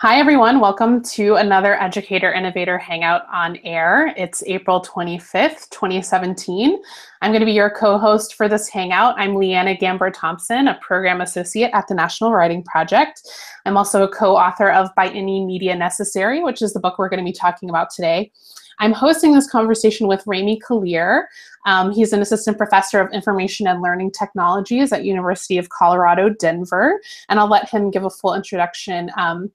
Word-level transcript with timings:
Hi, 0.00 0.20
everyone. 0.20 0.60
Welcome 0.60 1.02
to 1.02 1.34
another 1.34 1.74
Educator 1.74 2.32
Innovator 2.32 2.78
Hangout 2.78 3.22
on 3.32 3.56
Air. 3.64 4.14
It's 4.16 4.44
April 4.46 4.80
25th, 4.80 5.68
2017. 5.70 6.80
I'm 7.20 7.32
going 7.32 7.40
to 7.40 7.44
be 7.44 7.50
your 7.50 7.68
co-host 7.68 8.36
for 8.36 8.48
this 8.48 8.68
Hangout. 8.68 9.16
I'm 9.18 9.34
Liana 9.34 9.74
Gamber 9.74 10.12
Thompson, 10.14 10.68
a 10.68 10.78
Program 10.80 11.20
Associate 11.20 11.68
at 11.74 11.88
the 11.88 11.96
National 11.96 12.30
Writing 12.30 12.62
Project. 12.62 13.22
I'm 13.66 13.76
also 13.76 14.04
a 14.04 14.08
co-author 14.08 14.70
of 14.70 14.88
By 14.94 15.08
Any 15.08 15.44
Media 15.44 15.74
Necessary, 15.74 16.44
which 16.44 16.62
is 16.62 16.72
the 16.72 16.78
book 16.78 16.96
we're 16.96 17.08
going 17.08 17.18
to 17.18 17.28
be 17.28 17.36
talking 17.36 17.68
about 17.68 17.90
today. 17.90 18.30
I'm 18.78 18.92
hosting 18.92 19.32
this 19.32 19.50
conversation 19.50 20.06
with 20.06 20.22
Ramy 20.28 20.60
Kalir. 20.60 21.24
Um, 21.66 21.90
he's 21.90 22.12
an 22.12 22.22
assistant 22.22 22.56
professor 22.56 23.00
of 23.00 23.12
information 23.12 23.66
and 23.66 23.82
learning 23.82 24.12
technologies 24.12 24.92
at 24.92 25.04
University 25.04 25.58
of 25.58 25.70
Colorado, 25.70 26.28
Denver, 26.28 27.00
and 27.28 27.40
I'll 27.40 27.50
let 27.50 27.68
him 27.68 27.90
give 27.90 28.04
a 28.04 28.10
full 28.10 28.34
introduction 28.34 29.10
um, 29.16 29.50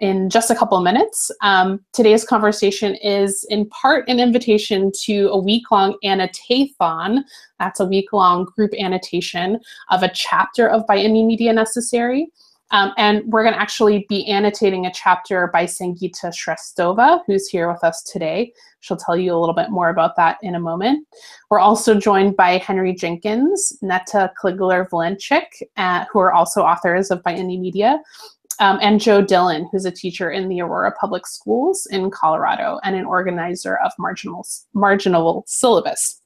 in 0.00 0.28
just 0.28 0.50
a 0.50 0.54
couple 0.54 0.76
of 0.76 0.84
minutes. 0.84 1.30
Um, 1.42 1.80
today's 1.92 2.24
conversation 2.24 2.94
is 2.96 3.46
in 3.48 3.68
part 3.70 4.08
an 4.08 4.20
invitation 4.20 4.92
to 5.04 5.28
a 5.28 5.38
week-long 5.38 5.96
annotathon. 6.04 7.22
That's 7.58 7.80
a 7.80 7.86
week-long 7.86 8.44
group 8.56 8.72
annotation 8.78 9.58
of 9.90 10.02
a 10.02 10.10
chapter 10.12 10.68
of 10.68 10.86
By 10.86 10.98
Any 10.98 11.24
Media 11.24 11.52
Necessary. 11.52 12.28
Um, 12.72 12.92
and 12.96 13.22
we're 13.26 13.44
going 13.44 13.54
to 13.54 13.60
actually 13.60 14.06
be 14.08 14.26
annotating 14.26 14.86
a 14.86 14.92
chapter 14.92 15.48
by 15.52 15.66
Sangita 15.66 16.32
Shresthova, 16.34 17.20
who's 17.24 17.46
here 17.46 17.70
with 17.70 17.84
us 17.84 18.02
today. 18.02 18.52
She'll 18.80 18.96
tell 18.96 19.16
you 19.16 19.32
a 19.32 19.38
little 19.38 19.54
bit 19.54 19.70
more 19.70 19.88
about 19.88 20.16
that 20.16 20.38
in 20.42 20.56
a 20.56 20.60
moment. 20.60 21.06
We're 21.48 21.60
also 21.60 21.98
joined 21.98 22.36
by 22.36 22.58
Henry 22.58 22.92
Jenkins, 22.92 23.72
Neta 23.82 24.32
Kligler 24.42 24.88
Vilenchik, 24.88 25.46
uh, 25.76 26.06
who 26.12 26.18
are 26.18 26.32
also 26.32 26.62
authors 26.62 27.12
of 27.12 27.22
By 27.22 27.34
Any 27.34 27.56
Media, 27.56 28.00
um, 28.58 28.78
and 28.80 29.00
Joe 29.00 29.22
Dillon, 29.22 29.68
who's 29.70 29.84
a 29.84 29.90
teacher 29.90 30.30
in 30.30 30.48
the 30.48 30.60
Aurora 30.60 30.92
Public 30.92 31.26
Schools 31.26 31.86
in 31.86 32.10
Colorado 32.10 32.78
and 32.82 32.96
an 32.96 33.04
organizer 33.04 33.76
of 33.78 33.92
Marginal, 33.98 34.46
Marginal 34.74 35.44
Syllabus. 35.46 36.20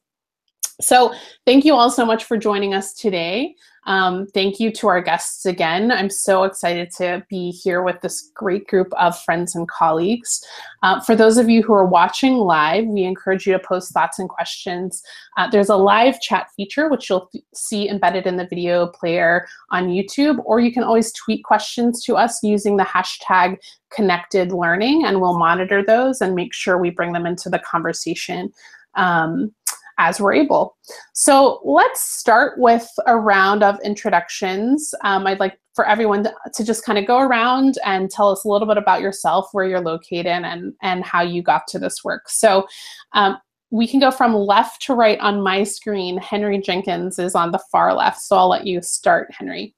So 0.80 1.12
thank 1.46 1.64
you 1.64 1.74
all 1.74 1.90
so 1.90 2.06
much 2.06 2.24
for 2.24 2.36
joining 2.36 2.74
us 2.74 2.94
today. 2.94 3.54
Um, 3.86 4.26
thank 4.26 4.60
you 4.60 4.70
to 4.72 4.88
our 4.88 5.00
guests 5.00 5.46
again. 5.46 5.90
I'm 5.90 6.10
so 6.10 6.44
excited 6.44 6.90
to 6.98 7.24
be 7.28 7.50
here 7.50 7.82
with 7.82 8.00
this 8.02 8.30
great 8.34 8.66
group 8.66 8.92
of 8.94 9.18
friends 9.22 9.54
and 9.54 9.66
colleagues. 9.68 10.44
Uh, 10.82 11.00
for 11.00 11.16
those 11.16 11.38
of 11.38 11.48
you 11.48 11.62
who 11.62 11.72
are 11.72 11.86
watching 11.86 12.34
live, 12.34 12.86
we 12.86 13.04
encourage 13.04 13.46
you 13.46 13.52
to 13.52 13.58
post 13.58 13.92
thoughts 13.92 14.18
and 14.18 14.28
questions. 14.28 15.02
Uh, 15.36 15.48
there's 15.50 15.70
a 15.70 15.76
live 15.76 16.20
chat 16.20 16.48
feature, 16.56 16.88
which 16.88 17.08
you'll 17.08 17.30
see 17.54 17.88
embedded 17.88 18.26
in 18.26 18.36
the 18.36 18.46
video 18.46 18.86
player 18.88 19.46
on 19.70 19.88
YouTube, 19.88 20.40
or 20.44 20.60
you 20.60 20.72
can 20.72 20.84
always 20.84 21.12
tweet 21.12 21.44
questions 21.44 22.04
to 22.04 22.16
us 22.16 22.42
using 22.42 22.76
the 22.76 22.84
hashtag 22.84 23.56
connected 23.90 24.52
learning, 24.52 25.04
and 25.04 25.20
we'll 25.20 25.38
monitor 25.38 25.82
those 25.84 26.20
and 26.20 26.34
make 26.34 26.54
sure 26.54 26.78
we 26.78 26.90
bring 26.90 27.12
them 27.12 27.26
into 27.26 27.48
the 27.48 27.58
conversation. 27.58 28.52
Um, 28.94 29.54
as 30.00 30.18
we're 30.18 30.32
able. 30.32 30.76
So 31.12 31.60
let's 31.62 32.00
start 32.00 32.58
with 32.58 32.88
a 33.06 33.16
round 33.16 33.62
of 33.62 33.78
introductions. 33.84 34.94
Um, 35.04 35.26
I'd 35.26 35.38
like 35.38 35.60
for 35.74 35.86
everyone 35.86 36.24
to, 36.24 36.34
to 36.54 36.64
just 36.64 36.86
kind 36.86 36.98
of 36.98 37.06
go 37.06 37.18
around 37.18 37.76
and 37.84 38.10
tell 38.10 38.30
us 38.30 38.44
a 38.44 38.48
little 38.48 38.66
bit 38.66 38.78
about 38.78 39.02
yourself, 39.02 39.50
where 39.52 39.66
you're 39.66 39.80
located, 39.80 40.26
and, 40.26 40.72
and 40.82 41.04
how 41.04 41.20
you 41.20 41.42
got 41.42 41.68
to 41.68 41.78
this 41.78 42.02
work. 42.02 42.30
So 42.30 42.66
um, 43.12 43.36
we 43.70 43.86
can 43.86 44.00
go 44.00 44.10
from 44.10 44.34
left 44.34 44.82
to 44.86 44.94
right 44.94 45.20
on 45.20 45.42
my 45.42 45.64
screen. 45.64 46.16
Henry 46.16 46.58
Jenkins 46.58 47.18
is 47.18 47.34
on 47.34 47.52
the 47.52 47.60
far 47.70 47.94
left, 47.94 48.20
so 48.22 48.36
I'll 48.36 48.48
let 48.48 48.66
you 48.66 48.80
start, 48.80 49.30
Henry. 49.32 49.74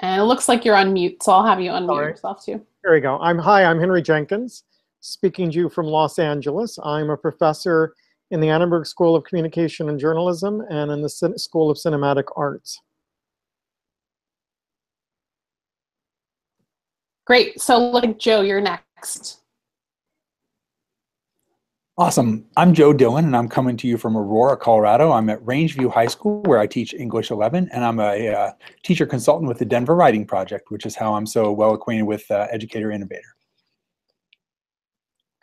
And 0.00 0.20
it 0.20 0.24
looks 0.24 0.48
like 0.48 0.64
you're 0.64 0.76
on 0.76 0.94
mute, 0.94 1.22
so 1.22 1.32
I'll 1.32 1.46
have 1.46 1.60
you 1.60 1.70
unmute 1.70 1.88
Sorry. 1.88 2.10
yourself 2.10 2.44
too. 2.44 2.66
There 2.82 2.94
we 2.94 3.00
go. 3.00 3.18
I'm 3.18 3.38
hi, 3.38 3.64
I'm 3.64 3.78
Henry 3.78 4.02
Jenkins 4.02 4.64
speaking 5.04 5.50
to 5.50 5.58
you 5.58 5.68
from 5.68 5.86
Los 5.86 6.18
Angeles. 6.18 6.78
I'm 6.82 7.10
a 7.10 7.16
professor 7.16 7.94
in 8.30 8.40
the 8.40 8.48
Annenberg 8.48 8.86
School 8.86 9.14
of 9.14 9.24
Communication 9.24 9.90
and 9.90 10.00
Journalism 10.00 10.62
and 10.70 10.90
in 10.90 11.02
the 11.02 11.08
School 11.08 11.70
of 11.70 11.76
Cinematic 11.76 12.24
Arts. 12.36 12.80
Great. 17.26 17.60
So 17.60 17.90
look, 17.90 18.18
Joe, 18.18 18.40
you're 18.40 18.60
next. 18.60 19.40
Awesome. 21.96 22.46
I'm 22.56 22.74
Joe 22.74 22.92
Dillon, 22.92 23.26
and 23.26 23.36
I'm 23.36 23.48
coming 23.48 23.76
to 23.76 23.86
you 23.86 23.96
from 23.96 24.16
Aurora, 24.16 24.56
Colorado. 24.56 25.12
I'm 25.12 25.30
at 25.30 25.40
Rangeview 25.44 25.92
High 25.92 26.08
School, 26.08 26.42
where 26.42 26.58
I 26.58 26.66
teach 26.66 26.92
English 26.92 27.30
11, 27.30 27.68
and 27.72 27.84
I'm 27.84 28.00
a 28.00 28.28
uh, 28.28 28.50
teacher 28.82 29.06
consultant 29.06 29.48
with 29.48 29.58
the 29.58 29.64
Denver 29.64 29.94
Writing 29.94 30.26
Project, 30.26 30.70
which 30.70 30.86
is 30.86 30.96
how 30.96 31.14
I'm 31.14 31.26
so 31.26 31.52
well 31.52 31.72
acquainted 31.72 32.04
with 32.04 32.28
uh, 32.32 32.48
Educator 32.50 32.90
Innovator. 32.90 33.33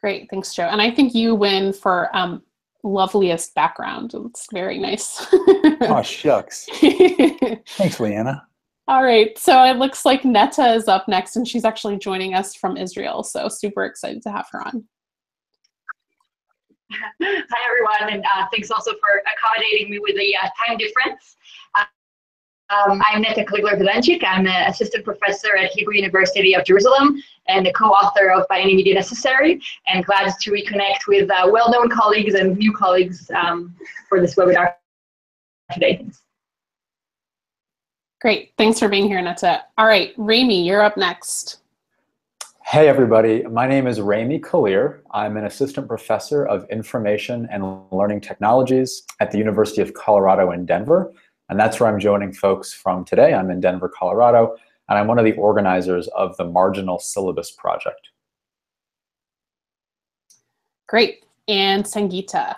Great, 0.01 0.29
thanks, 0.29 0.53
Joe. 0.53 0.63
And 0.63 0.81
I 0.81 0.89
think 0.91 1.13
you 1.13 1.35
win 1.35 1.73
for 1.73 2.15
um, 2.15 2.41
loveliest 2.83 3.53
background. 3.53 4.13
It's 4.15 4.47
very 4.51 4.79
nice. 4.79 5.27
oh, 5.31 6.01
shucks. 6.05 6.67
Thanks, 6.71 7.99
Liana. 7.99 8.47
All 8.87 9.03
right, 9.03 9.37
so 9.37 9.63
it 9.63 9.77
looks 9.77 10.05
like 10.05 10.25
Neta 10.25 10.73
is 10.73 10.87
up 10.87 11.07
next, 11.07 11.35
and 11.35 11.47
she's 11.47 11.65
actually 11.65 11.97
joining 11.97 12.33
us 12.33 12.55
from 12.55 12.77
Israel. 12.77 13.23
So 13.23 13.47
super 13.47 13.85
excited 13.85 14.23
to 14.23 14.31
have 14.31 14.47
her 14.51 14.65
on. 14.65 14.83
Hi, 17.21 17.69
everyone, 17.69 18.13
and 18.13 18.25
uh, 18.25 18.47
thanks 18.51 18.71
also 18.71 18.91
for 18.91 19.21
accommodating 19.33 19.91
me 19.91 19.99
with 19.99 20.15
the 20.15 20.35
uh, 20.35 20.49
time 20.67 20.77
difference. 20.77 21.37
Um, 22.71 23.01
I'm 23.05 23.21
Neta 23.21 23.43
Kligler 23.43 23.77
Vilenchik. 23.77 24.23
I'm 24.25 24.47
an 24.47 24.69
assistant 24.69 25.03
professor 25.03 25.57
at 25.57 25.71
Hebrew 25.71 25.93
University 25.93 26.55
of 26.55 26.63
Jerusalem 26.63 27.21
and 27.47 27.65
the 27.65 27.73
co-author 27.73 28.31
of 28.31 28.47
By 28.47 28.61
Any 28.61 28.75
Media 28.75 28.93
Necessary, 28.93 29.61
and 29.89 30.05
glad 30.05 30.31
to 30.39 30.51
reconnect 30.51 30.99
with 31.05 31.29
uh, 31.29 31.49
well-known 31.51 31.89
colleagues 31.89 32.33
and 32.33 32.57
new 32.57 32.71
colleagues 32.71 33.29
um, 33.35 33.75
for 34.07 34.21
this 34.21 34.35
webinar 34.35 34.75
today. 35.73 36.05
Great, 38.21 38.53
thanks 38.57 38.79
for 38.79 38.87
being 38.87 39.07
here, 39.07 39.21
Neta. 39.21 39.63
All 39.77 39.85
right, 39.85 40.13
Rami, 40.15 40.65
you're 40.65 40.81
up 40.81 40.95
next. 40.95 41.57
Hey 42.63 42.87
everybody, 42.87 43.43
my 43.43 43.67
name 43.67 43.85
is 43.85 43.99
Rami 43.99 44.39
Kalir. 44.39 45.01
I'm 45.11 45.35
an 45.35 45.43
assistant 45.43 45.89
professor 45.89 46.45
of 46.45 46.69
information 46.69 47.49
and 47.51 47.81
learning 47.91 48.21
technologies 48.21 49.03
at 49.19 49.29
the 49.29 49.37
University 49.37 49.81
of 49.81 49.93
Colorado 49.93 50.51
in 50.51 50.65
Denver. 50.65 51.11
And 51.51 51.59
that's 51.59 51.81
where 51.81 51.89
I'm 51.89 51.99
joining 51.99 52.31
folks 52.31 52.71
from 52.71 53.03
today. 53.03 53.33
I'm 53.33 53.51
in 53.51 53.59
Denver, 53.59 53.89
Colorado, 53.89 54.55
and 54.87 54.97
I'm 54.97 55.07
one 55.07 55.19
of 55.19 55.25
the 55.25 55.33
organizers 55.33 56.07
of 56.15 56.35
the 56.37 56.45
Marginal 56.45 56.97
Syllabus 56.97 57.51
Project. 57.51 58.07
Great. 60.87 61.25
And 61.49 61.83
Sangita. 61.83 62.55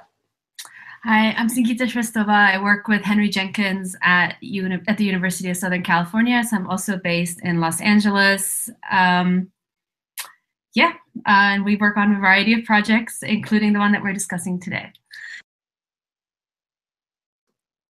Hi, 1.06 1.32
I'm 1.32 1.50
Sangita 1.50 1.88
Shresthova. 1.88 2.54
I 2.54 2.62
work 2.62 2.88
with 2.88 3.02
Henry 3.02 3.30
Jenkins 3.30 3.96
at, 4.04 4.36
uni 4.42 4.80
at 4.88 5.00
the 5.00 5.06
University 5.06 5.50
of 5.50 5.58
Southern 5.58 5.82
California. 5.82 6.44
So 6.44 6.56
I'm 6.56 6.68
also 6.68 6.98
based 6.98 7.42
in 7.42 7.60
Los 7.60 7.82
Angeles. 7.82 8.70
Um, 8.92 9.52
yeah, 10.76 10.94
uh, 11.28 11.58
and 11.58 11.66
we 11.66 11.78
work 11.78 11.98
on 11.98 12.14
a 12.14 12.20
variety 12.20 12.54
of 12.54 12.64
projects, 12.64 13.24
including 13.24 13.74
the 13.74 13.80
one 13.80 13.92
that 13.92 14.04
we're 14.04 14.14
discussing 14.14 14.60
today. 14.60 14.94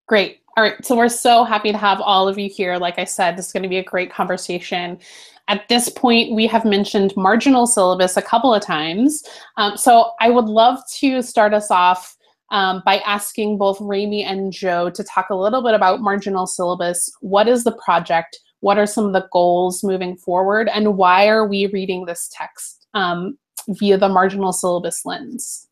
Great. 0.07 0.42
All 0.55 0.63
right, 0.63 0.85
so 0.85 0.95
we're 0.95 1.09
so 1.09 1.43
happy 1.43 1.71
to 1.71 1.77
have 1.79 1.99
all 1.99 2.27
of 2.27 2.37
you 2.37 2.47
here. 2.47 2.77
Like 2.77 2.99
I 2.99 3.05
said, 3.05 3.35
this 3.35 3.47
is 3.47 3.53
going 3.53 3.63
to 3.63 3.69
be 3.69 3.79
a 3.79 3.83
great 3.83 4.11
conversation. 4.11 4.99
At 5.47 5.67
this 5.67 5.89
point, 5.89 6.35
we 6.35 6.45
have 6.45 6.63
mentioned 6.63 7.11
marginal 7.17 7.65
syllabus 7.65 8.17
a 8.17 8.21
couple 8.21 8.53
of 8.53 8.61
times. 8.61 9.23
Um, 9.57 9.75
so 9.77 10.11
I 10.21 10.29
would 10.29 10.45
love 10.45 10.79
to 10.99 11.23
start 11.23 11.55
us 11.55 11.71
off 11.71 12.15
um, 12.51 12.83
by 12.85 12.99
asking 12.99 13.57
both 13.57 13.81
Ramy 13.81 14.23
and 14.23 14.53
Joe 14.53 14.91
to 14.91 15.03
talk 15.03 15.31
a 15.31 15.35
little 15.35 15.63
bit 15.63 15.73
about 15.73 16.01
marginal 16.01 16.45
syllabus. 16.45 17.11
What 17.21 17.47
is 17.47 17.63
the 17.63 17.75
project? 17.83 18.39
What 18.59 18.77
are 18.77 18.85
some 18.85 19.05
of 19.05 19.13
the 19.13 19.27
goals 19.33 19.83
moving 19.83 20.15
forward? 20.15 20.69
And 20.69 20.97
why 20.97 21.27
are 21.29 21.47
we 21.47 21.65
reading 21.65 22.05
this 22.05 22.29
text 22.31 22.85
um, 22.93 23.39
via 23.67 23.97
the 23.97 24.07
marginal 24.07 24.53
syllabus 24.53 25.03
lens? 25.03 25.62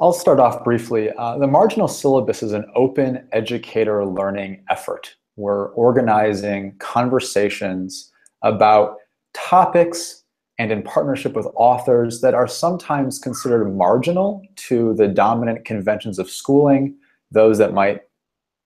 I'll 0.00 0.12
start 0.12 0.40
off 0.40 0.64
briefly. 0.64 1.10
Uh, 1.16 1.38
the 1.38 1.46
Marginal 1.46 1.86
Syllabus 1.86 2.42
is 2.42 2.52
an 2.52 2.64
open 2.74 3.28
educator 3.30 4.04
learning 4.04 4.64
effort. 4.68 5.14
We're 5.36 5.68
organizing 5.74 6.74
conversations 6.78 8.10
about 8.42 8.96
topics 9.34 10.24
and 10.58 10.72
in 10.72 10.82
partnership 10.82 11.34
with 11.34 11.46
authors 11.54 12.20
that 12.22 12.34
are 12.34 12.48
sometimes 12.48 13.20
considered 13.20 13.66
marginal 13.66 14.42
to 14.56 14.94
the 14.94 15.06
dominant 15.06 15.64
conventions 15.64 16.18
of 16.18 16.28
schooling, 16.28 16.96
those 17.30 17.58
that 17.58 17.72
might 17.72 18.00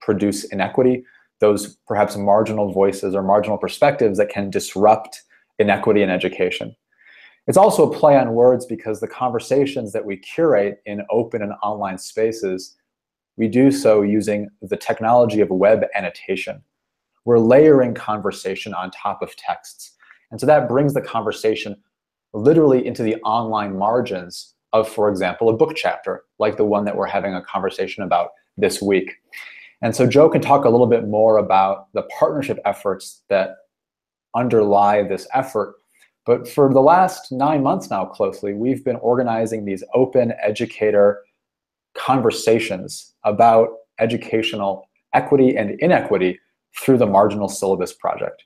produce 0.00 0.44
inequity, 0.44 1.04
those 1.40 1.76
perhaps 1.86 2.16
marginal 2.16 2.72
voices 2.72 3.14
or 3.14 3.22
marginal 3.22 3.58
perspectives 3.58 4.16
that 4.16 4.30
can 4.30 4.48
disrupt 4.48 5.22
inequity 5.58 6.02
in 6.02 6.08
education. 6.08 6.74
It's 7.48 7.58
also 7.58 7.90
a 7.90 7.94
play 7.94 8.16
on 8.16 8.34
words 8.34 8.66
because 8.66 9.00
the 9.00 9.08
conversations 9.08 9.92
that 9.92 10.04
we 10.04 10.16
curate 10.18 10.82
in 10.86 11.02
open 11.10 11.42
and 11.42 11.52
online 11.62 11.98
spaces 11.98 12.76
we 13.38 13.48
do 13.48 13.70
so 13.70 14.02
using 14.02 14.48
the 14.62 14.76
technology 14.76 15.40
of 15.40 15.48
web 15.48 15.84
annotation. 15.94 16.60
We're 17.24 17.38
layering 17.38 17.94
conversation 17.94 18.74
on 18.74 18.90
top 18.90 19.22
of 19.22 19.34
texts. 19.36 19.92
And 20.30 20.40
so 20.40 20.46
that 20.46 20.68
brings 20.68 20.92
the 20.92 21.00
conversation 21.00 21.76
literally 22.34 22.84
into 22.84 23.02
the 23.02 23.16
online 23.22 23.78
margins 23.78 24.54
of, 24.72 24.88
for 24.88 25.08
example, 25.08 25.48
a 25.48 25.56
book 25.56 25.74
chapter, 25.76 26.24
like 26.38 26.56
the 26.56 26.64
one 26.64 26.84
that 26.84 26.96
we're 26.96 27.06
having 27.06 27.34
a 27.34 27.42
conversation 27.42 28.02
about 28.02 28.30
this 28.56 28.82
week. 28.82 29.14
And 29.82 29.94
so 29.94 30.06
Joe 30.06 30.28
can 30.28 30.42
talk 30.42 30.64
a 30.64 30.70
little 30.70 30.88
bit 30.88 31.06
more 31.06 31.38
about 31.38 31.92
the 31.94 32.02
partnership 32.18 32.58
efforts 32.64 33.22
that 33.28 33.54
underlie 34.34 35.04
this 35.04 35.28
effort. 35.32 35.76
But 36.28 36.46
for 36.46 36.70
the 36.70 36.82
last 36.82 37.32
nine 37.32 37.62
months 37.62 37.88
now, 37.88 38.04
closely, 38.04 38.52
we've 38.52 38.84
been 38.84 38.96
organizing 38.96 39.64
these 39.64 39.82
open 39.94 40.34
educator 40.42 41.24
conversations 41.94 43.14
about 43.24 43.70
educational 43.98 44.90
equity 45.14 45.56
and 45.56 45.80
inequity 45.80 46.38
through 46.78 46.98
the 46.98 47.06
Marginal 47.06 47.48
Syllabus 47.48 47.94
Project. 47.94 48.44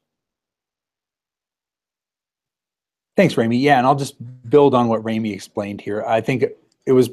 Thanks, 3.17 3.37
Rami. 3.37 3.56
Yeah, 3.56 3.79
and 3.79 3.87
I'll 3.88 3.96
just 3.96 4.14
build 4.49 4.76
on 4.76 4.87
what 4.87 5.05
Rami 5.05 5.32
explained 5.32 5.81
here. 5.81 6.05
I 6.06 6.20
think 6.20 6.44
it 6.87 6.93
was 6.93 7.11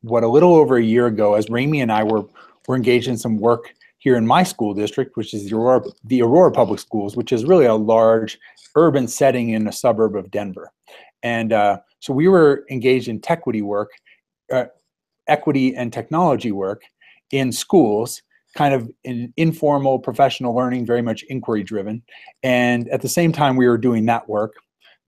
what 0.00 0.24
a 0.24 0.28
little 0.28 0.56
over 0.56 0.78
a 0.78 0.82
year 0.82 1.06
ago, 1.06 1.34
as 1.34 1.48
Rami 1.48 1.80
and 1.80 1.92
I 1.92 2.02
were 2.02 2.24
were 2.66 2.74
engaged 2.74 3.06
in 3.06 3.16
some 3.16 3.38
work 3.38 3.72
here 4.02 4.16
in 4.16 4.26
my 4.26 4.42
school 4.42 4.74
district, 4.74 5.16
which 5.16 5.32
is 5.32 5.48
the 5.48 5.54
Aurora, 5.54 5.80
the 6.02 6.22
Aurora 6.22 6.50
Public 6.50 6.80
Schools, 6.80 7.16
which 7.16 7.30
is 7.30 7.44
really 7.44 7.66
a 7.66 7.74
large 7.74 8.36
urban 8.74 9.06
setting 9.06 9.50
in 9.50 9.68
a 9.68 9.72
suburb 9.72 10.16
of 10.16 10.28
Denver. 10.32 10.72
And 11.22 11.52
uh, 11.52 11.78
so 12.00 12.12
we 12.12 12.26
were 12.26 12.64
engaged 12.68 13.06
in 13.06 13.20
equity 13.28 13.62
work, 13.62 13.90
uh, 14.52 14.64
equity 15.28 15.76
and 15.76 15.92
technology 15.92 16.50
work 16.50 16.82
in 17.30 17.52
schools, 17.52 18.22
kind 18.56 18.74
of 18.74 18.90
in 19.04 19.32
informal 19.36 20.00
professional 20.00 20.52
learning, 20.52 20.84
very 20.84 21.02
much 21.02 21.22
inquiry 21.28 21.62
driven. 21.62 22.02
And 22.42 22.88
at 22.88 23.02
the 23.02 23.08
same 23.08 23.30
time, 23.30 23.54
we 23.54 23.68
were 23.68 23.78
doing 23.78 24.04
that 24.06 24.28
work 24.28 24.54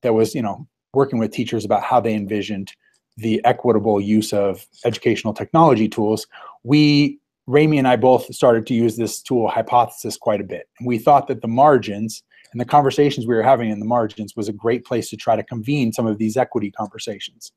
that 0.03 0.15
was, 0.15 0.37
you 0.37 0.43
know, 0.43 0.69
working 0.93 1.19
with 1.19 1.33
teachers 1.33 1.65
about 1.65 1.83
how 1.83 1.99
they 1.99 2.15
envisioned 2.15 2.71
the 3.17 3.45
equitable 3.45 4.01
use 4.01 4.33
of 4.33 4.65
educational 4.85 5.35
technology 5.35 5.89
tools, 5.89 6.29
we, 6.63 7.19
Rami 7.47 7.79
and 7.79 7.89
I 7.89 7.97
both 7.97 8.35
started 8.35 8.67
to 8.67 8.75
use 8.75 8.97
this 8.97 9.23
tool 9.23 9.49
hypothesis 9.49 10.17
quite 10.17 10.41
a 10.41 10.45
bit. 10.45 10.69
And 10.79 10.89
we 10.89 10.99
thought 10.99 11.29
that 11.29 11.43
the 11.43 11.49
margins 11.49 12.23
and 12.53 12.61
the 12.61 12.65
conversations 12.65 13.27
we 13.27 13.35
were 13.35 13.43
having 13.43 13.71
in 13.71 13.81
the 13.81 13.87
margins 13.87 14.35
was 14.37 14.49
a 14.49 14.53
great 14.53 14.85
place 14.85 15.11
to 15.11 15.17
try 15.17 15.37
to 15.37 15.43
convene 15.43 15.93
some 15.93 16.07
of 16.07 16.19
these 16.19 16.37
equity 16.37 16.71
conversations. 16.71 17.53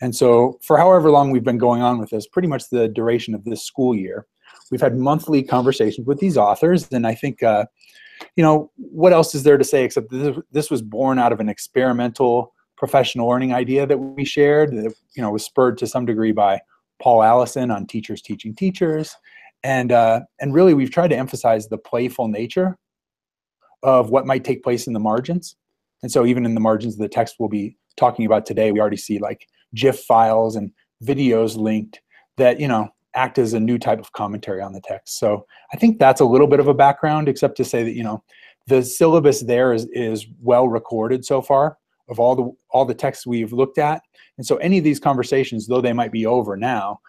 And 0.00 0.14
so 0.14 0.58
for 0.62 0.76
however 0.76 1.10
long 1.10 1.30
we've 1.30 1.42
been 1.42 1.58
going 1.58 1.82
on 1.82 1.98
with 1.98 2.10
this, 2.10 2.26
pretty 2.26 2.48
much 2.48 2.68
the 2.70 2.88
duration 2.88 3.34
of 3.34 3.44
this 3.44 3.64
school 3.64 3.94
year, 3.94 4.26
we've 4.70 4.80
had 4.80 4.96
monthly 4.96 5.42
conversations 5.42 6.06
with 6.06 6.20
these 6.20 6.36
authors. 6.36 6.88
And 6.92 7.06
I 7.06 7.14
think 7.14 7.42
uh, 7.42 7.64
you 8.36 8.42
know, 8.42 8.70
what 8.76 9.12
else 9.12 9.34
is 9.34 9.42
there 9.42 9.58
to 9.58 9.64
say 9.64 9.84
except 9.84 10.10
this, 10.10 10.36
this 10.50 10.70
was 10.70 10.82
born 10.82 11.18
out 11.18 11.32
of 11.32 11.40
an 11.40 11.48
experimental 11.48 12.54
professional 12.76 13.28
learning 13.28 13.52
idea 13.52 13.86
that 13.86 13.98
we 13.98 14.24
shared 14.24 14.72
that, 14.72 14.94
you 15.14 15.22
know, 15.22 15.30
was 15.30 15.44
spurred 15.44 15.78
to 15.78 15.86
some 15.86 16.06
degree 16.06 16.32
by 16.32 16.60
Paul 17.00 17.22
Allison 17.22 17.70
on 17.70 17.86
Teachers 17.86 18.22
Teaching 18.22 18.54
Teachers. 18.54 19.16
And, 19.64 19.92
uh, 19.92 20.20
and 20.40 20.52
really, 20.54 20.74
we've 20.74 20.90
tried 20.90 21.08
to 21.08 21.16
emphasize 21.16 21.68
the 21.68 21.78
playful 21.78 22.28
nature 22.28 22.76
of 23.82 24.10
what 24.10 24.26
might 24.26 24.44
take 24.44 24.62
place 24.62 24.86
in 24.86 24.92
the 24.92 25.00
margins. 25.00 25.56
And 26.02 26.10
so 26.10 26.26
even 26.26 26.44
in 26.44 26.54
the 26.54 26.60
margins 26.60 26.94
of 26.94 27.00
the 27.00 27.08
text 27.08 27.36
we'll 27.38 27.48
be 27.48 27.76
talking 27.96 28.26
about 28.26 28.46
today, 28.46 28.72
we 28.72 28.80
already 28.80 28.96
see 28.96 29.18
like 29.18 29.46
GIF 29.74 30.00
files 30.00 30.56
and 30.56 30.72
videos 31.04 31.56
linked 31.56 32.00
that, 32.36 32.58
you 32.58 32.68
know, 32.68 32.88
act 33.14 33.38
as 33.38 33.52
a 33.52 33.60
new 33.60 33.78
type 33.78 33.98
of 33.98 34.12
commentary 34.12 34.60
on 34.60 34.72
the 34.72 34.80
text. 34.80 35.18
So 35.18 35.46
I 35.72 35.76
think 35.76 35.98
that's 35.98 36.20
a 36.20 36.24
little 36.24 36.46
bit 36.46 36.60
of 36.60 36.68
a 36.68 36.74
background, 36.74 37.28
except 37.28 37.56
to 37.58 37.64
say 37.64 37.82
that 37.82 37.92
you 37.94 38.02
know 38.02 38.22
the 38.66 38.82
syllabus 38.82 39.40
there 39.42 39.72
is 39.72 39.86
is 39.92 40.26
well 40.40 40.68
recorded 40.68 41.24
so 41.24 41.42
far 41.42 41.78
of 42.08 42.18
all 42.18 42.34
the 42.34 42.50
all 42.70 42.84
the 42.84 42.94
texts 42.94 43.26
we've 43.26 43.52
looked 43.52 43.78
at, 43.78 44.02
and 44.38 44.46
so 44.46 44.56
any 44.56 44.78
of 44.78 44.84
these 44.84 45.00
conversations, 45.00 45.66
though 45.66 45.80
they 45.80 45.92
might 45.92 46.12
be 46.12 46.26
over 46.26 46.56
now, 46.56 47.00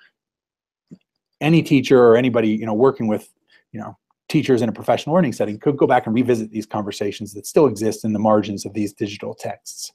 any 1.44 1.62
teacher 1.62 2.02
or 2.02 2.18
anybody 2.18 2.50
you 2.50 2.66
know 2.66 2.74
working 2.74 3.08
with 3.08 3.30
you 3.72 3.80
know 3.80 3.98
teachers 4.30 4.62
in 4.62 4.70
a 4.70 4.72
professional 4.72 5.14
learning 5.14 5.34
setting 5.34 5.60
could 5.60 5.78
go 5.78 5.86
back 5.86 6.08
and 6.08 6.16
revisit 6.16 6.50
these 6.50 6.66
conversations 6.66 7.34
that 7.34 7.46
still 7.46 7.68
exist 7.68 8.04
in 8.04 8.14
the 8.14 8.20
margins 8.20 8.66
of 8.66 8.74
these 8.74 8.94
digital 8.94 9.36
texts. 9.36 9.92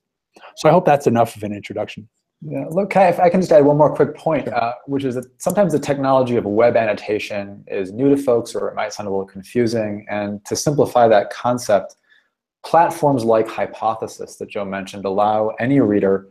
So 0.56 0.68
I 0.68 0.72
hope 0.72 0.84
that's 0.84 1.06
enough 1.06 1.34
of 1.34 1.42
an 1.42 1.52
introduction. 1.52 2.08
Yeah, 2.40 2.66
look, 2.70 2.94
if 2.94 3.18
I 3.18 3.30
can 3.30 3.40
just 3.40 3.50
add 3.50 3.64
one 3.64 3.76
more 3.76 3.92
quick 3.92 4.14
point, 4.14 4.46
uh, 4.46 4.74
which 4.86 5.04
is 5.04 5.16
that 5.16 5.24
sometimes 5.38 5.72
the 5.72 5.80
technology 5.80 6.36
of 6.36 6.44
web 6.44 6.76
annotation 6.76 7.64
is 7.66 7.90
new 7.90 8.10
to 8.10 8.16
folks 8.16 8.54
or 8.54 8.68
it 8.68 8.76
might 8.76 8.92
sound 8.92 9.08
a 9.08 9.10
little 9.10 9.26
confusing. 9.26 10.06
And 10.08 10.44
to 10.44 10.54
simplify 10.54 11.08
that 11.08 11.30
concept, 11.30 11.96
platforms 12.64 13.24
like 13.24 13.48
Hypothesis 13.48 14.36
that 14.36 14.50
Joe 14.50 14.64
mentioned 14.64 15.04
allow 15.04 15.48
any 15.58 15.80
reader 15.80 16.28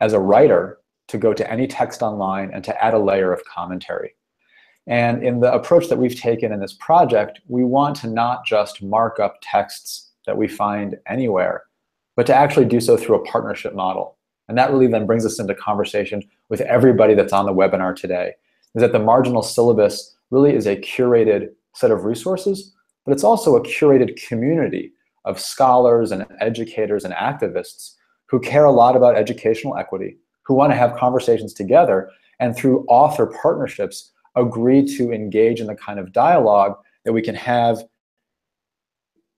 as 0.00 0.12
a 0.12 0.20
writer 0.20 0.78
to 1.08 1.18
go 1.18 1.34
to 1.34 1.50
any 1.50 1.66
text 1.66 2.00
online 2.00 2.52
and 2.52 2.62
to 2.62 2.84
add 2.84 2.94
a 2.94 2.98
layer 2.98 3.32
of 3.32 3.44
commentary. 3.44 4.14
And 4.90 5.22
in 5.22 5.38
the 5.38 5.52
approach 5.54 5.88
that 5.88 5.98
we've 5.98 6.20
taken 6.20 6.52
in 6.52 6.58
this 6.58 6.72
project, 6.72 7.40
we 7.46 7.62
want 7.62 7.94
to 7.98 8.08
not 8.08 8.44
just 8.44 8.82
mark 8.82 9.20
up 9.20 9.36
texts 9.40 10.10
that 10.26 10.36
we 10.36 10.48
find 10.48 10.98
anywhere, 11.06 11.62
but 12.16 12.26
to 12.26 12.34
actually 12.34 12.66
do 12.66 12.80
so 12.80 12.96
through 12.96 13.14
a 13.14 13.24
partnership 13.24 13.72
model. 13.72 14.18
And 14.48 14.58
that 14.58 14.72
really 14.72 14.88
then 14.88 15.06
brings 15.06 15.24
us 15.24 15.38
into 15.38 15.54
conversation 15.54 16.28
with 16.48 16.60
everybody 16.62 17.14
that's 17.14 17.32
on 17.32 17.46
the 17.46 17.54
webinar 17.54 17.94
today, 17.94 18.32
is 18.74 18.82
that 18.82 18.90
the 18.90 18.98
marginal 18.98 19.42
syllabus 19.42 20.16
really 20.32 20.54
is 20.54 20.66
a 20.66 20.74
curated 20.74 21.50
set 21.72 21.92
of 21.92 22.04
resources, 22.04 22.74
but 23.06 23.12
it's 23.12 23.24
also 23.24 23.54
a 23.54 23.62
curated 23.62 24.20
community 24.26 24.92
of 25.24 25.38
scholars 25.38 26.10
and 26.10 26.26
educators 26.40 27.04
and 27.04 27.14
activists 27.14 27.94
who 28.26 28.40
care 28.40 28.64
a 28.64 28.72
lot 28.72 28.96
about 28.96 29.16
educational 29.16 29.76
equity, 29.76 30.16
who 30.42 30.54
want 30.54 30.72
to 30.72 30.76
have 30.76 30.96
conversations 30.96 31.54
together, 31.54 32.10
and 32.40 32.56
through 32.56 32.84
author 32.88 33.26
partnerships, 33.40 34.10
agree 34.36 34.84
to 34.96 35.12
engage 35.12 35.60
in 35.60 35.66
the 35.66 35.74
kind 35.74 35.98
of 35.98 36.12
dialogue 36.12 36.76
that 37.04 37.12
we 37.12 37.22
can 37.22 37.34
have 37.34 37.82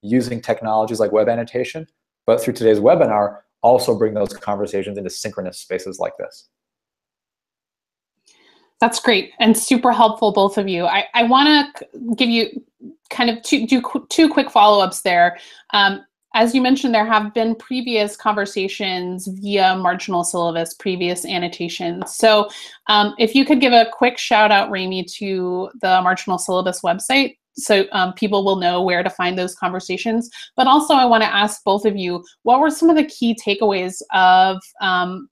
using 0.03 0.41
technologies 0.41 1.01
like 1.01 1.13
web 1.13 1.29
annotation, 1.29 1.87
but 2.27 2.43
through 2.43 2.55
today's 2.55 2.81
webinar, 2.81 3.39
also 3.63 3.97
bring 3.97 4.15
those 4.15 4.33
conversations 4.33 4.99
into 4.99 5.09
synchronous 5.09 5.61
spaces 5.61 5.99
like 6.01 6.17
this. 6.19 6.49
That's 8.81 8.99
great 8.99 9.31
and 9.39 9.57
super 9.57 9.93
helpful, 9.93 10.33
both 10.33 10.59
of 10.59 10.69
you. 10.69 10.87
I, 10.87 11.07
I 11.15 11.23
want 11.23 11.77
to 11.77 12.15
give 12.17 12.29
you 12.29 12.49
kind 13.11 13.31
of 13.31 13.41
two, 13.43 13.65
do 13.65 13.81
two 14.09 14.29
quick 14.29 14.51
follow-ups 14.51 15.03
there. 15.03 15.39
Um, 15.73 16.05
as 16.35 16.55
you 16.55 16.63
mentioned, 16.63 16.95
there 16.95 17.07
have 17.07 17.35
been 17.35 17.55
previous 17.55 18.17
conversations 18.17 19.27
via 19.27 19.77
marginal 19.77 20.25
syllabus, 20.25 20.75
previous 20.75 21.27
annotations. 21.27 22.17
So 22.17 22.49
um, 22.87 23.15
if 23.19 23.35
you 23.35 23.45
could 23.45 23.61
give 23.61 23.73
a 23.73 23.89
quick 23.93 24.19
shout 24.19 24.51
out, 24.51 24.71
Rami, 24.71 25.05
to 25.19 25.71
the 25.81 26.01
marginal 26.03 26.39
syllabus 26.39 26.81
website, 26.81 27.37
so 27.55 27.85
um, 27.93 28.15
people 28.15 28.45
will 28.45 28.57
know 28.57 28.83
where 28.83 29.03
to 29.03 29.11
find 29.11 29.39
those 29.39 29.55
conversations. 29.55 30.31
But 30.57 30.67
also, 30.67 30.95
I 30.95 31.05
want 31.05 31.23
to 31.23 31.35
ask 31.35 31.63
both 31.65 31.85
of 31.85 31.97
you 31.97 32.25
what 32.45 32.61
were 32.61 32.71
some 32.71 32.89
of 32.89 32.97
the 32.97 33.05
key 33.05 33.35
takeaways 33.35 34.01
of 34.15 34.63
um, 34.81 35.29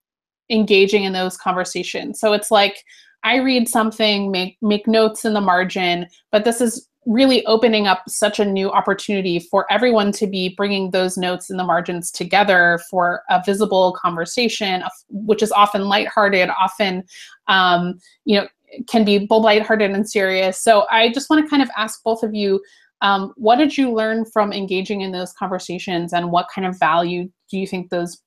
engaging 0.50 1.04
in 1.04 1.12
those 1.12 1.36
conversations? 1.36 2.20
So 2.20 2.32
it's 2.32 2.50
like 2.50 2.84
I 3.24 3.36
read 3.36 3.68
something, 3.68 4.30
make 4.30 4.58
make 4.60 4.86
notes 4.86 5.24
in 5.24 5.32
the 5.32 5.40
margin, 5.40 6.06
but 6.30 6.44
this 6.44 6.60
is 6.60 6.88
really 7.10 7.44
opening 7.46 7.88
up 7.88 8.02
such 8.08 8.38
a 8.38 8.44
new 8.44 8.70
opportunity 8.70 9.40
for 9.40 9.66
everyone 9.68 10.12
to 10.12 10.28
be 10.28 10.54
bringing 10.56 10.92
those 10.92 11.16
notes 11.16 11.50
in 11.50 11.56
the 11.56 11.64
margins 11.64 12.10
together 12.12 12.78
for 12.88 13.22
a 13.28 13.42
visible 13.44 13.96
conversation, 14.00 14.84
which 15.08 15.42
is 15.42 15.50
often 15.50 15.88
lighthearted, 15.88 16.48
often, 16.50 17.02
um, 17.48 17.98
you 18.24 18.38
know, 18.38 18.46
can 18.86 19.04
be 19.04 19.18
both 19.18 19.42
lighthearted 19.42 19.90
and 19.90 20.08
serious. 20.08 20.62
So 20.62 20.86
I 20.88 21.10
just 21.12 21.28
want 21.28 21.44
to 21.44 21.50
kind 21.50 21.62
of 21.62 21.70
ask 21.76 22.00
both 22.04 22.22
of 22.22 22.32
you, 22.32 22.62
um, 23.02 23.32
what 23.36 23.56
did 23.56 23.76
you 23.76 23.92
learn 23.92 24.24
from 24.24 24.52
engaging 24.52 25.00
in 25.00 25.10
those 25.10 25.32
conversations, 25.32 26.12
and 26.12 26.30
what 26.30 26.46
kind 26.54 26.66
of 26.66 26.78
value 26.78 27.28
do 27.50 27.58
you 27.58 27.66
think 27.66 27.90
those 27.90 28.22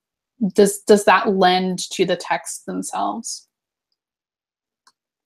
does 0.52 0.80
does 0.80 1.04
that 1.04 1.30
lend 1.30 1.78
to 1.92 2.04
the 2.04 2.16
texts 2.16 2.64
themselves? 2.64 3.48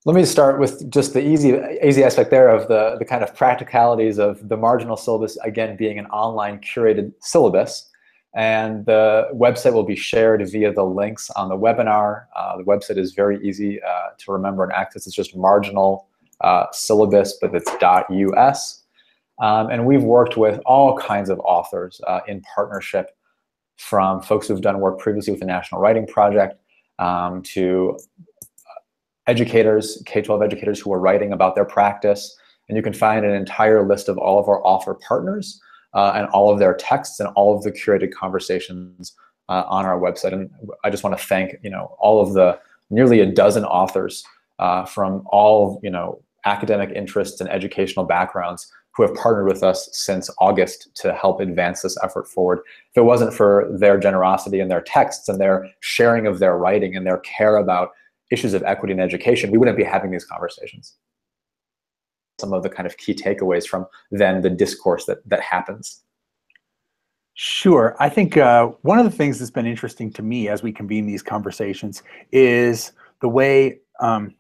Let 0.05 0.15
me 0.15 0.25
start 0.25 0.61
with 0.61 0.91
just 0.91 1.13
the 1.13 1.21
easy 1.21 1.61
easy 1.83 2.05
aspect 2.05 2.31
there 2.31 2.49
of 2.49 2.69
the 2.69 2.97
the 2.99 3.05
kind 3.05 3.25
of 3.25 3.35
practicalities 3.35 4.19
of 4.19 4.49
the 4.49 4.57
marginal 4.57 4.97
syllabus 4.97 5.37
again 5.39 5.77
being 5.77 5.99
an 5.99 6.07
online 6.07 6.61
curated 6.61 7.13
syllabus. 7.21 7.91
And 8.35 8.87
the 8.87 9.29
website 9.35 9.73
will 9.73 9.85
be 9.85 9.97
shared 9.97 10.47
via 10.51 10.73
the 10.73 10.85
links 10.85 11.31
on 11.31 11.49
the 11.49 11.57
webinar. 11.57 12.27
Uh, 12.37 12.59
the 12.59 12.63
website 12.63 12.97
is 12.97 13.13
very 13.13 13.45
easy 13.45 13.83
uh, 13.83 14.11
to 14.19 14.33
remember 14.33 14.63
and 14.63 14.73
access. 14.73 15.07
It's 15.07 15.17
just 15.17 15.35
marginal 15.35 16.09
uh, 16.43 16.67
syllabus, 16.73 17.39
but 17.41 17.55
it's 17.55 17.69
.us. 17.83 18.85
Um, 19.41 19.71
and 19.71 19.87
we've 19.87 20.05
worked 20.05 20.37
with 20.37 20.61
all 20.67 20.97
kinds 20.97 21.31
of 21.31 21.41
authors 21.41 22.01
uh, 22.07 22.21
in 22.29 22.43
partnership 22.55 23.17
from 23.77 24.21
folks 24.21 24.47
who've 24.47 24.61
done 24.61 24.79
work 24.79 24.99
previously 24.99 25.33
with 25.33 25.41
the 25.41 25.47
National 25.47 25.81
Writing 25.81 26.07
Project 26.07 26.61
um, 26.99 27.43
to 27.43 27.99
educators, 29.29 30.03
K-12 30.07 30.45
educators 30.45 30.81
who 30.81 30.93
are 30.93 30.99
writing 30.99 31.33
about 31.33 31.55
their 31.55 31.65
practice. 31.65 32.37
And 32.69 32.77
you 32.77 32.83
can 32.83 32.93
find 32.93 33.25
an 33.25 33.35
entire 33.35 33.87
list 33.87 34.09
of 34.09 34.19
all 34.19 34.41
of 34.41 34.49
our 34.49 34.65
offer 34.67 34.95
partners 34.95 35.61
uh, 35.95 36.13
and 36.15 36.27
all 36.29 36.51
of 36.51 36.59
their 36.59 36.75
texts 36.75 37.21
and 37.21 37.29
all 37.37 37.57
of 37.57 37.63
the 37.63 37.71
curated 37.71 38.13
conversations 38.13 39.15
uh, 39.49 39.65
on 39.69 39.87
our 39.87 39.99
website. 39.99 40.33
And 40.33 40.51
I 40.83 40.91
just 40.91 41.05
want 41.05 41.17
to 41.17 41.25
thank, 41.25 41.57
you 41.63 41.71
know, 41.71 41.97
all 41.99 42.21
of 42.21 42.35
the 42.35 42.59
nearly 42.91 43.21
a 43.21 43.27
dozen 43.27 43.65
authors 43.65 44.25
uh, 44.59 44.85
from 44.85 45.23
all, 45.27 45.81
you 45.83 45.91
know, 45.91 46.21
academic 46.45 46.91
interests 46.91 47.41
and 47.41 47.51
educational 47.51 48.05
backgrounds 48.05 48.73
who 48.95 49.03
have 49.03 49.15
partnered 49.15 49.47
with 49.47 49.63
us 49.63 49.89
since 49.93 50.29
August 50.41 50.89
to 50.95 51.15
help 51.15 51.41
advance 51.41 51.83
this 51.83 51.97
effort 52.03 52.27
forward. 52.27 52.61
If 52.91 52.97
it 52.97 53.03
wasn't 53.03 53.33
for 53.33 53.69
their 53.79 53.99
generosity 53.99 54.61
and 54.61 54.71
their 54.71 54.81
texts 54.81 55.29
and 55.29 55.41
their 55.41 55.69
sharing 55.81 56.27
of 56.27 56.39
their 56.39 56.59
writing 56.59 56.97
and 56.97 57.07
their 57.07 57.19
care 57.19 57.57
about 57.57 57.91
issues 58.31 58.55
of 58.55 58.63
equity 58.63 58.93
in 58.93 59.01
education, 59.01 59.51
we 59.51 59.59
wouldn't 59.59 59.77
be 59.77 59.85
having 59.85 60.11
these 60.11 60.25
conversations. 60.25 60.95
Some 62.39 62.53
of 62.53 62.63
the 62.63 62.71
kind 62.71 62.87
of 62.87 62.97
key 62.97 63.15
takeaways 63.15 63.67
from 63.67 63.87
then 64.11 64.43
the 64.43 64.51
discourse 64.51 65.07
that, 65.07 65.19
that 65.29 65.41
happens. 65.41 66.03
Sure. 67.35 67.97
I 68.01 68.09
think 68.09 68.37
uh, 68.37 68.67
one 68.83 68.99
of 68.99 69.05
the 69.05 69.17
things 69.17 69.39
that's 69.39 69.51
been 69.51 69.67
interesting 69.67 70.13
to 70.15 70.23
me 70.23 70.49
as 70.49 70.63
we 70.63 70.73
convene 70.73 71.07
these 71.07 71.23
conversations 71.23 72.03
is 72.33 72.93
the 73.21 73.29
way 73.29 73.79
um, 74.01 74.35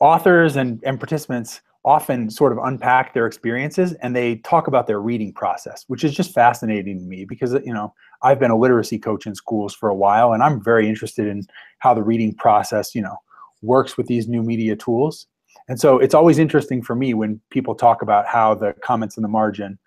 authors 0.00 0.56
and, 0.56 0.82
and 0.84 0.98
participants 0.98 1.60
often 1.86 2.28
sort 2.28 2.50
of 2.50 2.58
unpack 2.58 3.14
their 3.14 3.26
experiences 3.26 3.92
and 4.02 4.14
they 4.14 4.36
talk 4.38 4.66
about 4.66 4.88
their 4.88 5.00
reading 5.00 5.32
process, 5.32 5.84
which 5.86 6.02
is 6.02 6.12
just 6.12 6.34
fascinating 6.34 6.98
to 6.98 7.04
me 7.04 7.24
because, 7.24 7.52
you 7.64 7.72
know, 7.72 7.94
I've 8.22 8.40
been 8.40 8.50
a 8.50 8.58
literacy 8.58 8.98
coach 8.98 9.24
in 9.24 9.36
schools 9.36 9.72
for 9.72 9.88
a 9.88 9.94
while 9.94 10.32
and 10.32 10.42
I'm 10.42 10.62
very 10.62 10.88
interested 10.88 11.28
in 11.28 11.42
how 11.78 11.94
the 11.94 12.02
reading 12.02 12.34
process, 12.34 12.92
you 12.92 13.02
know, 13.02 13.16
works 13.62 13.96
with 13.96 14.08
these 14.08 14.26
new 14.26 14.42
media 14.42 14.74
tools. 14.74 15.28
And 15.68 15.80
so 15.80 15.98
it's 15.98 16.14
always 16.14 16.38
interesting 16.38 16.82
for 16.82 16.96
me 16.96 17.14
when 17.14 17.40
people 17.50 17.74
talk 17.74 18.02
about 18.02 18.26
how 18.26 18.54
the 18.54 18.74
comments 18.82 19.16
in 19.16 19.22
the 19.22 19.28
margin 19.28 19.78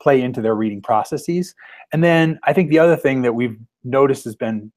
play 0.00 0.20
into 0.20 0.42
their 0.42 0.54
reading 0.54 0.82
processes. 0.82 1.54
And 1.90 2.04
then 2.04 2.38
I 2.44 2.52
think 2.52 2.68
the 2.68 2.78
other 2.78 2.96
thing 2.96 3.22
that 3.22 3.34
we've 3.34 3.58
noticed 3.82 4.24
has 4.24 4.36
been 4.36 4.70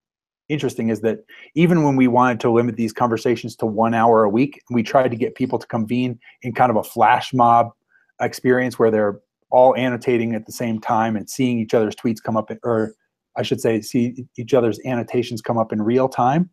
interesting 0.49 0.89
is 0.89 1.01
that 1.01 1.19
even 1.55 1.83
when 1.83 1.95
we 1.95 2.07
wanted 2.07 2.39
to 2.41 2.51
limit 2.51 2.75
these 2.75 2.91
conversations 2.91 3.55
to 3.57 3.65
one 3.65 3.93
hour 3.93 4.23
a 4.23 4.29
week, 4.29 4.61
we 4.69 4.83
tried 4.83 5.09
to 5.09 5.17
get 5.17 5.35
people 5.35 5.59
to 5.59 5.67
convene 5.67 6.19
in 6.41 6.53
kind 6.53 6.71
of 6.71 6.75
a 6.75 6.83
flash 6.83 7.33
mob 7.33 7.71
experience 8.19 8.77
where 8.77 8.91
they're 8.91 9.19
all 9.51 9.75
annotating 9.75 10.35
at 10.35 10.45
the 10.45 10.51
same 10.51 10.79
time 10.79 11.15
and 11.15 11.29
seeing 11.29 11.59
each 11.59 11.73
other's 11.73 11.95
tweets 11.95 12.21
come 12.21 12.35
up, 12.35 12.51
or 12.63 12.93
I 13.37 13.43
should 13.43 13.61
say, 13.61 13.81
see 13.81 14.25
each 14.37 14.53
other's 14.53 14.79
annotations 14.85 15.41
come 15.41 15.57
up 15.57 15.71
in 15.71 15.81
real 15.81 16.09
time. 16.09 16.49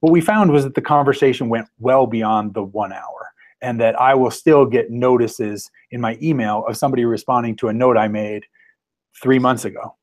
What 0.00 0.12
we 0.12 0.20
found 0.20 0.50
was 0.50 0.64
that 0.64 0.74
the 0.74 0.82
conversation 0.82 1.48
went 1.48 1.68
well 1.78 2.06
beyond 2.06 2.54
the 2.54 2.64
one 2.64 2.92
hour 2.92 3.30
and 3.62 3.80
that 3.80 3.98
I 3.98 4.14
will 4.14 4.30
still 4.30 4.66
get 4.66 4.90
notices 4.90 5.70
in 5.90 6.00
my 6.00 6.18
email 6.20 6.64
of 6.68 6.76
somebody 6.76 7.04
responding 7.06 7.56
to 7.56 7.68
a 7.68 7.72
note 7.72 7.96
I 7.96 8.08
made 8.08 8.44
three 9.22 9.38
months 9.38 9.64
ago. 9.64 9.96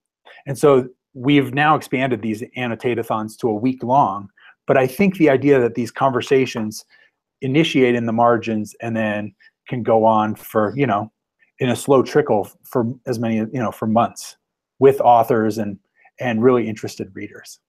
And 0.47 0.57
so 0.57 0.89
we've 1.13 1.53
now 1.53 1.75
expanded 1.75 2.21
these 2.21 2.43
annotate-a-thons 2.55 3.37
to 3.37 3.49
a 3.49 3.53
week 3.53 3.83
long, 3.83 4.29
but 4.67 4.77
I 4.77 4.87
think 4.87 5.17
the 5.17 5.29
idea 5.29 5.59
that 5.59 5.75
these 5.75 5.91
conversations 5.91 6.85
initiate 7.41 7.95
in 7.95 8.05
the 8.05 8.13
margins 8.13 8.75
and 8.81 8.95
then 8.95 9.33
can 9.67 9.83
go 9.83 10.05
on 10.05 10.35
for, 10.35 10.73
you 10.75 10.87
know, 10.87 11.11
in 11.59 11.69
a 11.69 11.75
slow 11.75 12.01
trickle 12.03 12.49
for 12.63 12.85
as 13.05 13.19
many, 13.19 13.37
you 13.37 13.49
know, 13.53 13.71
for 13.71 13.87
months 13.87 14.37
with 14.79 14.99
authors 15.01 15.57
and 15.57 15.77
and 16.19 16.43
really 16.43 16.67
interested 16.67 17.09
readers. 17.15 17.59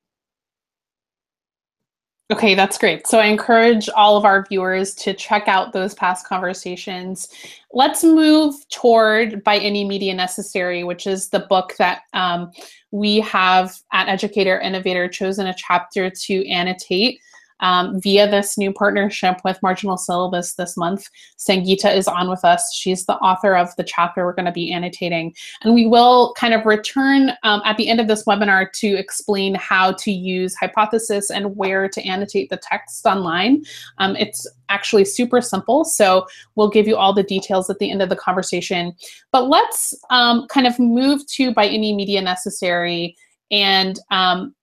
Okay, 2.33 2.55
that's 2.55 2.79
great. 2.79 3.07
So 3.07 3.19
I 3.19 3.27
encourage 3.27 3.91
all 3.91 4.17
of 4.17 4.25
our 4.25 4.47
viewers 4.47 4.95
to 4.95 5.13
check 5.13 5.49
out 5.49 5.75
those 5.75 5.93
past 5.93 6.27
conversations. 6.27 7.29
Let's 7.75 8.03
move 8.03 8.55
toward 8.71 9.45
By 9.45 9.59
Any 9.59 9.85
Media 9.85 10.15
Necessary, 10.15 10.83
which 10.83 11.07
is 11.07 11.29
the 11.29 11.41
book 11.41 11.75
that 11.77 12.05
um, 12.15 12.51
we 12.91 13.21
have 13.21 13.75
at 13.93 14.09
Educator 14.09 14.59
Innovator 14.59 15.09
chosen 15.09 15.49
a 15.49 15.55
chapter 15.55 16.09
to 16.09 16.49
annotate 16.49 17.21
um, 17.63 18.01
via 18.01 18.31
this 18.31 18.59
new 18.59 18.73
partnership 18.73 19.41
with 19.45 19.63
Marginal 19.63 19.97
Syllabus 19.97 20.55
this 20.55 20.77
month. 20.77 21.09
Sangita 21.39 21.95
is 21.95 22.07
on 22.07 22.29
with 22.29 22.45
us. 22.45 22.75
She's 22.75 23.07
the 23.07 23.17
author 23.17 23.57
of 23.57 23.75
the 23.77 23.85
chapter 23.85 24.25
we're 24.25 24.35
going 24.35 24.47
to 24.47 24.53
be 24.53 24.73
annotating. 24.73 25.35
And 25.63 25.75
we 25.75 25.87
will 25.87 26.35
kind 26.37 26.53
of 26.53 26.67
return 26.67 27.31
um, 27.43 27.63
at 27.65 27.77
the 27.77 27.89
end 27.89 28.01
of 28.01 28.09
this 28.09 28.25
webinar 28.25 28.71
to 28.73 28.89
explain 28.89 29.55
how 29.55 29.93
to 29.93 30.13
use 30.13 30.55
Hypothesis 30.57 31.31
and 31.31 31.57
where 31.57 31.89
to 31.89 32.03
annotate 32.03 32.51
the 32.51 32.59
text 32.59 33.07
online. 33.07 33.65
Um, 33.99 34.17
it's 34.17 34.47
actually 34.69 35.05
super 35.05 35.41
simple, 35.41 35.85
so 35.85 36.27
we'll 36.57 36.71
give 36.71 36.89
you 36.89 36.97
all 36.97 37.13
the 37.13 37.23
details 37.23 37.71
at 37.71 37.79
the 37.79 37.91
end 37.91 38.03
of 38.03 38.09
the 38.09 38.17
conversation. 38.17 38.95
But 39.31 39.49
let's 39.49 39.95
um, 40.11 40.47
kind 40.49 40.67
of 40.67 40.79
move 40.79 41.27
to 41.29 41.53
by 41.53 41.67
any 41.67 41.95
media 41.95 42.21
necessary 42.23 43.17
and 43.51 44.01
um, 44.11 44.55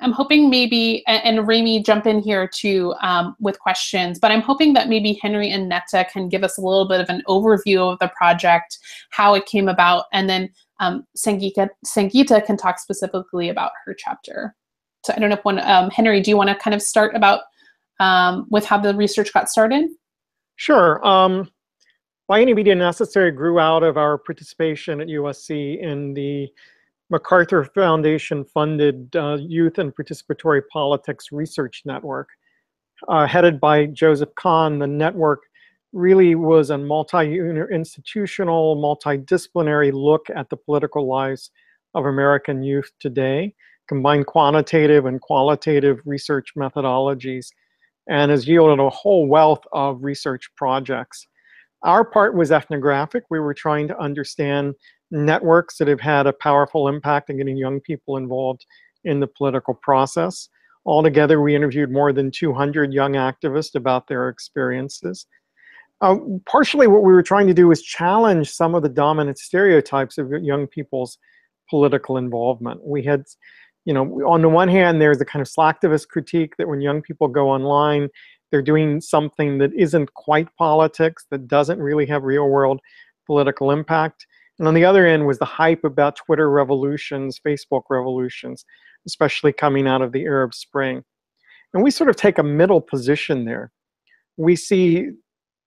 I'm 0.00 0.12
hoping 0.12 0.48
maybe, 0.48 1.04
and, 1.06 1.46
Rami 1.46 1.82
jump 1.82 2.06
in 2.06 2.20
here 2.20 2.48
too 2.48 2.94
um, 3.00 3.34
with 3.40 3.58
questions, 3.58 4.20
but 4.20 4.30
I'm 4.30 4.40
hoping 4.40 4.74
that 4.74 4.88
maybe 4.88 5.18
Henry 5.20 5.50
and 5.50 5.68
Neta 5.68 6.06
can 6.10 6.28
give 6.28 6.44
us 6.44 6.56
a 6.56 6.60
little 6.60 6.86
bit 6.86 7.00
of 7.00 7.08
an 7.08 7.22
overview 7.26 7.92
of 7.92 7.98
the 7.98 8.12
project, 8.16 8.78
how 9.10 9.34
it 9.34 9.46
came 9.46 9.68
about, 9.68 10.04
and 10.12 10.28
then 10.28 10.50
um, 10.78 11.04
Sangita, 11.16 11.68
Sangita 11.84 12.44
can 12.44 12.56
talk 12.56 12.78
specifically 12.78 13.48
about 13.48 13.72
her 13.84 13.94
chapter. 13.94 14.54
So 15.04 15.14
I 15.14 15.18
don't 15.18 15.30
know 15.30 15.36
if 15.36 15.44
one, 15.44 15.58
um, 15.58 15.90
Henry, 15.90 16.20
do 16.20 16.30
you 16.30 16.36
want 16.36 16.50
to 16.50 16.54
kind 16.54 16.74
of 16.74 16.82
start 16.82 17.16
about 17.16 17.40
um, 17.98 18.46
with 18.50 18.64
how 18.64 18.78
the 18.78 18.94
research 18.94 19.32
got 19.32 19.48
started? 19.48 19.88
Sure. 20.56 21.04
Um, 21.04 21.50
By 22.28 22.40
Any 22.40 22.54
Media 22.54 22.74
Necessary 22.74 23.32
grew 23.32 23.58
out 23.58 23.82
of 23.82 23.96
our 23.96 24.16
participation 24.16 25.00
at 25.00 25.08
USC 25.08 25.80
in 25.80 26.14
the 26.14 26.48
MacArthur 27.10 27.64
Foundation 27.64 28.44
funded 28.44 29.14
uh, 29.16 29.36
Youth 29.40 29.78
and 29.78 29.94
Participatory 29.94 30.62
Politics 30.72 31.32
Research 31.32 31.82
Network. 31.84 32.28
Uh, 33.08 33.26
headed 33.26 33.60
by 33.60 33.86
Joseph 33.86 34.30
Kahne, 34.38 34.78
the 34.78 34.86
network 34.86 35.42
really 35.92 36.34
was 36.34 36.70
a 36.70 36.78
multi-institutional, 36.78 38.76
multidisciplinary 38.76 39.92
look 39.92 40.26
at 40.34 40.48
the 40.48 40.56
political 40.56 41.06
lives 41.06 41.50
of 41.94 42.06
American 42.06 42.62
youth 42.62 42.90
today, 42.98 43.54
combined 43.88 44.26
quantitative 44.26 45.04
and 45.06 45.20
qualitative 45.20 46.00
research 46.06 46.54
methodologies, 46.56 47.48
and 48.08 48.30
has 48.30 48.48
yielded 48.48 48.80
a 48.80 48.88
whole 48.90 49.26
wealth 49.26 49.64
of 49.72 50.02
research 50.02 50.48
projects. 50.56 51.26
Our 51.82 52.04
part 52.04 52.34
was 52.34 52.52
ethnographic. 52.52 53.24
We 53.28 53.40
were 53.40 53.54
trying 53.54 53.88
to 53.88 53.98
understand 53.98 54.74
networks 55.12 55.76
that 55.76 55.86
have 55.88 56.00
had 56.00 56.26
a 56.26 56.32
powerful 56.32 56.88
impact 56.88 57.30
in 57.30 57.36
getting 57.36 57.56
young 57.56 57.80
people 57.80 58.16
involved 58.16 58.66
in 59.04 59.20
the 59.20 59.26
political 59.26 59.74
process. 59.74 60.48
Altogether, 60.84 61.40
we 61.40 61.54
interviewed 61.54 61.90
more 61.90 62.12
than 62.12 62.30
200 62.30 62.92
young 62.92 63.12
activists 63.12 63.74
about 63.74 64.08
their 64.08 64.28
experiences. 64.28 65.26
Uh, 66.00 66.16
partially 66.46 66.88
what 66.88 67.04
we 67.04 67.12
were 67.12 67.22
trying 67.22 67.46
to 67.46 67.54
do 67.54 67.68
was 67.68 67.80
challenge 67.80 68.50
some 68.50 68.74
of 68.74 68.82
the 68.82 68.88
dominant 68.88 69.38
stereotypes 69.38 70.18
of 70.18 70.32
young 70.42 70.66
people's 70.66 71.18
political 71.70 72.16
involvement. 72.16 72.84
We 72.84 73.04
had, 73.04 73.24
you 73.84 73.94
know, 73.94 74.04
on 74.26 74.42
the 74.42 74.48
one 74.48 74.68
hand, 74.68 75.00
there's 75.00 75.20
a 75.20 75.24
kind 75.24 75.40
of 75.40 75.48
slacktivist 75.48 76.08
critique 76.08 76.56
that 76.56 76.68
when 76.68 76.80
young 76.80 77.02
people 77.02 77.28
go 77.28 77.48
online, 77.48 78.08
they're 78.50 78.62
doing 78.62 79.00
something 79.00 79.58
that 79.58 79.72
isn't 79.74 80.12
quite 80.14 80.48
politics, 80.56 81.26
that 81.30 81.46
doesn't 81.46 81.78
really 81.78 82.06
have 82.06 82.24
real 82.24 82.48
world 82.48 82.80
political 83.24 83.70
impact. 83.70 84.26
And 84.62 84.68
on 84.68 84.74
the 84.74 84.84
other 84.84 85.04
end 85.04 85.26
was 85.26 85.40
the 85.40 85.44
hype 85.44 85.82
about 85.82 86.14
Twitter 86.14 86.48
revolutions, 86.48 87.40
Facebook 87.44 87.82
revolutions, 87.90 88.64
especially 89.08 89.52
coming 89.52 89.88
out 89.88 90.02
of 90.02 90.12
the 90.12 90.22
Arab 90.22 90.54
Spring. 90.54 91.02
And 91.74 91.82
we 91.82 91.90
sort 91.90 92.08
of 92.08 92.14
take 92.14 92.38
a 92.38 92.44
middle 92.44 92.80
position 92.80 93.44
there. 93.44 93.72
We 94.36 94.54
see 94.54 95.08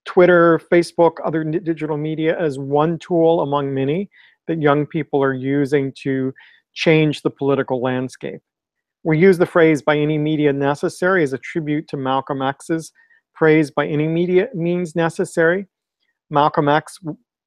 Twitter, 0.06 0.62
Facebook, 0.72 1.16
other 1.26 1.44
digital 1.44 1.98
media 1.98 2.40
as 2.40 2.58
one 2.58 2.98
tool 2.98 3.42
among 3.42 3.74
many 3.74 4.10
that 4.48 4.62
young 4.62 4.86
people 4.86 5.22
are 5.22 5.34
using 5.34 5.92
to 6.04 6.34
change 6.74 7.22
the 7.22 7.30
political 7.30 7.82
landscape. 7.82 8.40
We 9.04 9.20
use 9.20 9.38
the 9.38 9.46
phrase 9.46 9.82
by 9.82 9.98
any 9.98 10.18
media 10.18 10.54
necessary 10.54 11.22
as 11.22 11.34
a 11.34 11.38
tribute 11.40 11.90
to 11.90 11.98
Malcolm 11.98 12.42
X's 12.42 12.94
phrase 13.34 13.72
by 13.72 13.88
any 13.88 14.08
media 14.08 14.48
means 14.54 14.96
necessary. 14.96 15.68
Malcolm 16.30 16.70
X 16.70 16.98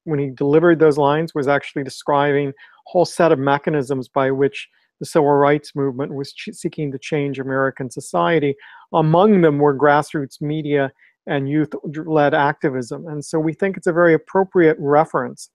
when 0.09 0.19
he 0.19 0.29
delivered 0.29 0.79
those 0.79 0.97
lines, 0.97 1.33
was 1.33 1.47
actually 1.47 1.83
describing 1.83 2.49
a 2.49 2.53
whole 2.85 3.05
set 3.05 3.31
of 3.31 3.39
mechanisms 3.39 4.07
by 4.07 4.31
which 4.31 4.67
the 4.99 5.05
civil 5.05 5.31
rights 5.31 5.75
movement 5.75 6.13
was 6.13 6.33
seeking 6.51 6.91
to 6.91 6.99
change 6.99 7.39
American 7.39 7.89
society. 7.89 8.55
Among 8.93 9.41
them 9.41 9.59
were 9.59 9.77
grassroots 9.77 10.41
media 10.41 10.91
and 11.25 11.49
youth-led 11.49 12.33
activism. 12.33 13.07
And 13.07 13.23
so 13.23 13.39
we 13.39 13.53
think 13.53 13.77
it's 13.77 13.87
a 13.87 13.93
very 13.93 14.13
appropriate 14.13 14.77
reference. 14.79 15.49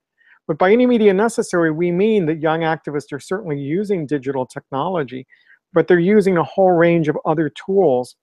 But 0.46 0.58
by 0.58 0.72
any 0.72 0.86
media 0.86 1.12
necessary, 1.12 1.70
we 1.70 1.90
mean 1.90 2.26
that 2.26 2.40
young 2.40 2.60
activists 2.60 3.12
are 3.12 3.20
certainly 3.20 3.58
using 3.58 4.06
digital 4.06 4.46
technology, 4.46 5.26
but 5.72 5.88
they're 5.88 5.98
using 5.98 6.38
a 6.38 6.44
whole 6.44 6.72
range 6.72 7.08
of 7.08 7.18
other 7.24 7.50
tools 7.50 8.16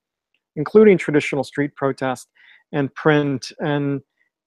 including 0.55 0.97
traditional 0.97 1.43
street 1.43 1.75
protest 1.75 2.27
and 2.71 2.93
print 2.95 3.51
and 3.59 4.01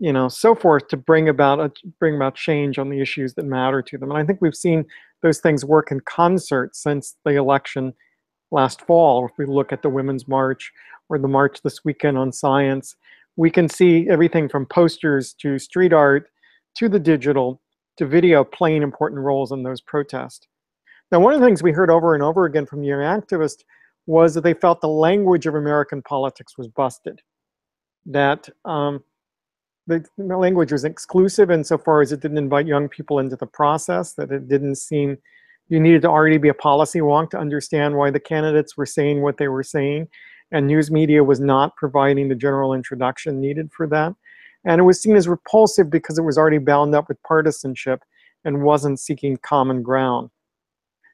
you 0.04 0.12
know 0.12 0.28
so 0.28 0.54
forth 0.54 0.87
to 0.88 0.99
bring 0.99 1.30
about 1.30 1.61
a, 1.61 1.73
bring 1.99 2.14
about 2.14 2.34
change 2.34 2.78
on 2.78 2.90
the 2.90 3.00
issues 3.00 3.32
that 3.34 3.46
matter 3.46 3.80
to 3.80 3.96
them. 3.96 4.11
And 4.11 4.18
I 4.18 4.25
think 4.25 4.42
we've 4.42 4.54
seen 4.54 4.84
those 5.23 5.38
things 5.38 5.64
work 5.64 5.90
in 5.90 6.00
concert 6.00 6.76
since 6.76 7.16
the 7.25 7.37
election 7.37 7.94
last 8.50 8.82
fall. 8.82 9.25
If 9.25 9.32
we 9.38 9.46
look 9.46 9.73
at 9.73 9.80
the 9.80 9.88
Women's 9.88 10.28
March 10.28 10.70
or 11.08 11.18
the 11.18 11.26
march 11.26 11.62
this 11.62 11.87
weekend 11.87 12.18
on 12.18 12.32
science, 12.32 12.96
we 13.37 13.50
can 13.50 13.66
see 13.66 14.06
everything 14.11 14.46
from 14.46 14.66
posters 14.66 15.32
to 15.40 15.58
street 15.58 15.94
art 15.94 16.28
to 16.76 16.90
the 16.90 17.00
digital 17.00 17.62
to 17.96 18.04
video 18.04 18.44
playing 18.44 18.82
important 18.82 19.23
roles 19.23 19.52
in 19.52 19.62
those 19.62 19.80
protests. 19.80 20.46
Now, 21.12 21.20
one 21.20 21.32
of 21.32 21.40
the 21.40 21.46
things 21.46 21.62
we 21.62 21.73
heard 21.73 21.88
over 21.88 22.12
and 22.12 22.23
over 22.23 22.44
again 22.44 22.66
from 22.66 22.82
young 22.82 23.00
activists 23.00 23.64
was 24.04 24.34
that 24.34 24.42
they 24.42 24.52
felt 24.52 24.82
the 24.82 24.88
language 24.88 25.46
of 25.46 25.54
American 25.54 26.02
politics 26.02 26.58
was 26.58 26.68
busted. 26.68 27.23
That 28.04 28.50
um, 28.66 29.02
the, 29.86 30.04
language 30.18 30.72
was 30.72 30.84
exclusive 30.84 31.50
insofar 31.50 32.00
as 32.00 32.12
it 32.12 32.20
didn't 32.20 32.38
invite 32.38 32.66
young 32.66 32.88
people 32.88 33.18
into 33.18 33.36
the 33.36 33.46
process, 33.46 34.12
that 34.14 34.30
it 34.30 34.48
didn't 34.48 34.76
seem 34.76 35.18
you 35.68 35.80
needed 35.80 36.02
to 36.02 36.08
already 36.08 36.38
be 36.38 36.48
a 36.48 36.54
policy 36.54 37.00
wonk 37.00 37.30
to 37.30 37.38
understand 37.38 37.96
why 37.96 38.10
the 38.10 38.20
candidates 38.20 38.76
were 38.76 38.86
saying 38.86 39.22
what 39.22 39.38
they 39.38 39.48
were 39.48 39.62
saying, 39.62 40.08
and 40.52 40.66
news 40.66 40.90
media 40.90 41.24
was 41.24 41.40
not 41.40 41.74
providing 41.76 42.28
the 42.28 42.34
general 42.34 42.74
introduction 42.74 43.40
needed 43.40 43.70
for 43.72 43.86
that. 43.86 44.14
And 44.66 44.80
it 44.80 44.84
was 44.84 45.00
seen 45.00 45.16
as 45.16 45.28
repulsive 45.28 45.90
because 45.90 46.18
it 46.18 46.22
was 46.22 46.38
already 46.38 46.58
bound 46.58 46.94
up 46.94 47.08
with 47.08 47.22
partisanship 47.22 48.02
and 48.44 48.62
wasn't 48.62 49.00
seeking 49.00 49.36
common 49.38 49.82
ground. 49.82 50.30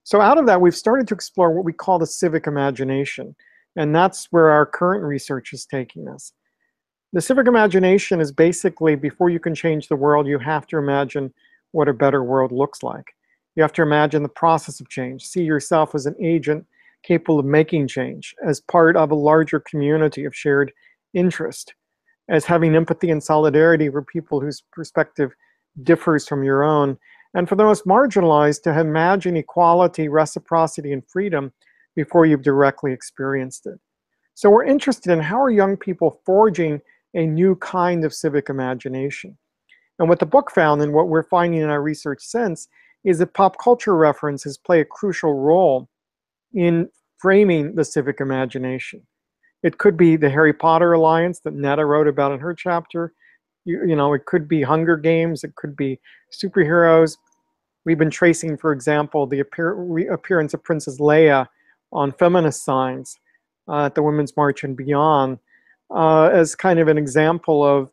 So 0.05 0.21
out 0.21 0.39
of 0.39 0.47
that, 0.47 0.61
we've 0.61 0.75
started 0.75 1.07
to 1.09 1.15
explore 1.15 1.53
what 1.53 1.65
we 1.65 1.73
call 1.73 1.99
the 1.99 2.07
civic 2.07 2.47
imagination. 2.47 3.35
And 3.77 3.95
that's 3.95 4.27
where 4.31 4.51
our 4.51 4.67
current 4.67 5.05
research 5.05 5.53
is 5.53 5.67
taking 5.67 6.09
us. 6.09 6.33
The 7.13 7.21
civic 7.21 7.49
imagination 7.49 8.21
is 8.21 8.31
basically 8.31 8.95
before 8.95 9.31
you 9.31 9.41
can 9.41 9.55
change 9.55 9.89
the 9.89 9.97
world, 9.97 10.29
you 10.29 10.39
have 10.39 10.69
to 10.69 10.79
imagine 10.79 11.35
what 11.73 11.89
a 11.89 11.93
better 11.93 12.23
world 12.23 12.53
looks 12.53 12.85
like. 12.85 13.17
You 13.57 13.63
have 13.63 13.73
to 13.75 13.83
imagine 13.83 14.23
the 14.23 14.29
process 14.29 14.79
of 14.79 14.89
change, 14.89 15.27
see 15.27 15.43
yourself 15.43 15.95
as 15.97 16.07
an 16.07 16.15
agent 16.23 16.65
capable 17.03 17.41
of 17.41 17.47
making 17.47 17.89
change, 17.89 18.35
as 18.47 18.61
part 18.61 18.97
of 18.97 19.11
a 19.11 19.17
larger 19.17 19.59
community 19.59 20.25
of 20.25 20.37
shared 20.37 20.73
interest, 21.13 21.75
as 22.29 22.45
having 22.45 22.77
empathy 22.77 23.11
and 23.11 23.23
solidarity 23.23 23.89
for 23.89 24.03
people 24.03 24.41
whose 24.41 24.63
perspective 24.73 25.33
differs 25.83 26.29
from 26.29 26.45
your 26.45 26.63
own, 26.63 26.97
and 27.35 27.49
for 27.49 27.57
the 27.57 27.65
most 27.65 27.87
marginalized 27.87 28.63
to 28.63 28.79
imagine 28.79 29.37
equality, 29.37 30.09
reciprocity, 30.09 30.93
and 30.93 31.03
freedom 31.09 31.53
before 31.97 32.25
you've 32.25 32.43
directly 32.43 32.93
experienced 32.93 33.67
it. 33.67 33.81
So 34.35 34.49
we're 34.49 34.65
interested 34.65 35.13
in 35.13 35.21
how 35.21 35.41
are 35.41 35.51
young 35.51 35.77
people 35.77 36.21
forging 36.25 36.81
a 37.15 37.27
new 37.27 37.57
kind 37.57 38.05
of 38.05 38.15
civic 38.15 38.49
imagination. 38.49 39.37
And 39.99 40.09
what 40.09 40.19
the 40.19 40.27
book 40.27 40.51
found 40.51 40.81
and 40.83 40.93
what 40.93 41.09
we're 41.09 41.25
finding 41.25 41.61
in 41.61 41.69
our 41.69 41.83
research 41.83 42.23
since 42.23 42.69
is 43.05 43.19
that 43.19 43.35
pop 43.35 43.57
culture 43.63 43.97
references 43.97 44.59
play 44.59 44.81
a 44.81 44.85
crucial 44.85 45.35
role 45.35 45.89
in 46.55 46.89
framing 47.19 47.75
the 47.75 47.85
civic 47.85 48.21
imagination. 48.21 49.03
It 49.63 49.79
could 49.79 49.97
be 49.97 50.17
the 50.17 50.31
Harry 50.31 50.53
Potter 50.53 50.93
Alliance 50.95 51.41
that 51.41 51.55
Neta 51.55 51.85
wrote 51.85 52.09
about 52.09 52.33
in 52.33 52.41
her 52.41 52.55
chapter. 52.55 53.13
You, 53.65 53.87
you 53.87 53.97
know, 53.97 54.15
it 54.15 54.25
could 54.25 54.49
be 54.49 54.63
Hunger 54.63 54.97
Games, 54.97 55.45
it 55.45 55.55
could 55.55 55.77
be 55.77 56.01
superheroes. 56.33 57.17
We've 57.85 57.99
been 57.99 58.11
tracing, 58.11 58.57
for 58.57 58.73
example, 58.73 59.27
the 59.27 59.41
appear 59.41 60.13
appearance 60.13 60.55
of 60.55 60.63
Princess 60.63 60.99
Leia 60.99 61.47
on 61.93 62.13
feminist 62.13 62.65
signs 62.65 63.17
uh, 63.69 63.87
at 63.87 63.95
the 63.95 64.03
Women's 64.03 64.37
March 64.37 64.65
and 64.65 64.77
beyond 64.77 65.39
uh, 65.95 66.29
as 66.33 66.55
kind 66.55 66.79
of 66.79 66.89
an 66.89 66.99
example 66.99 67.65
of 67.65 67.91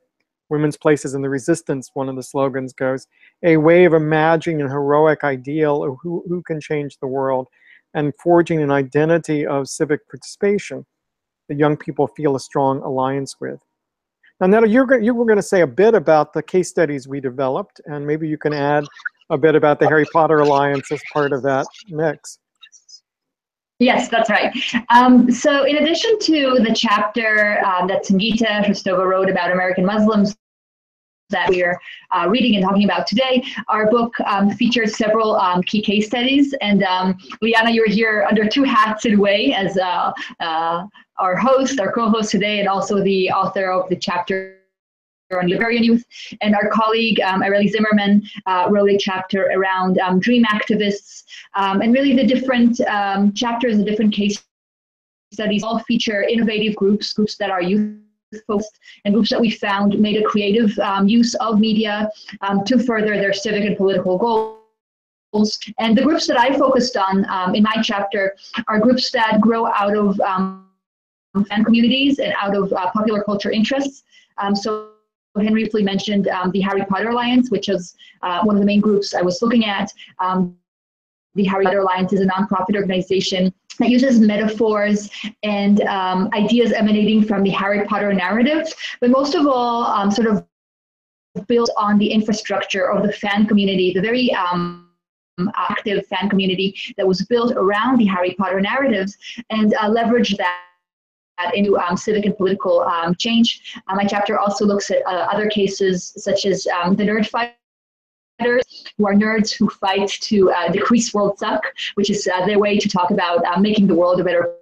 women's 0.50 0.77
places 0.77 1.13
in 1.13 1.22
the 1.22 1.30
resistance, 1.30 1.91
one 1.93 2.10
of 2.10 2.15
the 2.15 2.24
slogans 2.24 2.74
goes, 2.74 3.08
a 3.43 3.58
way 3.58 3.86
of 3.86 3.93
imagining 3.93 4.62
an 4.62 4.69
heroic 4.69 5.24
ideal 5.24 5.84
of 5.84 5.98
who, 6.02 6.24
who 6.28 6.41
can 6.43 6.62
change 6.62 6.98
the 7.00 7.08
world 7.08 7.48
and 7.93 8.13
forging 8.15 8.62
an 8.62 8.71
identity 8.71 9.45
of 9.45 9.67
civic 9.67 10.08
participation 10.10 10.86
that 11.50 11.58
young 11.58 11.78
people 11.78 12.08
feel 12.08 12.36
a 12.36 12.39
strong 12.39 12.82
alliance 12.82 13.36
with. 13.39 13.60
Now, 14.39 14.48
Neta, 14.48 14.67
you're, 14.67 15.02
you 15.02 15.15
were 15.15 15.26
going 15.26 15.38
to 15.38 15.43
say 15.43 15.62
a 15.62 15.67
bit 15.67 15.95
about 15.95 16.34
the 16.34 16.43
case 16.43 16.69
studies 16.69 17.08
we 17.08 17.19
developed, 17.19 17.82
and 17.86 18.06
maybe 18.06 18.28
you 18.28 18.38
can 18.38 18.54
add 18.54 18.86
a 19.30 19.38
bit 19.38 19.56
about 19.56 19.80
the 19.80 19.88
Harry 19.88 20.06
Potter 20.13 20.39
Alliance 20.39 20.91
as 20.91 21.02
part 21.12 21.34
of 21.34 21.41
that 21.43 21.65
mix. 21.89 22.39
Yes, 23.80 24.10
that's 24.10 24.30
right. 24.30 24.52
Um, 24.90 25.30
so 25.32 25.66
in 25.66 25.78
addition 25.78 26.18
to 26.20 26.60
the 26.66 26.74
chapter 26.74 27.63
um, 27.63 27.88
that 27.88 28.06
Sangita 28.06 28.66
Shresthova 28.66 29.08
wrote 29.08 29.30
about 29.30 29.52
American 29.52 29.86
Muslims 29.86 30.36
that 31.30 31.50
we're 31.50 31.80
uh, 32.12 32.28
reading 32.30 32.56
and 32.56 32.63
talking 32.63 32.86
about 32.86 33.06
today, 33.06 33.44
our 33.68 33.92
book 33.92 34.13
um, 34.22 34.50
features 34.50 34.98
several 34.98 35.36
um, 35.36 35.62
key 35.63 35.82
case 35.82 36.08
studies. 36.08 36.56
And 36.62 36.84
um, 36.84 37.18
Liana, 37.42 37.70
you're 37.70 37.90
here 37.90 38.26
under 38.28 38.48
two 38.48 38.63
hats 38.63 39.06
in 39.06 39.16
a 39.16 39.20
way 39.20 39.54
as 39.54 39.78
uh, 39.78 40.12
uh, 40.40 40.86
our 41.20 41.36
host, 41.36 41.80
our 41.80 41.92
co-host 41.92 42.32
today, 42.32 42.60
and 42.60 42.68
also 42.68 43.04
the 43.04 43.30
author 43.30 43.72
of 43.72 43.90
the 43.90 43.96
chapter 43.96 44.57
on 45.36 45.50
Liberian 45.50 45.84
youth. 45.84 46.06
And 46.42 46.56
our 46.56 46.70
colleague, 46.70 47.20
um, 47.22 47.44
Zimmerman, 47.68 48.24
uh, 48.46 48.68
wrote 48.70 48.90
a 48.90 48.98
chapter 48.98 49.48
around 49.54 50.00
um, 50.00 50.20
dream 50.20 50.46
activists. 50.46 51.24
Um, 51.56 51.82
and 51.82 51.94
really 51.94 52.16
the 52.16 52.26
different 52.26 52.80
um, 52.82 53.34
chapters, 53.34 53.78
the 53.78 53.84
different 53.84 54.13
case 54.13 54.44
studies 55.34 55.63
all 55.63 55.80
feature 55.80 56.24
innovative 56.24 56.76
groups, 56.76 57.12
groups 57.13 57.36
that 57.38 57.50
are 57.50 57.62
youth 57.62 57.98
focused 58.46 58.80
and 59.06 59.13
groups 59.13 59.30
that 59.30 59.40
we 59.40 59.50
found 59.50 59.98
made 60.00 60.18
a 60.18 60.24
creative 60.24 60.78
um, 60.80 61.08
use 61.08 61.34
of 61.36 61.60
media 61.60 62.10
um, 62.42 62.63
to 62.66 62.78
further 62.80 63.16
their 63.16 63.34
civic 63.34 63.63
and 63.66 63.78
political 63.78 64.18
goals. 64.18 65.58
And 65.80 65.98
the 65.98 66.04
groups 66.04 66.28
that 66.28 66.38
I 66.38 66.58
focused 66.58 66.98
on 66.98 67.30
um, 67.30 67.56
in 67.56 67.63
my 67.63 67.82
chapter 67.82 68.36
are 68.68 68.80
groups 68.80 69.12
that 69.12 69.40
grow 69.42 69.68
out 69.68 69.96
of 69.96 70.18
fan 70.18 71.63
communities 71.63 72.20
and 72.20 72.34
out 72.42 72.56
of 72.56 72.72
uh, 72.74 72.90
popular 72.92 73.24
culture 73.24 73.52
interests. 73.52 74.04
So 74.56 74.92
Henry 75.43 75.63
briefly 75.63 75.84
mentioned 75.84 76.28
um, 76.28 76.52
the 76.52 76.62
Harry 76.62 76.84
Potter 76.86 77.10
Alliance, 77.10 77.52
which 77.52 77.69
is 77.69 77.95
uh, 78.21 78.41
one 78.43 78.56
of 78.56 78.60
the 78.62 78.65
main 78.65 78.82
groups 78.82 79.13
I 79.13 79.21
was 79.21 79.41
looking 79.41 79.65
at. 79.65 79.91
Um, 80.19 80.56
the 81.36 81.43
Harry 81.45 81.65
Potter 81.65 81.80
Alliance 81.80 82.13
is 82.13 82.21
a 82.21 82.26
nonprofit 82.26 82.76
organization 82.76 83.54
that 83.80 83.89
uses 83.89 84.19
metaphors 84.19 85.10
and 85.43 85.82
um, 85.82 86.30
ideas 86.34 86.71
emanating 86.73 87.23
from 87.23 87.43
the 87.43 87.52
Harry 87.52 87.86
Potter 87.86 88.12
narrative, 88.13 88.67
but 89.02 89.10
most 89.10 89.36
of 89.36 89.45
all, 89.45 89.84
um, 89.86 90.10
sort 90.10 90.28
of 90.28 90.45
built 91.47 91.69
on 91.78 92.00
the 92.00 92.08
infrastructure 92.08 92.89
of 92.89 93.06
the 93.06 93.13
fan 93.13 93.45
community, 93.45 93.93
the 93.93 94.02
very 94.02 94.34
um, 94.34 94.89
active 95.56 96.06
fan 96.08 96.30
community 96.30 96.76
that 96.97 97.08
was 97.08 97.23
built 97.26 97.52
around 97.52 98.00
the 98.00 98.06
Harry 98.06 98.34
Potter 98.39 98.60
narratives, 98.60 99.17
and 99.52 99.76
uh, 99.76 99.88
leverage 99.88 100.36
that 100.38 100.62
into 101.54 101.78
um, 101.78 101.97
civic 101.97 102.26
and 102.26 102.38
political 102.38 102.82
um, 102.82 103.15
change. 103.15 103.76
Uh, 103.88 103.95
my 103.95 104.06
chapter 104.06 104.39
also 104.39 104.65
looks 104.65 104.91
at 104.91 105.06
uh, 105.06 105.28
other 105.32 105.50
cases 105.50 106.13
such 106.17 106.45
as 106.45 106.67
um, 106.67 106.95
the 106.95 107.04
nerd 107.04 107.28
fighters, 107.28 108.86
who 108.97 109.08
are 109.08 109.13
nerds 109.13 109.52
who 109.52 109.69
fight 109.69 110.10
to 110.10 110.52
uh, 110.52 110.71
decrease 110.71 111.13
world 111.13 111.38
suck, 111.39 111.63
which 111.95 112.10
is 112.10 112.28
uh, 112.28 112.45
their 112.45 112.60
way 112.60 112.78
to 112.78 112.89
talk 112.89 113.12
about 113.12 113.43
uh, 113.45 113.60
making 113.60 113.88
the 113.88 113.95
world 113.95 114.19
a 114.19 114.23
better 114.23 114.56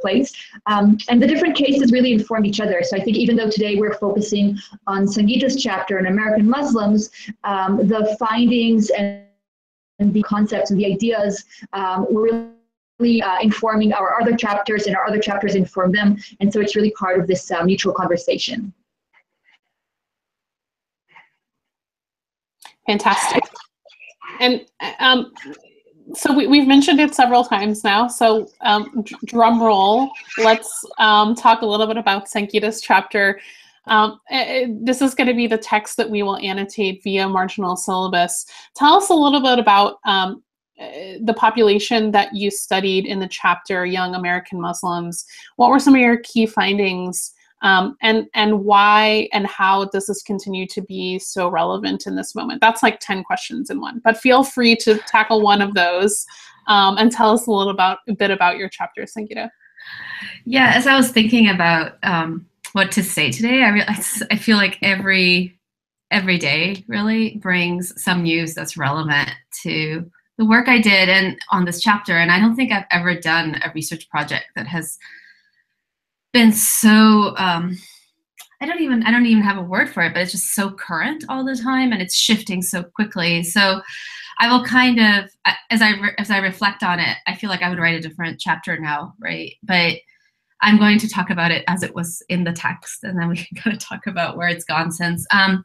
place. 0.00 0.32
Um, 0.66 0.98
and 1.08 1.22
the 1.22 1.26
different 1.26 1.56
cases 1.56 1.90
really 1.92 2.12
inform 2.12 2.44
each 2.44 2.60
other. 2.60 2.82
So 2.82 2.96
I 2.96 3.00
think 3.00 3.16
even 3.16 3.36
though 3.36 3.50
today 3.50 3.76
we're 3.76 3.94
focusing 3.94 4.58
on 4.86 5.06
Sangita's 5.06 5.62
chapter 5.62 5.98
on 5.98 6.06
American 6.06 6.48
Muslims, 6.48 7.10
um, 7.44 7.88
the 7.88 8.16
findings 8.18 8.90
and 8.90 9.22
the 9.98 10.22
concepts 10.22 10.70
and 10.70 10.78
the 10.78 10.86
ideas 10.86 11.44
um, 11.72 12.06
were 12.10 12.22
really 12.22 12.48
uh, 13.00 13.38
informing 13.42 13.92
our 13.92 14.20
other 14.20 14.34
chapters 14.34 14.86
and 14.86 14.96
our 14.96 15.06
other 15.06 15.18
chapters 15.18 15.54
inform 15.54 15.92
them. 15.92 16.16
And 16.40 16.52
so 16.52 16.60
it's 16.60 16.76
really 16.76 16.92
part 16.92 17.20
of 17.20 17.26
this 17.26 17.50
uh, 17.50 17.62
mutual 17.62 17.92
conversation. 17.92 18.72
Fantastic. 22.86 23.42
And 24.40 24.64
um, 25.00 25.32
so 26.14 26.32
we, 26.32 26.58
have 26.58 26.68
mentioned 26.68 27.00
it 27.00 27.14
several 27.14 27.44
times 27.44 27.82
now. 27.82 28.06
So 28.06 28.48
um, 28.60 29.04
drum 29.24 29.60
roll, 29.60 30.10
let's 30.38 30.84
um, 30.98 31.34
talk 31.34 31.62
a 31.62 31.66
little 31.66 31.86
bit 31.86 31.96
about 31.96 32.26
Sangita's 32.26 32.80
chapter. 32.80 33.40
Um, 33.86 34.20
it, 34.30 34.34
eh, 34.34 34.62
eh, 34.62 34.66
this 34.82 35.00
is 35.00 35.14
going 35.14 35.28
to 35.28 35.34
be 35.34 35.46
the 35.46 35.58
text 35.58 35.96
that 35.96 36.10
we 36.10 36.22
will 36.22 36.36
annotate 36.38 37.02
via 37.02 37.28
marginal 37.28 37.76
syllabus. 37.76 38.46
Tell 38.74 38.94
us 38.94 39.10
a 39.10 39.14
little 39.14 39.40
bit 39.40 39.58
about 39.58 39.98
um, 40.04 40.42
the 40.78 41.34
population 41.36 42.10
that 42.12 42.34
you 42.34 42.50
studied 42.50 43.06
in 43.06 43.20
the 43.20 43.28
chapter, 43.28 43.86
young 43.86 44.14
American 44.14 44.60
Muslims, 44.60 45.24
what 45.56 45.70
were 45.70 45.78
some 45.78 45.94
of 45.94 46.00
your 46.00 46.18
key 46.18 46.46
findings 46.46 47.32
um, 47.62 47.96
and, 48.02 48.26
and 48.34 48.64
why 48.64 49.28
and 49.32 49.46
how 49.46 49.86
does 49.86 50.06
this 50.06 50.22
continue 50.22 50.66
to 50.68 50.82
be 50.82 51.18
so 51.18 51.48
relevant 51.48 52.06
in 52.06 52.14
this 52.14 52.34
moment? 52.34 52.60
That's 52.60 52.82
like 52.82 53.00
10 53.00 53.24
questions 53.24 53.70
in 53.70 53.80
one, 53.80 54.00
but 54.04 54.18
feel 54.18 54.44
free 54.44 54.76
to 54.76 54.98
tackle 55.06 55.40
one 55.40 55.62
of 55.62 55.74
those 55.74 56.26
um, 56.68 56.98
and 56.98 57.10
tell 57.10 57.32
us 57.32 57.46
a 57.46 57.50
little 57.50 57.72
about 57.72 57.98
a 58.08 58.14
bit 58.14 58.30
about 58.30 58.58
your 58.58 58.68
chapter, 58.68 59.02
Sangita. 59.02 59.50
Yeah, 60.44 60.72
as 60.74 60.86
I 60.86 60.96
was 60.96 61.10
thinking 61.10 61.48
about 61.48 61.96
um, 62.02 62.46
what 62.72 62.92
to 62.92 63.02
say 63.02 63.30
today, 63.30 63.62
I, 63.62 63.80
I 64.30 64.36
feel 64.36 64.56
like 64.56 64.78
every 64.82 65.58
every 66.12 66.38
day 66.38 66.84
really 66.86 67.36
brings 67.42 68.00
some 68.00 68.22
news 68.22 68.54
that's 68.54 68.76
relevant 68.76 69.30
to 69.62 70.08
the 70.38 70.44
work 70.44 70.68
I 70.68 70.80
did 70.80 71.08
and 71.08 71.38
on 71.50 71.64
this 71.64 71.80
chapter. 71.80 72.16
And 72.16 72.30
I 72.30 72.38
don't 72.38 72.56
think 72.56 72.72
I've 72.72 72.84
ever 72.90 73.18
done 73.18 73.60
a 73.64 73.72
research 73.74 74.08
project 74.08 74.46
that 74.54 74.66
has 74.66 74.98
been 76.32 76.52
so 76.52 77.34
um, 77.38 77.76
I 78.60 78.66
don't 78.66 78.80
even 78.80 79.02
I 79.04 79.10
don't 79.10 79.26
even 79.26 79.42
have 79.42 79.58
a 79.58 79.62
word 79.62 79.90
for 79.90 80.02
it, 80.02 80.14
but 80.14 80.22
it's 80.22 80.32
just 80.32 80.54
so 80.54 80.70
current 80.70 81.24
all 81.28 81.44
the 81.44 81.56
time 81.56 81.92
and 81.92 82.00
it's 82.00 82.14
shifting 82.14 82.62
so 82.62 82.82
quickly. 82.82 83.42
So 83.42 83.82
I 84.38 84.50
will 84.50 84.64
kind 84.64 84.98
of 84.98 85.30
as 85.70 85.82
I 85.82 85.90
re- 85.92 86.14
as 86.18 86.30
I 86.30 86.38
reflect 86.38 86.82
on 86.82 87.00
it, 87.00 87.16
I 87.26 87.34
feel 87.34 87.50
like 87.50 87.62
I 87.62 87.68
would 87.68 87.78
write 87.78 87.94
a 87.94 88.00
different 88.00 88.40
chapter 88.40 88.78
now, 88.78 89.14
right? 89.18 89.54
But 89.62 89.96
I'm 90.62 90.78
going 90.78 90.98
to 90.98 91.08
talk 91.08 91.30
about 91.30 91.50
it 91.50 91.64
as 91.68 91.82
it 91.82 91.94
was 91.94 92.22
in 92.28 92.44
the 92.44 92.52
text, 92.52 93.04
and 93.04 93.18
then 93.18 93.28
we 93.28 93.36
can 93.36 93.56
kind 93.56 93.76
of 93.76 93.82
talk 93.82 94.06
about 94.06 94.36
where 94.36 94.48
it's 94.48 94.64
gone 94.64 94.90
since. 94.90 95.26
Um, 95.32 95.64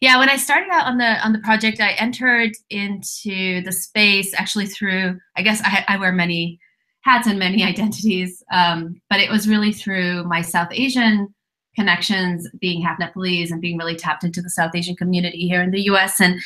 yeah, 0.00 0.18
when 0.18 0.28
I 0.28 0.36
started 0.36 0.70
out 0.70 0.86
on 0.86 0.98
the 0.98 1.24
on 1.24 1.32
the 1.32 1.40
project, 1.40 1.80
I 1.80 1.92
entered 1.92 2.52
into 2.70 3.62
the 3.62 3.72
space 3.72 4.32
actually 4.34 4.66
through. 4.66 5.18
I 5.36 5.42
guess 5.42 5.60
I, 5.64 5.84
I 5.88 5.96
wear 5.98 6.12
many 6.12 6.60
hats 7.02 7.26
and 7.26 7.38
many 7.38 7.62
identities, 7.72 8.42
um, 8.52 9.00
but 9.10 9.20
it 9.20 9.30
was 9.30 9.48
really 9.48 9.72
through 9.72 10.24
my 10.24 10.42
South 10.42 10.68
Asian 10.72 11.34
connections, 11.78 12.48
being 12.60 12.82
half 12.82 12.98
Nepalese 12.98 13.52
and 13.52 13.60
being 13.60 13.78
really 13.78 13.94
tapped 13.94 14.24
into 14.24 14.42
the 14.42 14.50
South 14.50 14.74
Asian 14.74 14.96
community 14.96 15.46
here 15.46 15.62
in 15.62 15.70
the 15.70 15.82
US. 15.82 16.20
And 16.20 16.40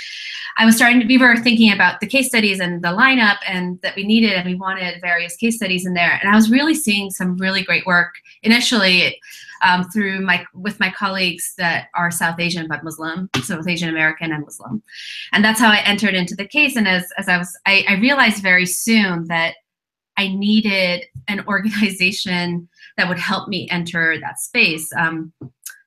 I 0.58 0.66
was 0.66 0.76
starting 0.76 1.00
to, 1.00 1.06
we 1.06 1.16
were 1.16 1.38
thinking 1.38 1.72
about 1.72 2.00
the 2.00 2.06
case 2.06 2.28
studies 2.28 2.60
and 2.60 2.84
the 2.84 2.88
lineup 2.88 3.38
and 3.48 3.80
that 3.80 3.96
we 3.96 4.04
needed, 4.04 4.32
and 4.32 4.46
we 4.46 4.54
wanted 4.54 5.00
various 5.00 5.34
case 5.36 5.56
studies 5.56 5.86
in 5.86 5.94
there. 5.94 6.18
And 6.20 6.30
I 6.30 6.36
was 6.36 6.50
really 6.50 6.74
seeing 6.74 7.10
some 7.10 7.38
really 7.38 7.62
great 7.62 7.86
work 7.86 8.14
initially 8.42 9.18
um, 9.62 9.85
through 9.90 10.20
my, 10.20 10.44
with 10.55 10.79
my 10.81 10.90
colleagues 10.90 11.55
that 11.59 11.88
are 11.94 12.11
South 12.11 12.38
Asian 12.38 12.68
but 12.68 12.85
Muslim, 12.85 13.31
South 13.42 13.66
Asian 13.68 13.88
American 13.88 14.33
and 14.33 14.44
Muslim. 14.44 14.83
And 15.33 15.44
that's 15.44 15.61
how 15.61 15.70
I 15.70 15.79
entered 15.79 16.14
into 16.14 16.35
the 16.35 16.46
case. 16.46 16.77
And 16.77 16.88
as, 16.88 17.07
as 17.18 17.29
I 17.29 17.38
was, 17.38 17.57
I, 17.66 17.85
I 17.88 17.94
realized 17.94 18.42
very 18.42 18.66
soon 18.66 19.27
that 19.29 19.55
I 20.16 20.29
needed 20.29 21.07
an 21.29 21.44
organization 21.48 22.68
that 22.96 23.09
would 23.09 23.18
help 23.18 23.48
me 23.48 23.68
enter 23.70 24.18
that 24.20 24.38
space 24.38 24.90
um, 24.96 25.33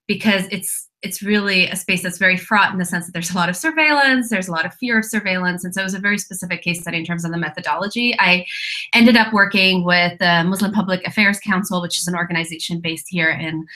because 0.08 0.46
it's 0.52 0.90
it's 1.06 1.22
really 1.22 1.68
a 1.68 1.76
space 1.76 2.02
that's 2.02 2.18
very 2.18 2.36
fraught 2.36 2.74
in 2.74 2.80
the 2.80 2.86
sense 2.86 3.06
that 3.06 3.12
there's 3.12 3.30
a 3.30 3.36
lot 3.36 3.48
of 3.48 3.56
surveillance, 3.56 4.30
there's 4.30 4.48
a 4.48 4.52
lot 4.52 4.65
of 4.65 4.74
fear 4.74 4.98
of 4.98 5.06
surveillance, 5.06 5.63
and 5.63 5.74
so 5.74 5.82
it 5.82 5.84
was 5.84 5.94
a 5.94 6.00
very 6.00 6.18
specific 6.18 6.63
case 6.63 6.82
study 6.82 6.98
in 6.98 7.06
terms 7.06 7.24
of 7.24 7.32
the 7.32 7.38
methodology. 7.38 8.15
I 8.20 8.46
ended 8.94 9.15
up 9.15 9.32
working 9.32 9.84
with 9.84 10.18
the 10.18 10.44
Muslim 10.44 10.72
Public 10.72 11.06
Affairs 11.06 11.39
Council, 11.39 11.80
which 11.80 12.00
is 12.00 12.08
an 12.08 12.15
organization 12.15 12.82
based 12.82 13.06
here 13.08 13.30
in 13.30 13.68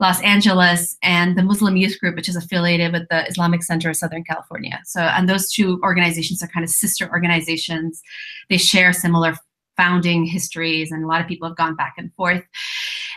Los 0.00 0.20
Angeles, 0.22 0.96
and 1.02 1.36
the 1.36 1.42
Muslim 1.42 1.76
Youth 1.76 2.00
Group, 2.00 2.16
which 2.16 2.28
is 2.28 2.36
affiliated 2.36 2.92
with 2.92 3.06
the 3.10 3.26
Islamic 3.26 3.62
Center 3.62 3.90
of 3.90 3.96
Southern 3.96 4.24
California. 4.24 4.80
So, 4.86 5.02
and 5.02 5.28
those 5.28 5.52
two 5.52 5.78
organizations 5.82 6.42
are 6.42 6.48
kind 6.48 6.64
of 6.64 6.70
sister 6.70 7.10
organizations. 7.10 8.02
They 8.48 8.56
share 8.56 8.94
similar 8.94 9.34
founding 9.78 10.26
histories, 10.26 10.92
and 10.92 11.02
a 11.02 11.06
lot 11.06 11.22
of 11.22 11.26
people 11.26 11.48
have 11.48 11.56
gone 11.56 11.74
back 11.76 11.94
and 11.96 12.12
forth. 12.14 12.44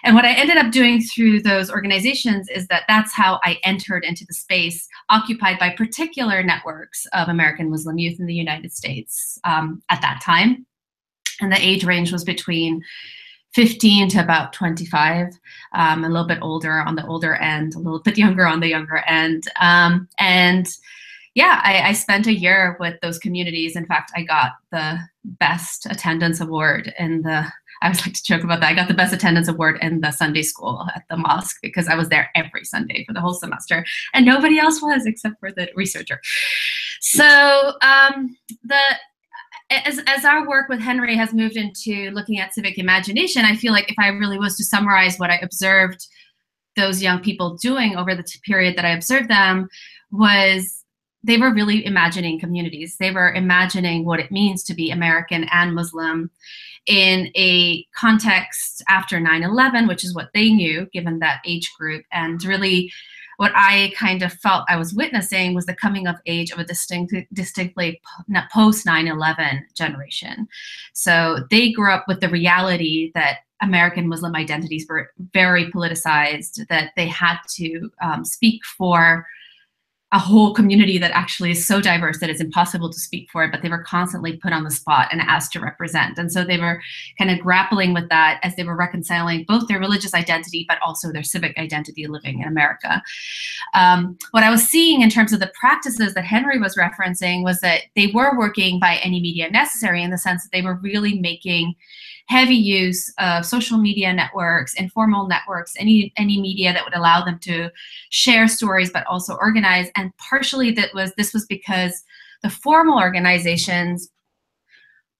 And 0.03 0.15
what 0.15 0.25
I 0.25 0.33
ended 0.33 0.57
up 0.57 0.71
doing 0.71 1.01
through 1.01 1.41
those 1.41 1.69
organizations 1.69 2.47
is 2.49 2.67
that 2.67 2.83
that's 2.87 3.13
how 3.13 3.39
I 3.43 3.57
entered 3.63 4.05
into 4.05 4.25
the 4.25 4.33
space 4.33 4.87
occupied 5.09 5.59
by 5.59 5.71
particular 5.71 6.41
networks 6.41 7.05
of 7.13 7.27
American 7.27 7.69
Muslim 7.69 7.97
youth 7.97 8.19
in 8.19 8.25
the 8.25 8.33
United 8.33 8.71
States 8.71 9.37
um, 9.43 9.83
at 9.89 10.01
that 10.01 10.21
time. 10.23 10.65
And 11.41 11.51
the 11.51 11.59
age 11.59 11.83
range 11.83 12.11
was 12.11 12.23
between 12.23 12.81
15 13.53 14.09
to 14.09 14.23
about 14.23 14.53
25, 14.53 15.27
um, 15.73 16.03
a 16.03 16.09
little 16.09 16.27
bit 16.27 16.39
older 16.41 16.81
on 16.81 16.95
the 16.95 17.05
older 17.05 17.35
end, 17.35 17.75
a 17.75 17.79
little 17.79 18.01
bit 18.01 18.17
younger 18.17 18.47
on 18.47 18.59
the 18.59 18.69
younger 18.69 19.03
end. 19.07 19.43
Um, 19.59 20.07
and 20.19 20.67
yeah, 21.33 21.61
I, 21.63 21.89
I, 21.89 21.93
spent 21.93 22.27
a 22.27 22.33
year 22.33 22.75
with 22.79 22.99
those 23.01 23.17
communities. 23.17 23.75
In 23.75 23.85
fact, 23.85 24.11
I 24.15 24.23
got 24.23 24.51
the 24.71 24.99
best 25.23 25.85
attendance 25.85 26.41
award 26.41 26.93
in 26.99 27.21
the. 27.21 27.45
I 27.81 27.87
always 27.87 28.05
like 28.05 28.13
to 28.13 28.23
joke 28.23 28.43
about 28.43 28.59
that. 28.59 28.69
I 28.69 28.75
got 28.75 28.87
the 28.87 28.93
best 28.93 29.13
attendance 29.13 29.47
award 29.47 29.79
in 29.81 30.01
the 30.01 30.11
Sunday 30.11 30.43
school 30.43 30.85
at 30.95 31.03
the 31.09 31.17
mosque 31.17 31.57
because 31.63 31.87
I 31.87 31.95
was 31.95 32.09
there 32.09 32.29
every 32.35 32.63
Sunday 32.63 33.05
for 33.05 33.13
the 33.13 33.21
whole 33.21 33.33
semester, 33.33 33.85
and 34.13 34.25
nobody 34.25 34.59
else 34.59 34.81
was 34.81 35.05
except 35.05 35.39
for 35.39 35.51
the 35.51 35.69
researcher. 35.75 36.19
So 36.99 37.73
um, 37.81 38.35
the 38.63 38.81
as, 39.71 40.01
as 40.05 40.25
our 40.25 40.47
work 40.47 40.67
with 40.67 40.79
Henry 40.81 41.15
has 41.15 41.33
moved 41.33 41.55
into 41.55 42.11
looking 42.11 42.39
at 42.39 42.53
civic 42.53 42.77
imagination, 42.77 43.45
I 43.45 43.55
feel 43.55 43.71
like 43.71 43.89
if 43.89 43.97
I 43.97 44.09
really 44.09 44.37
was 44.37 44.57
to 44.57 44.63
summarize 44.63 45.17
what 45.17 45.29
I 45.29 45.37
observed 45.37 46.05
those 46.75 47.01
young 47.01 47.21
people 47.21 47.57
doing 47.57 47.95
over 47.95 48.15
the 48.15 48.23
period 48.45 48.77
that 48.77 48.85
I 48.85 48.91
observed 48.91 49.29
them 49.29 49.69
was 50.11 50.80
they 51.23 51.37
were 51.37 51.53
really 51.53 51.85
imagining 51.85 52.39
communities. 52.39 52.97
They 52.97 53.11
were 53.11 53.33
imagining 53.33 54.05
what 54.05 54.19
it 54.19 54.31
means 54.31 54.63
to 54.63 54.73
be 54.73 54.91
American 54.91 55.45
and 55.51 55.75
Muslim 55.75 56.31
in 56.87 57.31
a 57.35 57.85
context 57.95 58.83
after 58.87 59.19
9 59.19 59.43
11, 59.43 59.87
which 59.87 60.03
is 60.03 60.15
what 60.15 60.29
they 60.33 60.49
knew 60.49 60.87
given 60.93 61.19
that 61.19 61.41
age 61.45 61.71
group. 61.77 62.03
And 62.11 62.43
really, 62.43 62.91
what 63.37 63.51
I 63.55 63.91
kind 63.95 64.21
of 64.21 64.33
felt 64.33 64.65
I 64.69 64.77
was 64.77 64.93
witnessing 64.93 65.53
was 65.53 65.65
the 65.65 65.75
coming 65.75 66.07
of 66.07 66.15
age 66.25 66.51
of 66.51 66.59
a 66.59 66.63
distinct, 66.63 67.13
distinctly 67.33 68.01
post 68.53 68.85
9 68.85 69.07
11 69.07 69.65
generation. 69.75 70.47
So 70.93 71.45
they 71.49 71.71
grew 71.71 71.91
up 71.91 72.05
with 72.07 72.19
the 72.19 72.29
reality 72.29 73.11
that 73.15 73.39
American 73.61 74.07
Muslim 74.07 74.35
identities 74.35 74.87
were 74.89 75.11
very 75.33 75.71
politicized, 75.71 76.67
that 76.67 76.91
they 76.95 77.07
had 77.07 77.37
to 77.55 77.91
um, 78.01 78.25
speak 78.25 78.61
for 78.65 79.25
a 80.13 80.19
whole 80.19 80.53
community 80.53 80.97
that 80.97 81.11
actually 81.11 81.51
is 81.51 81.65
so 81.65 81.79
diverse 81.79 82.19
that 82.19 82.29
it's 82.29 82.41
impossible 82.41 82.91
to 82.91 82.99
speak 82.99 83.29
for 83.31 83.45
it, 83.45 83.51
but 83.51 83.61
they 83.61 83.69
were 83.69 83.83
constantly 83.83 84.35
put 84.37 84.51
on 84.51 84.65
the 84.65 84.71
spot 84.71 85.07
and 85.09 85.21
asked 85.21 85.53
to 85.53 85.59
represent. 85.61 86.17
And 86.17 86.31
so 86.31 86.43
they 86.43 86.57
were 86.57 86.81
kind 87.17 87.31
of 87.31 87.39
grappling 87.39 87.93
with 87.93 88.09
that 88.09 88.39
as 88.43 88.55
they 88.55 88.65
were 88.65 88.75
reconciling 88.75 89.45
both 89.47 89.69
their 89.69 89.79
religious 89.79 90.13
identity, 90.13 90.65
but 90.67 90.79
also 90.85 91.13
their 91.13 91.23
civic 91.23 91.57
identity 91.57 92.07
living 92.07 92.41
in 92.41 92.47
America. 92.47 93.01
Um, 93.73 94.17
what 94.31 94.43
I 94.43 94.49
was 94.49 94.67
seeing 94.67 95.01
in 95.01 95.09
terms 95.09 95.31
of 95.31 95.39
the 95.39 95.51
practices 95.57 96.13
that 96.13 96.25
Henry 96.25 96.59
was 96.59 96.75
referencing 96.75 97.43
was 97.43 97.61
that 97.61 97.83
they 97.95 98.07
were 98.07 98.37
working 98.37 98.79
by 98.79 98.97
any 98.97 99.21
media 99.21 99.49
necessary 99.49 100.03
in 100.03 100.11
the 100.11 100.17
sense 100.17 100.43
that 100.43 100.51
they 100.51 100.61
were 100.61 100.75
really 100.75 101.19
making 101.19 101.75
heavy 102.31 102.55
use 102.55 103.13
of 103.19 103.45
social 103.45 103.77
media 103.77 104.13
networks, 104.13 104.73
informal 104.75 105.27
networks, 105.27 105.73
any 105.77 106.13
any 106.15 106.39
media 106.39 106.71
that 106.71 106.85
would 106.85 106.95
allow 106.95 107.23
them 107.25 107.37
to 107.39 107.69
share 108.09 108.47
stories 108.47 108.89
but 108.89 109.05
also 109.05 109.35
organize. 109.35 109.89
And 109.97 110.15
partially 110.15 110.71
that 110.71 110.93
was 110.93 111.11
this 111.17 111.33
was 111.33 111.45
because 111.45 112.03
the 112.41 112.49
formal 112.49 112.97
organizations 112.97 114.09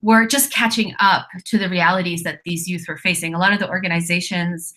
were 0.02 0.26
just 0.26 0.54
catching 0.54 0.96
up 1.00 1.28
to 1.46 1.58
the 1.58 1.70
realities 1.70 2.24
that 2.24 2.40
these 2.46 2.70
youth 2.70 2.86
were 2.88 2.98
facing. 2.98 3.34
A 3.34 3.40
lot 3.40 3.54
of 3.54 3.60
the 3.60 3.70
organizations 3.70 4.74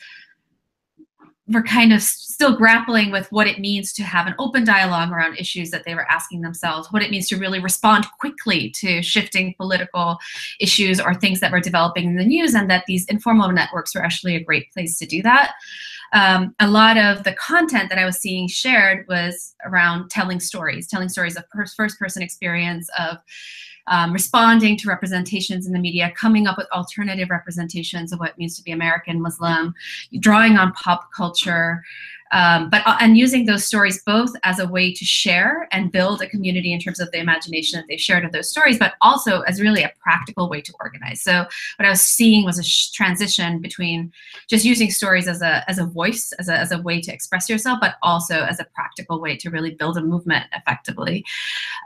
were 1.48 1.62
kind 1.62 1.92
of 1.92 2.02
still 2.02 2.56
grappling 2.56 3.10
with 3.10 3.30
what 3.30 3.46
it 3.46 3.58
means 3.58 3.92
to 3.92 4.02
have 4.02 4.26
an 4.26 4.34
open 4.38 4.64
dialogue 4.64 5.12
around 5.12 5.36
issues 5.36 5.70
that 5.70 5.84
they 5.84 5.94
were 5.94 6.10
asking 6.10 6.40
themselves, 6.40 6.88
what 6.90 7.02
it 7.02 7.10
means 7.10 7.28
to 7.28 7.36
really 7.36 7.60
respond 7.60 8.06
quickly 8.18 8.70
to 8.70 9.02
shifting 9.02 9.54
political 9.58 10.16
issues 10.58 10.98
or 10.98 11.14
things 11.14 11.40
that 11.40 11.52
were 11.52 11.60
developing 11.60 12.06
in 12.06 12.16
the 12.16 12.24
news, 12.24 12.54
and 12.54 12.70
that 12.70 12.84
these 12.86 13.04
informal 13.06 13.52
networks 13.52 13.94
were 13.94 14.02
actually 14.02 14.34
a 14.34 14.42
great 14.42 14.72
place 14.72 14.98
to 14.98 15.06
do 15.06 15.22
that. 15.22 15.52
Um, 16.14 16.54
a 16.60 16.68
lot 16.68 16.96
of 16.96 17.24
the 17.24 17.34
content 17.34 17.90
that 17.90 17.98
I 17.98 18.04
was 18.04 18.18
seeing 18.18 18.48
shared 18.48 19.04
was 19.08 19.54
around 19.64 20.10
telling 20.10 20.40
stories, 20.40 20.88
telling 20.88 21.08
stories 21.08 21.36
of 21.36 21.44
first 21.76 21.98
person 21.98 22.22
experience, 22.22 22.88
of 22.98 23.18
um, 23.86 24.12
responding 24.12 24.76
to 24.78 24.88
representations 24.88 25.66
in 25.66 25.72
the 25.72 25.78
media, 25.78 26.12
coming 26.16 26.46
up 26.46 26.56
with 26.56 26.70
alternative 26.72 27.30
representations 27.30 28.12
of 28.12 28.20
what 28.20 28.30
it 28.30 28.38
means 28.38 28.56
to 28.56 28.62
be 28.62 28.72
American 28.72 29.20
Muslim, 29.20 29.74
drawing 30.20 30.56
on 30.56 30.72
pop 30.72 31.12
culture, 31.12 31.84
um, 32.32 32.70
but 32.70 32.82
uh, 32.86 32.96
and 33.00 33.16
using 33.16 33.46
those 33.46 33.64
stories 33.64 34.02
both 34.04 34.30
as 34.44 34.58
a 34.58 34.66
way 34.66 34.92
to 34.92 35.04
share 35.04 35.68
and 35.72 35.92
build 35.92 36.22
a 36.22 36.28
community 36.28 36.72
in 36.72 36.80
terms 36.80 37.00
of 37.00 37.10
the 37.12 37.18
imagination 37.18 37.78
that 37.78 37.86
they 37.88 37.96
shared 37.96 38.24
of 38.24 38.32
those 38.32 38.48
stories, 38.48 38.78
but 38.78 38.94
also 39.02 39.42
as 39.42 39.60
really 39.60 39.82
a 39.82 39.92
practical 40.00 40.48
way 40.48 40.60
to 40.60 40.72
organize. 40.80 41.20
So 41.20 41.46
what 41.76 41.86
I 41.86 41.90
was 41.90 42.00
seeing 42.00 42.44
was 42.44 42.58
a 42.58 42.94
transition 42.94 43.60
between 43.60 44.12
just 44.48 44.64
using 44.64 44.90
stories 44.90 45.28
as 45.28 45.42
a 45.42 45.68
as 45.68 45.78
a 45.78 45.86
voice, 45.86 46.32
as 46.38 46.48
a 46.48 46.56
as 46.56 46.72
a 46.72 46.82
way 46.82 47.00
to 47.00 47.12
express 47.12 47.48
yourself, 47.48 47.78
but 47.80 47.94
also 48.02 48.42
as 48.44 48.58
a 48.58 48.66
practical 48.74 49.20
way 49.20 49.36
to 49.36 49.50
really 49.50 49.74
build 49.74 49.96
a 49.96 50.02
movement 50.02 50.44
effectively. 50.52 51.24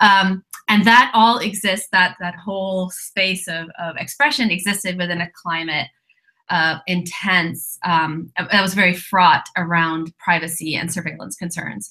Um, 0.01 0.45
and 0.69 0.85
that 0.85 1.11
all 1.15 1.39
exists. 1.39 1.89
That 1.93 2.17
that 2.21 2.37
whole 2.37 2.91
space 2.91 3.49
of 3.49 3.69
of 3.79 3.97
expression 3.97 4.51
existed 4.51 4.99
within 4.99 5.21
a 5.21 5.31
climate 5.31 5.89
uh, 6.51 6.79
intense, 6.87 7.79
um, 7.85 8.31
that 8.37 8.63
was 8.63 8.75
very 8.75 8.95
fraught 8.95 9.49
around 9.57 10.17
privacy 10.19 10.75
and 10.75 10.93
surveillance 10.93 11.37
concerns. 11.37 11.91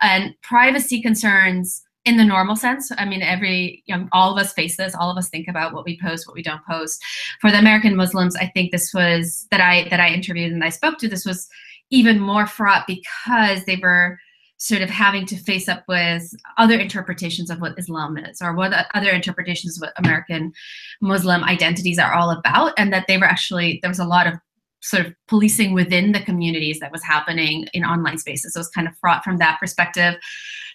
And 0.00 0.34
privacy 0.42 1.02
concerns 1.02 1.82
in 2.04 2.16
the 2.16 2.24
normal 2.24 2.54
sense. 2.54 2.90
I 2.96 3.04
mean, 3.04 3.20
every 3.20 3.82
you 3.86 3.96
know, 3.96 4.08
all 4.12 4.32
of 4.32 4.38
us 4.38 4.52
face 4.52 4.76
this. 4.76 4.94
All 4.94 5.10
of 5.10 5.18
us 5.18 5.28
think 5.28 5.48
about 5.48 5.74
what 5.74 5.84
we 5.84 5.98
post, 6.00 6.26
what 6.26 6.36
we 6.36 6.42
don't 6.42 6.64
post. 6.64 7.04
For 7.40 7.50
the 7.50 7.58
American 7.58 7.96
Muslims, 7.96 8.36
I 8.36 8.46
think 8.46 8.70
this 8.70 8.94
was 8.94 9.46
that 9.50 9.60
I 9.60 9.88
that 9.90 10.00
I 10.00 10.10
interviewed 10.10 10.52
and 10.52 10.64
I 10.64 10.70
spoke 10.70 10.98
to. 10.98 11.08
This 11.08 11.26
was 11.26 11.48
even 11.90 12.20
more 12.20 12.46
fraught 12.46 12.86
because 12.86 13.64
they 13.64 13.76
were 13.76 14.18
sort 14.58 14.82
of 14.82 14.88
having 14.88 15.26
to 15.26 15.36
face 15.36 15.68
up 15.68 15.84
with 15.86 16.34
other 16.56 16.78
interpretations 16.78 17.50
of 17.50 17.60
what 17.60 17.78
Islam 17.78 18.16
is 18.16 18.40
or 18.40 18.54
what 18.54 18.86
other 18.94 19.10
interpretations 19.10 19.76
of 19.76 19.82
what 19.82 19.92
American 20.02 20.52
Muslim 21.00 21.44
identities 21.44 21.98
are 21.98 22.14
all 22.14 22.30
about, 22.30 22.72
and 22.78 22.92
that 22.92 23.06
they 23.06 23.18
were 23.18 23.24
actually 23.26 23.78
there 23.82 23.90
was 23.90 23.98
a 23.98 24.04
lot 24.04 24.26
of 24.26 24.34
sort 24.82 25.06
of 25.06 25.14
policing 25.26 25.72
within 25.72 26.12
the 26.12 26.22
communities 26.22 26.78
that 26.78 26.92
was 26.92 27.02
happening 27.02 27.66
in 27.72 27.84
online 27.84 28.18
spaces. 28.18 28.52
So 28.52 28.58
it 28.58 28.60
was 28.60 28.68
kind 28.68 28.86
of 28.86 28.96
fraught 28.98 29.24
from 29.24 29.38
that 29.38 29.58
perspective. 29.58 30.14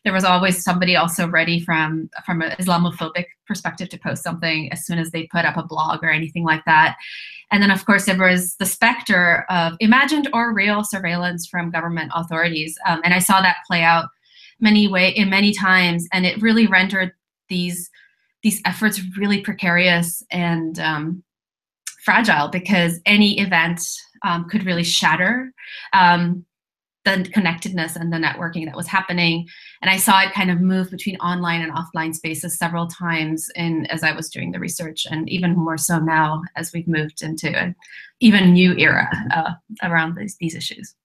There 0.03 0.13
was 0.13 0.23
always 0.23 0.63
somebody 0.63 0.95
also 0.95 1.27
ready 1.27 1.59
from 1.59 2.09
from 2.25 2.41
an 2.41 2.51
Islamophobic 2.59 3.25
perspective 3.47 3.89
to 3.89 3.99
post 3.99 4.23
something 4.23 4.71
as 4.71 4.85
soon 4.85 4.99
as 4.99 5.11
they 5.11 5.27
put 5.31 5.45
up 5.45 5.57
a 5.57 5.63
blog 5.63 6.03
or 6.03 6.09
anything 6.09 6.43
like 6.43 6.65
that. 6.65 6.97
And 7.51 7.61
then, 7.61 7.71
of 7.71 7.85
course, 7.85 8.05
there 8.05 8.17
was 8.17 8.55
the 8.55 8.65
specter 8.65 9.45
of 9.49 9.73
imagined 9.79 10.29
or 10.33 10.53
real 10.53 10.83
surveillance 10.83 11.45
from 11.45 11.69
government 11.69 12.11
authorities. 12.15 12.77
Um, 12.87 13.01
and 13.03 13.13
I 13.13 13.19
saw 13.19 13.41
that 13.41 13.57
play 13.67 13.83
out 13.83 14.07
many 14.59 14.87
way 14.87 15.09
in 15.09 15.29
many 15.29 15.53
times, 15.53 16.07
and 16.13 16.25
it 16.25 16.41
really 16.41 16.67
rendered 16.67 17.11
these 17.49 17.89
these 18.43 18.61
efforts 18.65 19.01
really 19.17 19.41
precarious 19.41 20.23
and 20.31 20.79
um, 20.79 21.23
fragile 22.03 22.47
because 22.47 22.99
any 23.05 23.39
event 23.39 23.81
um, 24.23 24.47
could 24.49 24.65
really 24.65 24.83
shatter 24.83 25.53
um, 25.93 26.43
the 27.03 27.27
connectedness 27.33 27.95
and 27.95 28.13
the 28.13 28.17
networking 28.17 28.65
that 28.65 28.75
was 28.75 28.87
happening. 28.87 29.47
And 29.81 29.89
I 29.89 29.97
saw 29.97 30.21
it 30.21 30.33
kind 30.33 30.51
of 30.51 30.61
move 30.61 30.91
between 30.91 31.17
online 31.17 31.61
and 31.61 31.73
offline 31.73 32.13
spaces 32.13 32.57
several 32.57 32.87
times 32.87 33.49
in 33.55 33.85
as 33.87 34.03
I 34.03 34.11
was 34.11 34.29
doing 34.29 34.51
the 34.51 34.59
research, 34.59 35.07
and 35.09 35.27
even 35.29 35.55
more 35.55 35.77
so 35.77 35.99
now 35.99 36.41
as 36.55 36.73
we've 36.73 36.87
moved 36.87 37.23
into 37.23 37.49
an 37.49 37.75
even 38.19 38.53
new 38.53 38.73
era 38.75 39.09
uh, 39.33 39.51
around 39.83 40.15
these, 40.15 40.37
these 40.39 40.55
issues. 40.55 40.95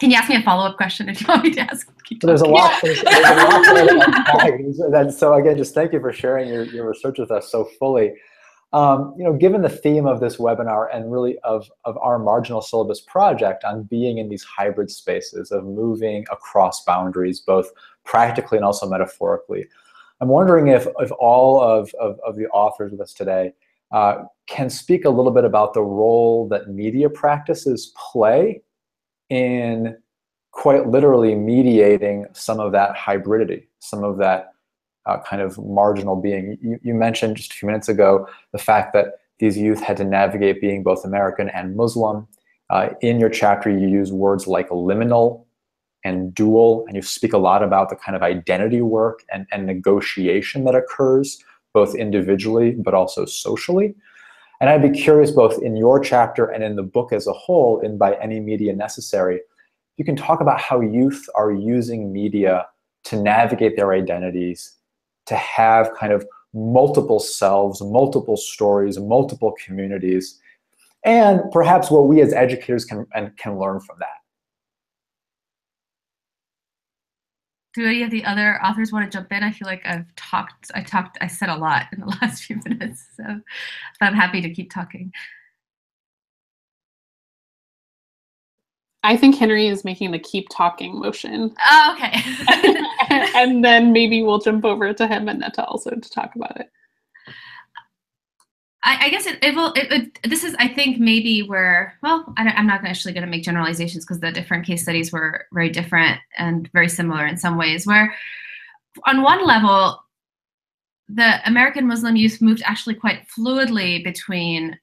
Can 0.00 0.10
you 0.10 0.16
ask 0.16 0.28
me 0.28 0.36
a 0.36 0.42
follow-up 0.42 0.76
question 0.76 1.08
if 1.08 1.20
you 1.20 1.26
want 1.28 1.44
me 1.44 1.50
to 1.52 1.60
ask? 1.60 1.88
So 2.20 2.26
there's 2.26 2.40
a 2.40 2.46
lot. 2.46 2.80
There's, 2.82 3.00
there's 3.02 3.24
a 3.24 3.94
lot 3.94 4.94
and 4.94 5.14
so 5.14 5.34
again, 5.34 5.56
just 5.56 5.74
thank 5.74 5.92
you 5.92 6.00
for 6.00 6.12
sharing 6.12 6.48
your, 6.48 6.64
your 6.64 6.88
research 6.88 7.18
with 7.18 7.30
us 7.30 7.50
so 7.50 7.68
fully. 7.78 8.12
Um, 8.72 9.14
you 9.16 9.22
know, 9.22 9.32
given 9.32 9.62
the 9.62 9.68
theme 9.68 10.04
of 10.04 10.18
this 10.18 10.36
webinar 10.38 10.88
and 10.92 11.12
really 11.12 11.38
of, 11.40 11.70
of 11.84 11.96
our 11.98 12.18
marginal 12.18 12.60
syllabus 12.60 13.00
project 13.00 13.62
on 13.62 13.84
being 13.84 14.18
in 14.18 14.28
these 14.28 14.42
hybrid 14.42 14.90
spaces 14.90 15.52
of 15.52 15.64
moving 15.64 16.26
across 16.32 16.84
boundaries, 16.84 17.38
both 17.38 17.70
practically 18.04 18.58
and 18.58 18.64
also 18.64 18.88
metaphorically, 18.88 19.68
I'm 20.20 20.28
wondering 20.28 20.68
if, 20.68 20.88
if 20.98 21.10
all 21.18 21.60
of, 21.60 21.92
of, 22.00 22.18
of 22.26 22.36
the 22.36 22.46
authors 22.48 22.90
with 22.90 23.00
us 23.00 23.12
today 23.12 23.52
uh, 23.92 24.24
can 24.46 24.68
speak 24.68 25.04
a 25.04 25.10
little 25.10 25.30
bit 25.30 25.44
about 25.44 25.74
the 25.74 25.82
role 25.82 26.48
that 26.48 26.68
media 26.68 27.08
practices 27.08 27.92
play 28.12 28.62
in 29.30 29.96
quite 30.50 30.88
literally 30.88 31.34
mediating 31.34 32.26
some 32.32 32.60
of 32.60 32.72
that 32.72 32.96
hybridity, 32.96 33.66
some 33.80 34.02
of 34.02 34.16
that 34.18 34.53
uh, 35.06 35.18
kind 35.18 35.42
of 35.42 35.58
marginal 35.58 36.16
being. 36.16 36.58
You, 36.62 36.78
you, 36.82 36.94
mentioned 36.94 37.36
just 37.36 37.52
a 37.52 37.54
few 37.54 37.66
minutes 37.66 37.88
ago 37.88 38.26
the 38.52 38.58
fact 38.58 38.92
that 38.94 39.18
these 39.38 39.58
youth 39.58 39.80
had 39.80 39.96
to 39.98 40.04
navigate 40.04 40.60
being 40.60 40.82
both 40.82 41.04
American 41.04 41.48
and 41.50 41.76
Muslim. 41.76 42.26
Uh, 42.70 42.90
in 43.02 43.20
your 43.20 43.28
chapter, 43.28 43.70
you 43.70 43.88
use 43.88 44.12
words 44.12 44.46
like 44.46 44.68
liminal 44.70 45.44
and 46.04 46.34
dual, 46.34 46.84
and 46.86 46.96
you 46.96 47.02
speak 47.02 47.32
a 47.32 47.38
lot 47.38 47.62
about 47.62 47.90
the 47.90 47.96
kind 47.96 48.16
of 48.16 48.22
identity 48.22 48.80
work 48.80 49.24
and, 49.32 49.46
and 49.52 49.66
negotiation 49.66 50.64
that 50.64 50.74
occurs 50.74 51.42
both 51.72 51.94
individually 51.94 52.72
but 52.72 52.94
also 52.94 53.24
socially. 53.24 53.94
And 54.60 54.70
I'd 54.70 54.82
be 54.82 54.90
curious 54.90 55.30
both 55.30 55.60
in 55.62 55.76
your 55.76 55.98
chapter 55.98 56.46
and 56.46 56.62
in 56.62 56.76
the 56.76 56.82
book 56.82 57.12
as 57.12 57.26
a 57.26 57.32
whole, 57.32 57.80
in 57.80 57.98
By 57.98 58.14
Any 58.14 58.40
Media 58.40 58.72
Necessary, 58.72 59.40
you 59.96 60.04
can 60.04 60.16
talk 60.16 60.40
about 60.40 60.60
how 60.60 60.80
youth 60.80 61.28
are 61.34 61.52
using 61.52 62.12
media 62.12 62.66
to 63.04 63.20
navigate 63.20 63.76
their 63.76 63.92
identities 63.92 64.76
to 65.26 65.36
have 65.36 65.94
kind 65.94 66.12
of 66.12 66.26
multiple 66.52 67.18
selves, 67.18 67.82
multiple 67.82 68.36
stories, 68.36 68.98
multiple 68.98 69.54
communities, 69.64 70.40
and 71.04 71.40
perhaps 71.52 71.90
what 71.90 72.06
we 72.06 72.22
as 72.22 72.32
educators 72.32 72.84
can 72.84 73.06
and 73.14 73.36
can 73.36 73.58
learn 73.58 73.80
from 73.80 73.96
that. 73.98 74.08
Do 77.74 77.84
any 77.86 78.04
of 78.04 78.10
the 78.10 78.24
other 78.24 78.64
authors 78.64 78.92
want 78.92 79.10
to 79.10 79.18
jump 79.18 79.32
in? 79.32 79.42
I 79.42 79.50
feel 79.50 79.66
like 79.66 79.84
I've 79.84 80.06
talked, 80.14 80.70
I 80.76 80.82
talked, 80.82 81.18
I 81.20 81.26
said 81.26 81.48
a 81.48 81.56
lot 81.56 81.86
in 81.92 82.00
the 82.00 82.06
last 82.22 82.44
few 82.44 82.60
minutes, 82.64 83.04
so 83.16 83.40
I'm 84.00 84.14
happy 84.14 84.40
to 84.40 84.50
keep 84.50 84.72
talking. 84.72 85.12
I 89.04 89.18
think 89.18 89.36
Henry 89.36 89.68
is 89.68 89.84
making 89.84 90.12
the 90.12 90.18
keep 90.18 90.48
talking 90.48 90.98
motion. 90.98 91.54
Oh, 91.70 91.94
okay. 91.94 92.22
and 93.36 93.62
then 93.62 93.92
maybe 93.92 94.22
we'll 94.22 94.38
jump 94.38 94.64
over 94.64 94.94
to 94.94 95.06
him 95.06 95.28
and 95.28 95.40
Neta 95.40 95.64
also 95.66 95.90
to 95.90 96.10
talk 96.10 96.34
about 96.34 96.58
it. 96.58 96.70
I, 98.82 99.06
I 99.06 99.08
guess 99.10 99.26
it, 99.26 99.38
it 99.42 99.54
will. 99.54 99.72
It, 99.74 99.92
it, 99.92 100.18
this 100.28 100.42
is, 100.42 100.54
I 100.58 100.68
think, 100.68 100.98
maybe 100.98 101.42
where. 101.42 101.98
Well, 102.02 102.32
I, 102.36 102.50
am 102.58 102.66
not 102.66 102.84
actually 102.84 103.12
going 103.12 103.24
to 103.24 103.30
make 103.30 103.42
generalizations 103.42 104.04
because 104.04 104.20
the 104.20 104.32
different 104.32 104.66
case 104.66 104.82
studies 104.82 105.12
were 105.12 105.46
very 105.52 105.70
different 105.70 106.18
and 106.36 106.70
very 106.72 106.88
similar 106.88 107.26
in 107.26 107.36
some 107.36 107.58
ways. 107.58 107.86
Where, 107.86 108.14
on 109.06 109.22
one 109.22 109.46
level, 109.46 110.02
the 111.08 111.46
American 111.46 111.86
Muslim 111.86 112.16
youth 112.16 112.40
moved 112.40 112.62
actually 112.64 112.94
quite 112.94 113.26
fluidly 113.28 114.02
between 114.02 114.78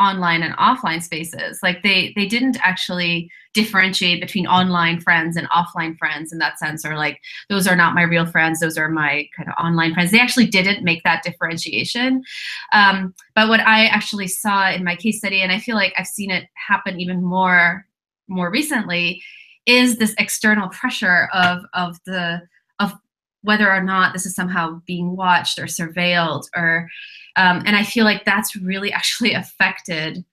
online 0.00 0.42
and 0.42 0.56
offline 0.56 1.02
spaces. 1.02 1.60
Like 1.62 1.82
they 1.82 2.12
they 2.16 2.26
didn't 2.26 2.56
actually 2.62 3.30
differentiate 3.52 4.20
between 4.20 4.46
online 4.46 5.00
friends 5.00 5.36
and 5.36 5.48
offline 5.50 5.96
friends 5.96 6.32
in 6.32 6.38
that 6.38 6.58
sense 6.58 6.84
or 6.84 6.96
like 6.96 7.20
those 7.48 7.68
are 7.68 7.76
not 7.76 7.94
my 7.94 8.02
real 8.02 8.26
friends 8.26 8.58
those 8.58 8.76
are 8.76 8.88
my 8.88 9.28
kind 9.36 9.48
of 9.48 9.54
online 9.64 9.94
friends. 9.94 10.10
They 10.10 10.20
actually 10.20 10.46
didn't 10.46 10.82
make 10.82 11.04
that 11.04 11.22
differentiation. 11.22 12.22
Um, 12.72 13.14
but 13.34 13.48
what 13.48 13.60
i 13.60 13.86
actually 13.86 14.28
saw 14.28 14.70
in 14.70 14.84
my 14.84 14.96
case 14.96 15.18
study 15.18 15.42
and 15.42 15.52
i 15.52 15.58
feel 15.58 15.76
like 15.76 15.92
i've 15.98 16.06
seen 16.06 16.30
it 16.30 16.44
happen 16.54 17.00
even 17.00 17.22
more 17.22 17.86
more 18.28 18.50
recently 18.50 19.22
is 19.66 19.96
this 19.96 20.14
external 20.18 20.68
pressure 20.68 21.28
of 21.32 21.62
of 21.74 21.98
the 22.06 22.40
of 22.78 22.92
whether 23.42 23.70
or 23.70 23.82
not 23.82 24.12
this 24.12 24.26
is 24.26 24.34
somehow 24.34 24.80
being 24.86 25.16
watched 25.16 25.58
or 25.58 25.64
surveilled 25.64 26.44
or 26.56 26.88
um, 27.36 27.62
and 27.66 27.76
I 27.76 27.84
feel 27.84 28.04
like 28.04 28.24
that's 28.24 28.56
really 28.56 28.92
actually 29.00 29.34
affected 29.34 30.24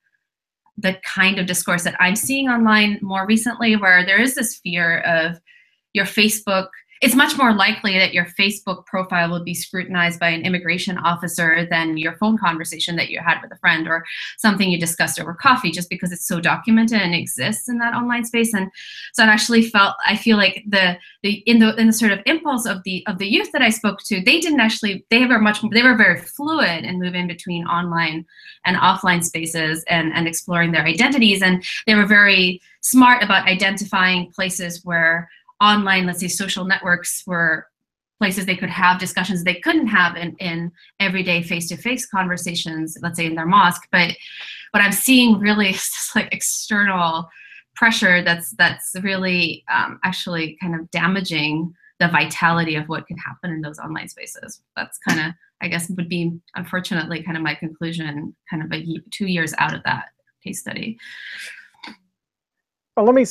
the 0.78 0.98
kind 1.04 1.38
of 1.38 1.46
discourse 1.46 1.84
that 1.84 1.96
I'm 2.00 2.16
seeing 2.16 2.50
online 2.50 3.00
more 3.02 3.26
recently, 3.26 3.76
where 3.76 4.06
there 4.06 4.22
is 4.22 4.36
this 4.36 4.58
fear 4.58 5.00
of 5.00 5.40
your 5.94 6.06
Facebook 6.06 6.70
it's 7.02 7.16
much 7.16 7.36
more 7.36 7.54
likely 7.54 7.98
that 7.98 8.14
your 8.14 8.26
Facebook 8.40 8.86
profile 8.86 9.30
will 9.30 9.44
be 9.44 9.56
scrutinized 9.56 10.20
by 10.20 10.30
an 10.30 10.44
immigration 10.44 11.00
officer 11.00 11.68
than 11.70 11.98
your 11.98 12.16
phone 12.18 12.38
conversation 12.38 12.96
that 12.96 13.10
you 13.10 13.20
had 13.20 13.42
with 13.42 13.52
a 13.52 13.58
friend 13.58 13.88
or 13.88 14.06
something 14.38 14.70
you 14.70 14.80
discussed 14.80 15.20
over 15.20 15.34
coffee, 15.34 15.72
just 15.72 15.90
because 15.90 16.12
it's 16.12 16.28
so 16.28 16.40
documented 16.40 17.02
and 17.02 17.16
exists 17.16 17.68
in 17.68 17.80
that 17.80 17.96
online 17.96 18.24
space. 18.24 18.54
And 18.54 18.72
so 19.14 19.24
I've 19.24 19.30
actually 19.30 19.64
felt 19.64 19.96
I 20.06 20.16
feel 20.16 20.38
like 20.38 20.64
the 20.68 20.98
the 21.24 21.34
in 21.48 21.58
the 21.58 21.76
in 21.76 21.88
the 21.88 21.94
sort 21.94 22.12
of 22.12 22.20
impulse 22.28 22.68
of 22.68 22.84
the 22.84 23.04
of 23.08 23.18
the 23.18 23.28
youth 23.28 23.52
that 23.52 23.64
I 23.64 23.72
spoke 23.72 24.04
to, 24.06 24.22
they 24.22 24.40
didn't 24.40 24.60
actually 24.60 25.04
they 25.10 25.26
were 25.26 25.40
much 25.40 25.60
they 25.72 25.84
were 25.84 25.96
very 25.96 26.22
fluid 26.22 26.86
and 26.86 27.00
moving 27.00 27.28
between 27.28 27.66
online 27.66 28.26
and 28.64 28.78
offline 28.78 29.24
spaces 29.24 29.84
and 29.88 30.14
and 30.14 30.28
exploring 30.28 30.72
their 30.72 30.86
identities, 30.86 31.42
and 31.42 31.64
they 31.88 31.96
were 31.96 32.06
very 32.06 32.62
smart 32.82 33.24
about 33.24 33.48
identifying 33.48 34.32
places 34.32 34.82
where 34.84 35.30
online, 35.62 36.06
let's 36.06 36.20
say, 36.20 36.28
social 36.28 36.66
networks 36.66 37.24
were 37.26 37.68
places 38.20 38.46
they 38.46 38.56
could 38.56 38.70
have 38.70 39.00
discussions 39.00 39.44
they 39.44 39.56
couldn't 39.56 39.88
have 39.88 40.16
in, 40.16 40.36
in 40.38 40.72
everyday 41.00 41.42
face-to-face 41.42 42.06
conversations, 42.06 42.98
let's 43.02 43.18
say 43.18 43.26
in 43.26 43.34
their 43.36 43.48
mosque. 43.48 43.88
But 43.92 44.16
what 44.72 44.84
I'm 44.84 44.92
seeing 44.92 45.40
really 45.40 45.70
is 45.72 45.78
just 45.78 46.16
like 46.16 46.34
external 46.34 47.30
pressure 47.76 48.22
that's 48.22 48.52
that's 48.52 48.96
really 49.02 49.64
um, 49.74 50.00
actually 50.04 50.58
kind 50.62 50.76
of 50.76 50.92
damaging 50.92 51.74
the 52.00 52.08
vitality 52.10 52.76
of 52.76 52.90
what 52.90 53.08
can 53.08 53.18
happen 53.18 53.52
in 53.52 53.62
those 53.62 53.80
online 53.80 54.08
spaces. 54.08 54.62
That's 54.76 54.98
kind 55.08 55.20
of, 55.20 55.34
I 55.62 55.68
guess, 55.68 55.90
would 55.90 56.10
be 56.10 56.32
unfortunately 56.56 57.24
kind 57.24 57.38
of 57.38 57.44
my 57.44 57.56
conclusion, 57.56 58.36
kind 58.50 58.64
of 58.64 58.72
a 58.72 58.86
two 59.12 59.28
years 59.28 59.54
out 59.58 59.74
of 59.74 59.84
that 59.84 60.06
case 60.44 60.60
study. 60.60 60.98
Well, 62.98 63.06
let 63.06 63.16
me 63.16 63.26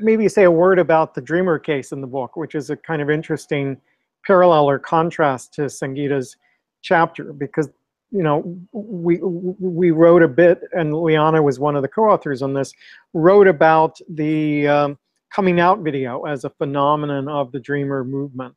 maybe 0.00 0.28
say 0.28 0.44
a 0.44 0.50
word 0.50 0.78
about 0.78 1.14
the 1.14 1.20
Dreamer 1.20 1.58
case 1.58 1.92
in 1.92 2.00
the 2.00 2.06
book, 2.06 2.36
which 2.36 2.54
is 2.54 2.70
a 2.70 2.76
kind 2.76 3.02
of 3.02 3.10
interesting 3.10 3.78
parallel 4.26 4.68
or 4.68 4.78
contrast 4.78 5.52
to 5.54 5.62
Sangita's 5.62 6.36
chapter, 6.80 7.32
because 7.32 7.68
you 8.10 8.22
know 8.22 8.58
we 8.72 9.18
we 9.20 9.90
wrote 9.90 10.22
a 10.22 10.28
bit, 10.28 10.62
and 10.72 10.94
Liana 10.94 11.42
was 11.42 11.60
one 11.60 11.76
of 11.76 11.82
the 11.82 11.88
co-authors 11.88 12.40
on 12.40 12.54
this, 12.54 12.72
wrote 13.12 13.48
about 13.48 13.98
the 14.08 14.66
um, 14.66 14.98
coming 15.30 15.60
out 15.60 15.80
video 15.80 16.22
as 16.24 16.44
a 16.44 16.50
phenomenon 16.50 17.28
of 17.28 17.52
the 17.52 17.60
Dreamer 17.60 18.04
movement. 18.04 18.54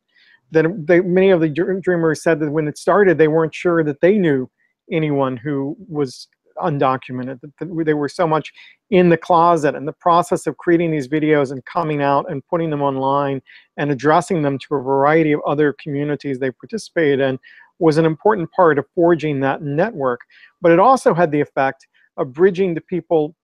that 0.52 0.86
they, 0.86 1.00
many 1.00 1.30
of 1.30 1.40
the 1.40 1.48
dreamers 1.48 2.22
said 2.22 2.40
that 2.40 2.50
when 2.50 2.68
it 2.68 2.78
started, 2.78 3.18
they 3.18 3.28
weren't 3.28 3.54
sure 3.54 3.84
that 3.84 4.00
they 4.00 4.16
knew 4.16 4.48
anyone 4.90 5.36
who 5.36 5.76
was 5.88 6.28
undocumented. 6.56 7.40
They 7.84 7.94
were 7.94 8.08
so 8.08 8.26
much 8.26 8.52
in 8.90 9.08
the 9.08 9.16
closet, 9.16 9.74
and 9.74 9.86
the 9.86 9.92
process 9.92 10.46
of 10.46 10.56
creating 10.56 10.90
these 10.90 11.08
videos 11.08 11.50
and 11.50 11.64
coming 11.64 12.02
out 12.02 12.30
and 12.30 12.46
putting 12.46 12.70
them 12.70 12.82
online 12.82 13.42
and 13.76 13.90
addressing 13.90 14.42
them 14.42 14.58
to 14.58 14.74
a 14.74 14.82
variety 14.82 15.32
of 15.32 15.40
other 15.46 15.74
communities 15.82 16.38
they 16.38 16.50
participated 16.50 17.20
in 17.20 17.38
was 17.78 17.98
an 17.98 18.04
important 18.04 18.50
part 18.52 18.78
of 18.78 18.86
forging 18.94 19.40
that 19.40 19.62
network. 19.62 20.20
But 20.60 20.72
it 20.72 20.78
also 20.78 21.12
had 21.12 21.30
the 21.30 21.40
effect 21.40 21.86
of 22.16 22.32
bridging 22.32 22.74
the 22.74 22.80
people, 22.80 23.34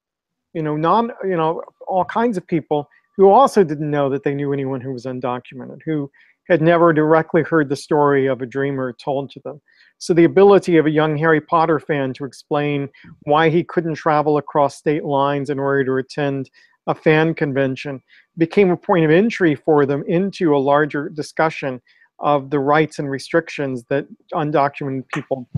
you 0.55 0.62
know, 0.62 0.77
non, 0.77 1.12
you 1.25 1.37
know, 1.37 1.62
all 1.87 2.05
kinds 2.05 2.37
of 2.37 2.46
people 2.46 2.88
who 3.16 3.29
also 3.29 3.62
didn't 3.62 3.90
know 3.90 4.09
that 4.09 4.25
they 4.25 4.35
knew 4.35 4.53
anyone 4.53 4.81
who 4.81 4.92
was 4.92 5.05
undocumented, 5.05 5.81
who 5.85 6.11
had 6.49 6.61
never 6.61 6.93
directly 6.93 7.43
heard 7.43 7.69
the 7.69 7.77
story 7.77 8.27
of 8.27 8.43
a 8.43 8.47
dreamer 8.47 8.93
told 8.93 9.31
to 9.31 9.41
them. 9.45 9.61
So 9.99 10.13
the 10.13 10.25
ability 10.25 10.77
of 10.77 10.87
a 10.87 10.91
young 10.91 11.17
Harry 11.17 11.41
Potter 11.41 11.79
fan 11.79 12.13
to 12.15 12.25
explain 12.25 12.89
why 13.23 13.49
he 13.49 13.63
couldn't 13.63 13.95
travel 13.95 14.39
across 14.39 14.77
state 14.77 15.05
lines 15.05 15.51
in 15.51 15.59
order 15.59 15.85
to 15.85 15.97
attend 15.97 16.51
a 16.89 16.95
fan 16.95 17.35
convention 17.35 18.03
became 18.37 18.71
a 18.71 18.77
point 18.77 19.05
of 19.05 19.11
entry 19.11 19.55
for 19.55 19.87
them 19.87 20.03
into 20.09 20.57
a 20.57 20.59
larger 20.59 21.09
discussion 21.09 21.81
of 22.19 22.51
the 22.51 22.59
rights 22.59 22.99
and 22.99 23.11
restrictions 23.11 23.85
that 23.89 24.07
undocumented 24.35 25.05
people 25.15 25.49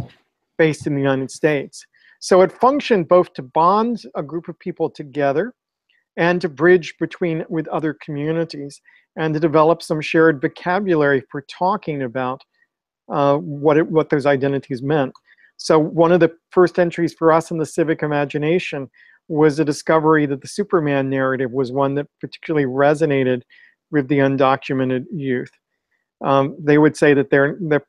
faced 0.59 0.87
in 0.87 0.95
the 0.95 1.01
United 1.01 1.31
States. 1.31 1.87
So 2.21 2.43
it 2.43 2.53
functioned 2.53 3.09
both 3.09 3.33
to 3.35 3.43
bond 3.43 4.03
a 4.15 4.23
group 4.23 4.49
of 4.49 4.59
people 4.59 4.91
together 4.91 5.55
and 6.17 6.41
to 6.41 6.49
bridge 6.49 6.95
between 7.01 7.45
with 7.49 7.69
other 7.69 7.95
communities 7.95 8.81
and 9.17 9.35
to 9.35 9.41
develop 9.41 9.83
some 9.83 10.01
shared 10.01 10.41
vocabulary 10.41 11.23
for 11.31 11.43
talking 11.43 12.03
about 12.03 12.43
uh, 13.13 13.37
what 13.37 13.77
it, 13.77 13.87
what 13.89 14.11
those 14.11 14.27
identities 14.27 14.83
meant. 14.83 15.13
So 15.57 15.79
one 15.79 16.13
of 16.13 16.21
the 16.21 16.33
first 16.51 16.79
entries 16.79 17.15
for 17.15 17.33
us 17.33 17.51
in 17.51 17.59
the 17.59 17.67
civic 17.67 18.03
imagination 18.03 18.91
was 19.29 19.59
a 19.59 19.65
discovery 19.65 20.27
that 20.27 20.41
the 20.41 20.49
Superman 20.49 21.09
narrative 21.09 21.53
was 21.53 21.73
one 21.73 21.95
that 21.95 22.07
particularly 22.21 22.67
resonated 22.67 23.43
with 23.91 24.09
the 24.09 24.19
undocumented 24.19 25.05
youth. 25.13 25.51
Um, 26.25 26.57
they 26.61 26.79
would 26.79 26.97
say 26.97 27.15
that 27.15 27.31
they're, 27.31 27.57
they're 27.61 27.87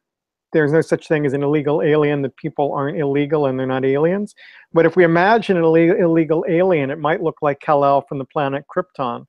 there's 0.54 0.72
no 0.72 0.82
such 0.82 1.08
thing 1.08 1.26
as 1.26 1.34
an 1.34 1.44
illegal 1.44 1.82
alien, 1.82 2.22
that 2.22 2.38
people 2.38 2.74
aren't 2.74 2.98
illegal 2.98 3.46
and 3.46 3.60
they're 3.60 3.68
not 3.68 3.86
aliens. 3.86 4.34
But 4.74 4.86
if 4.86 4.96
we 4.96 5.04
imagine 5.04 5.58
an 5.58 5.64
illegal 5.64 6.46
alien, 6.48 6.92
it 6.92 7.00
might 7.00 7.22
look 7.22 7.42
like 7.42 7.60
Kal-El 7.60 8.02
from 8.04 8.20
the 8.20 8.26
planet 8.26 8.64
Krypton, 8.74 9.26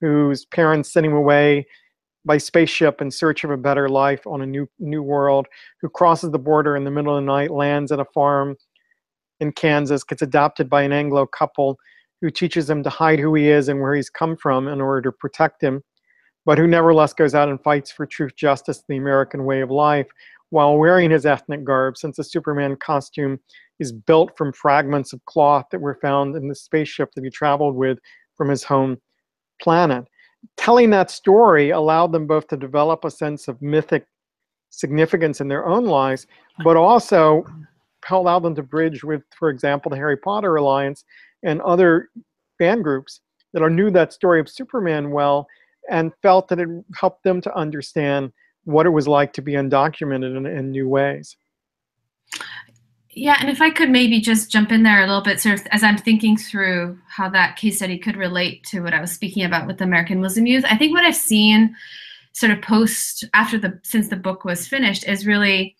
whose 0.00 0.44
parents 0.46 0.92
sent 0.92 1.06
him 1.06 1.14
away 1.14 1.66
by 2.24 2.38
spaceship 2.38 3.00
in 3.00 3.10
search 3.10 3.44
of 3.44 3.50
a 3.50 3.56
better 3.56 3.88
life 3.88 4.26
on 4.26 4.42
a 4.42 4.46
new 4.46 4.68
new 4.78 5.02
world, 5.02 5.46
who 5.80 5.88
crosses 5.88 6.30
the 6.30 6.38
border 6.38 6.76
in 6.76 6.84
the 6.84 6.90
middle 6.90 7.16
of 7.16 7.22
the 7.22 7.26
night, 7.26 7.50
lands 7.50 7.92
at 7.92 8.00
a 8.00 8.04
farm 8.06 8.56
in 9.40 9.52
Kansas, 9.52 10.04
gets 10.04 10.22
adopted 10.22 10.68
by 10.68 10.82
an 10.82 10.92
Anglo 10.92 11.26
couple 11.26 11.78
who 12.20 12.30
teaches 12.30 12.68
him 12.68 12.82
to 12.82 12.90
hide 12.90 13.20
who 13.20 13.34
he 13.34 13.48
is 13.48 13.68
and 13.68 13.80
where 13.80 13.94
he's 13.94 14.10
come 14.10 14.36
from 14.36 14.66
in 14.66 14.80
order 14.80 15.00
to 15.02 15.16
protect 15.16 15.62
him, 15.62 15.82
but 16.44 16.58
who 16.58 16.66
nevertheless 16.66 17.12
goes 17.12 17.34
out 17.34 17.48
and 17.48 17.62
fights 17.62 17.92
for 17.92 18.06
truth, 18.06 18.34
justice, 18.36 18.82
the 18.88 18.96
American 18.96 19.44
way 19.44 19.60
of 19.60 19.70
life, 19.70 20.08
while 20.50 20.76
wearing 20.76 21.10
his 21.10 21.26
ethnic 21.26 21.64
garb, 21.64 21.96
since 21.96 22.16
the 22.16 22.24
Superman 22.24 22.76
costume 22.76 23.38
is 23.78 23.92
built 23.92 24.36
from 24.36 24.52
fragments 24.52 25.12
of 25.12 25.24
cloth 25.26 25.66
that 25.70 25.80
were 25.80 25.98
found 26.00 26.36
in 26.36 26.48
the 26.48 26.54
spaceship 26.54 27.10
that 27.14 27.24
he 27.24 27.30
traveled 27.30 27.76
with 27.76 27.98
from 28.36 28.48
his 28.48 28.64
home 28.64 28.98
planet. 29.60 30.04
Telling 30.56 30.90
that 30.90 31.10
story 31.10 31.70
allowed 31.70 32.12
them 32.12 32.26
both 32.26 32.46
to 32.48 32.56
develop 32.56 33.04
a 33.04 33.10
sense 33.10 33.48
of 33.48 33.60
mythic 33.60 34.06
significance 34.70 35.40
in 35.40 35.48
their 35.48 35.66
own 35.66 35.84
lives, 35.84 36.26
but 36.64 36.76
also 36.76 37.44
allowed 38.10 38.40
them 38.40 38.54
to 38.54 38.62
bridge 38.62 39.04
with, 39.04 39.22
for 39.36 39.50
example, 39.50 39.90
the 39.90 39.96
Harry 39.96 40.16
Potter 40.16 40.56
Alliance 40.56 41.04
and 41.42 41.60
other 41.62 42.08
fan 42.58 42.82
groups 42.82 43.20
that 43.52 43.68
knew 43.70 43.90
that 43.90 44.12
story 44.12 44.40
of 44.40 44.48
Superman 44.48 45.10
well 45.10 45.46
and 45.90 46.12
felt 46.22 46.48
that 46.48 46.58
it 46.58 46.68
helped 46.94 47.22
them 47.24 47.40
to 47.40 47.54
understand 47.56 48.32
what 48.68 48.84
it 48.84 48.90
was 48.90 49.08
like 49.08 49.32
to 49.32 49.40
be 49.40 49.52
undocumented 49.52 50.36
in, 50.36 50.44
in 50.44 50.70
new 50.70 50.86
ways. 50.86 51.38
Yeah, 53.10 53.36
and 53.40 53.48
if 53.48 53.62
I 53.62 53.70
could 53.70 53.88
maybe 53.88 54.20
just 54.20 54.50
jump 54.50 54.70
in 54.70 54.82
there 54.82 55.02
a 55.02 55.06
little 55.06 55.22
bit, 55.22 55.40
sort 55.40 55.58
of 55.58 55.66
as 55.70 55.82
I'm 55.82 55.96
thinking 55.96 56.36
through 56.36 56.98
how 57.08 57.30
that 57.30 57.56
case 57.56 57.76
study 57.76 57.98
could 57.98 58.14
relate 58.14 58.62
to 58.64 58.80
what 58.80 58.92
I 58.92 59.00
was 59.00 59.10
speaking 59.10 59.42
about 59.42 59.66
with 59.66 59.80
American 59.80 60.20
Muslim 60.20 60.46
youth, 60.46 60.66
I 60.68 60.76
think 60.76 60.92
what 60.92 61.04
I've 61.04 61.16
seen 61.16 61.74
sort 62.34 62.52
of 62.52 62.60
post 62.60 63.24
after 63.32 63.58
the 63.58 63.80
since 63.84 64.08
the 64.08 64.16
book 64.16 64.44
was 64.44 64.68
finished 64.68 65.08
is 65.08 65.26
really 65.26 65.74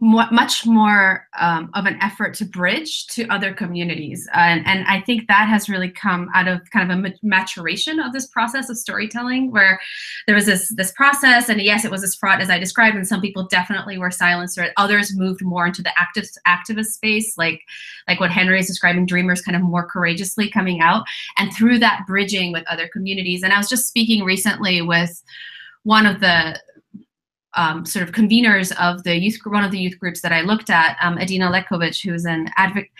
much 0.00 0.66
more 0.66 1.26
um, 1.38 1.70
of 1.74 1.86
an 1.86 1.98
effort 2.02 2.34
to 2.34 2.44
bridge 2.44 3.06
to 3.06 3.26
other 3.28 3.54
communities. 3.54 4.28
And, 4.34 4.66
and 4.66 4.86
I 4.86 5.00
think 5.00 5.26
that 5.26 5.48
has 5.48 5.68
really 5.68 5.88
come 5.88 6.28
out 6.34 6.48
of 6.48 6.60
kind 6.70 6.90
of 6.90 6.98
a 6.98 7.14
maturation 7.22 7.98
of 7.98 8.12
this 8.12 8.26
process 8.26 8.68
of 8.68 8.76
storytelling 8.76 9.50
where 9.50 9.80
there 10.26 10.36
was 10.36 10.44
this, 10.44 10.68
this 10.76 10.92
process 10.92 11.48
and 11.48 11.62
yes, 11.62 11.84
it 11.84 11.90
was 11.90 12.04
as 12.04 12.14
fraught 12.14 12.42
as 12.42 12.50
I 12.50 12.58
described 12.58 12.96
and 12.96 13.08
some 13.08 13.22
people 13.22 13.46
definitely 13.46 13.96
were 13.96 14.10
silenced 14.10 14.58
or 14.58 14.66
others 14.76 15.16
moved 15.16 15.42
more 15.42 15.66
into 15.66 15.82
the 15.82 15.98
active, 15.98 16.28
activist 16.46 16.92
space 16.92 17.38
like, 17.38 17.62
like 18.06 18.20
what 18.20 18.30
Henry 18.30 18.60
is 18.60 18.66
describing, 18.66 19.06
dreamers 19.06 19.40
kind 19.40 19.56
of 19.56 19.62
more 19.62 19.86
courageously 19.86 20.50
coming 20.50 20.80
out 20.80 21.06
and 21.38 21.54
through 21.54 21.78
that 21.78 22.04
bridging 22.06 22.52
with 22.52 22.64
other 22.68 22.88
communities. 22.88 23.42
And 23.42 23.52
I 23.52 23.58
was 23.58 23.68
just 23.68 23.88
speaking 23.88 24.24
recently 24.24 24.82
with 24.82 25.22
one 25.84 26.04
of 26.04 26.20
the 26.20 26.60
um, 27.56 27.84
sort 27.84 28.02
of 28.06 28.14
conveners 28.14 28.72
of 28.80 29.02
the 29.02 29.16
youth 29.16 29.40
group, 29.40 29.54
one 29.54 29.64
of 29.64 29.70
the 29.70 29.78
youth 29.78 29.98
groups 29.98 30.20
that 30.20 30.32
I 30.32 30.42
looked 30.42 30.70
at, 30.70 30.96
um, 31.00 31.18
Edina 31.18 31.50
Lekovic, 31.50 32.02
who's 32.02 32.24
an 32.24 32.50
advocate, 32.56 32.90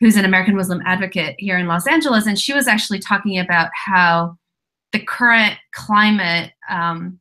who's 0.00 0.16
an 0.16 0.24
American 0.24 0.56
Muslim 0.56 0.82
advocate 0.84 1.36
here 1.38 1.58
in 1.58 1.66
Los 1.66 1.86
Angeles, 1.86 2.26
and 2.26 2.38
she 2.38 2.52
was 2.52 2.68
actually 2.68 2.98
talking 2.98 3.38
about 3.38 3.70
how 3.74 4.36
the 4.92 5.00
current 5.00 5.56
climate 5.72 6.52
um, 6.70 7.18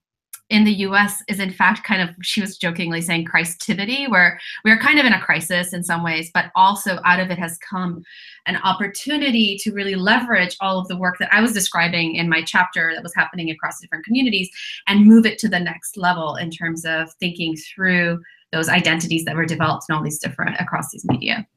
in 0.49 0.63
the 0.63 0.73
US 0.73 1.23
is 1.27 1.39
in 1.39 1.51
fact 1.51 1.83
kind 1.83 2.01
of, 2.01 2.15
she 2.21 2.39
was 2.39 2.57
jokingly 2.57 3.01
saying 3.01 3.25
Christivity, 3.25 4.07
where 4.07 4.39
we're 4.63 4.77
kind 4.77 4.99
of 4.99 5.05
in 5.05 5.13
a 5.13 5.21
crisis 5.21 5.73
in 5.73 5.83
some 5.83 6.03
ways, 6.03 6.29
but 6.33 6.51
also 6.55 6.99
out 7.03 7.19
of 7.19 7.31
it 7.31 7.39
has 7.39 7.57
come 7.57 8.03
an 8.45 8.57
opportunity 8.57 9.57
to 9.61 9.71
really 9.71 9.95
leverage 9.95 10.55
all 10.61 10.77
of 10.77 10.87
the 10.87 10.97
work 10.97 11.17
that 11.19 11.33
I 11.33 11.41
was 11.41 11.53
describing 11.53 12.15
in 12.15 12.29
my 12.29 12.43
chapter 12.43 12.91
that 12.93 13.03
was 13.03 13.15
happening 13.15 13.49
across 13.49 13.79
different 13.81 14.05
communities 14.05 14.49
and 14.87 15.05
move 15.05 15.25
it 15.25 15.39
to 15.39 15.49
the 15.49 15.59
next 15.59 15.97
level 15.97 16.35
in 16.35 16.51
terms 16.51 16.85
of 16.85 17.11
thinking 17.13 17.55
through 17.55 18.21
those 18.51 18.69
identities 18.69 19.25
that 19.25 19.35
were 19.35 19.45
developed 19.45 19.85
in 19.89 19.95
all 19.95 20.03
these 20.03 20.19
different 20.19 20.59
across 20.59 20.91
these 20.91 21.05
media. 21.05 21.47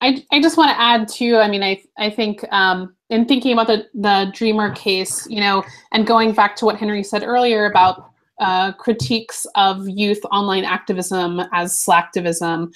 I, 0.00 0.24
I 0.32 0.42
just 0.42 0.56
want 0.56 0.70
to 0.72 0.80
add 0.80 1.06
too, 1.06 1.36
I 1.36 1.48
mean, 1.48 1.62
I, 1.62 1.80
I 1.96 2.10
think 2.10 2.44
um, 2.52 2.96
in 3.12 3.26
thinking 3.26 3.52
about 3.52 3.66
the, 3.66 3.86
the 3.92 4.32
Dreamer 4.34 4.74
case, 4.74 5.28
you 5.28 5.38
know, 5.38 5.62
and 5.92 6.06
going 6.06 6.32
back 6.32 6.56
to 6.56 6.64
what 6.64 6.78
Henry 6.78 7.04
said 7.04 7.22
earlier 7.22 7.66
about 7.66 8.10
uh, 8.40 8.72
critiques 8.72 9.46
of 9.54 9.86
youth 9.86 10.20
online 10.32 10.64
activism 10.64 11.42
as 11.52 11.72
slacktivism, 11.74 12.72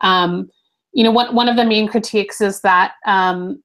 um, 0.00 0.48
you 0.92 1.02
know, 1.02 1.10
one, 1.10 1.34
one 1.34 1.48
of 1.48 1.56
the 1.56 1.64
main 1.64 1.88
critiques 1.88 2.40
is 2.40 2.60
that 2.60 2.92
um, 3.04 3.60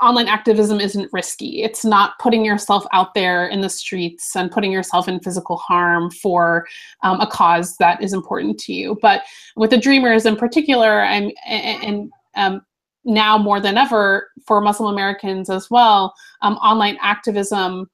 online 0.00 0.28
activism 0.28 0.80
isn't 0.80 1.12
risky. 1.12 1.62
It's 1.62 1.84
not 1.84 2.18
putting 2.18 2.42
yourself 2.42 2.86
out 2.94 3.12
there 3.12 3.48
in 3.48 3.60
the 3.60 3.68
streets 3.68 4.34
and 4.34 4.50
putting 4.50 4.72
yourself 4.72 5.08
in 5.08 5.20
physical 5.20 5.58
harm 5.58 6.10
for 6.10 6.66
um, 7.02 7.20
a 7.20 7.26
cause 7.26 7.76
that 7.76 8.02
is 8.02 8.14
important 8.14 8.58
to 8.60 8.72
you. 8.72 8.98
But 9.02 9.24
with 9.56 9.70
the 9.70 9.78
Dreamers 9.78 10.24
in 10.24 10.36
particular, 10.36 11.02
I'm, 11.02 11.32
and, 11.46 11.84
and 11.84 12.12
um, 12.34 12.62
now 13.04 13.38
more 13.38 13.60
than 13.60 13.76
ever 13.76 14.28
for 14.46 14.60
Muslim 14.60 14.92
Americans 14.92 15.50
as 15.50 15.70
well, 15.70 16.14
um, 16.42 16.54
online 16.54 16.98
activism 17.00 17.88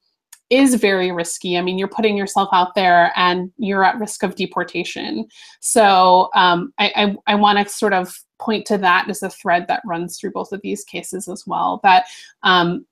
is 0.49 0.75
very 0.75 1.11
risky. 1.11 1.57
I 1.57 1.61
mean, 1.61 1.77
you're 1.77 1.87
putting 1.87 2.15
yourself 2.15 2.49
out 2.51 2.75
there 2.75 3.11
and 3.15 3.51
you're 3.57 3.83
at 3.83 3.99
risk 3.99 4.21
of 4.23 4.35
deportation. 4.35 5.27
So 5.59 6.29
um, 6.35 6.71
I, 6.77 6.91
I, 6.95 7.33
I 7.33 7.35
want 7.35 7.57
to 7.57 7.73
sort 7.73 7.93
of 7.93 8.15
point 8.39 8.65
to 8.67 8.77
that 8.77 9.09
as 9.09 9.23
a 9.23 9.29
thread 9.29 9.65
that 9.67 9.81
runs 9.85 10.19
through 10.19 10.31
both 10.31 10.51
of 10.51 10.61
these 10.61 10.83
cases 10.83 11.27
as 11.27 11.45
well. 11.47 11.79
That 11.83 12.05
um, 12.43 12.85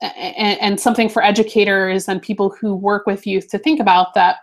and, 0.00 0.60
and 0.60 0.80
something 0.80 1.08
for 1.08 1.22
educators 1.22 2.08
and 2.08 2.20
people 2.20 2.54
who 2.60 2.74
work 2.74 3.06
with 3.06 3.26
youth 3.26 3.48
to 3.48 3.58
think 3.58 3.80
about 3.80 4.14
that 4.14 4.38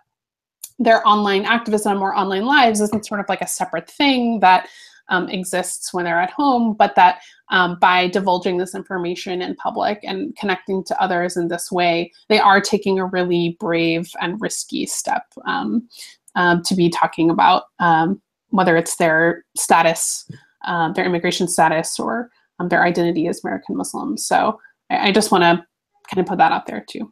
their 0.79 1.07
online 1.07 1.45
activism 1.45 2.01
or 2.01 2.15
online 2.15 2.45
lives 2.45 2.81
isn't 2.81 3.05
sort 3.05 3.19
of 3.19 3.29
like 3.29 3.41
a 3.41 3.47
separate 3.47 3.89
thing 3.89 4.39
that 4.39 4.67
um, 5.09 5.29
exists 5.29 5.93
when 5.93 6.05
they're 6.05 6.21
at 6.21 6.31
home, 6.31 6.73
but 6.73 6.95
that 6.95 7.21
um, 7.49 7.77
by 7.79 8.07
divulging 8.07 8.57
this 8.57 8.75
information 8.75 9.41
in 9.41 9.55
public 9.55 9.99
and 10.03 10.35
connecting 10.37 10.83
to 10.85 11.01
others 11.01 11.37
in 11.37 11.47
this 11.47 11.71
way, 11.71 12.11
they 12.29 12.39
are 12.39 12.61
taking 12.61 12.99
a 12.99 13.05
really 13.05 13.57
brave 13.59 14.09
and 14.21 14.39
risky 14.39 14.85
step 14.85 15.23
um, 15.45 15.87
um 16.35 16.61
to 16.63 16.75
be 16.75 16.89
talking 16.89 17.29
about 17.29 17.63
um, 17.79 18.21
whether 18.49 18.77
it's 18.77 18.95
their 18.97 19.43
status, 19.57 20.29
um, 20.65 20.93
their 20.93 21.05
immigration 21.05 21.47
status, 21.47 21.99
or 21.99 22.29
their 22.69 22.83
identity 22.83 23.27
as 23.27 23.43
American 23.43 23.75
Muslims. 23.75 24.25
So 24.25 24.59
I, 24.89 25.07
I 25.07 25.11
just 25.11 25.31
want 25.31 25.43
to 25.43 25.65
kind 26.09 26.19
of 26.19 26.25
put 26.25 26.37
that 26.37 26.51
out 26.51 26.67
there 26.67 26.85
too. 26.87 27.11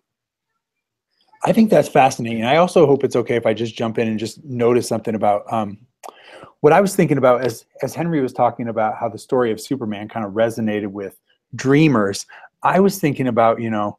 I 1.46 1.54
think 1.54 1.70
that's 1.70 1.88
fascinating. 1.88 2.44
I 2.44 2.58
also 2.58 2.86
hope 2.86 3.04
it's 3.04 3.16
okay 3.16 3.36
if 3.36 3.46
I 3.46 3.54
just 3.54 3.76
jump 3.76 3.98
in 3.98 4.08
and 4.08 4.20
just 4.20 4.44
notice 4.44 4.88
something 4.88 5.16
about 5.16 5.52
um, 5.52 5.78
what 6.62 6.74
I 6.74 6.82
was 6.82 6.96
thinking 6.96 7.18
about 7.18 7.44
as 7.46 7.66
as 7.82 7.96
Henry 7.96 8.22
was 8.22 8.34
talking 8.34 8.68
about 8.68 8.96
how 8.98 9.10
the 9.10 9.18
story 9.18 9.52
of 9.52 9.60
Superman 9.60 10.10
kind 10.10 10.26
of 10.26 10.34
resonated 10.34 10.88
with 10.88 11.20
dreamers. 11.56 12.26
I 12.64 12.80
was 12.80 13.00
thinking 13.00 13.28
about 13.28 13.62
you 13.62 13.70
know 13.70 13.98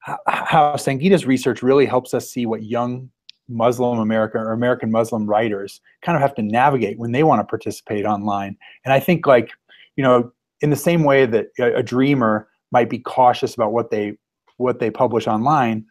how, 0.00 0.74
Sangita's 0.74 1.26
research 1.26 1.62
really 1.62 1.86
helps 1.86 2.12
us 2.12 2.28
see 2.28 2.44
what 2.44 2.64
young 2.64 3.08
Muslim 3.48 4.00
American 4.00 4.40
or 4.40 4.52
American 4.52 4.90
Muslim 4.90 5.26
writers 5.26 5.80
kind 6.02 6.16
of 6.16 6.22
have 6.22 6.34
to 6.34 6.42
navigate 6.42 6.98
when 6.98 7.12
they 7.12 7.22
want 7.22 7.40
to 7.40 7.44
participate 7.44 8.04
online. 8.04 8.56
And 8.84 8.92
I 8.92 9.00
think 9.00 9.26
like 9.26 9.50
you 9.96 10.02
know 10.02 10.32
in 10.60 10.70
the 10.70 10.76
same 10.76 11.04
way 11.04 11.26
that 11.26 11.48
a, 11.58 11.76
a 11.76 11.82
dreamer 11.82 12.48
might 12.72 12.90
be 12.90 12.98
cautious 12.98 13.54
about 13.54 13.72
what 13.72 13.90
they 13.90 14.16
what 14.56 14.78
they 14.78 14.90
publish 14.90 15.26
online 15.26 15.84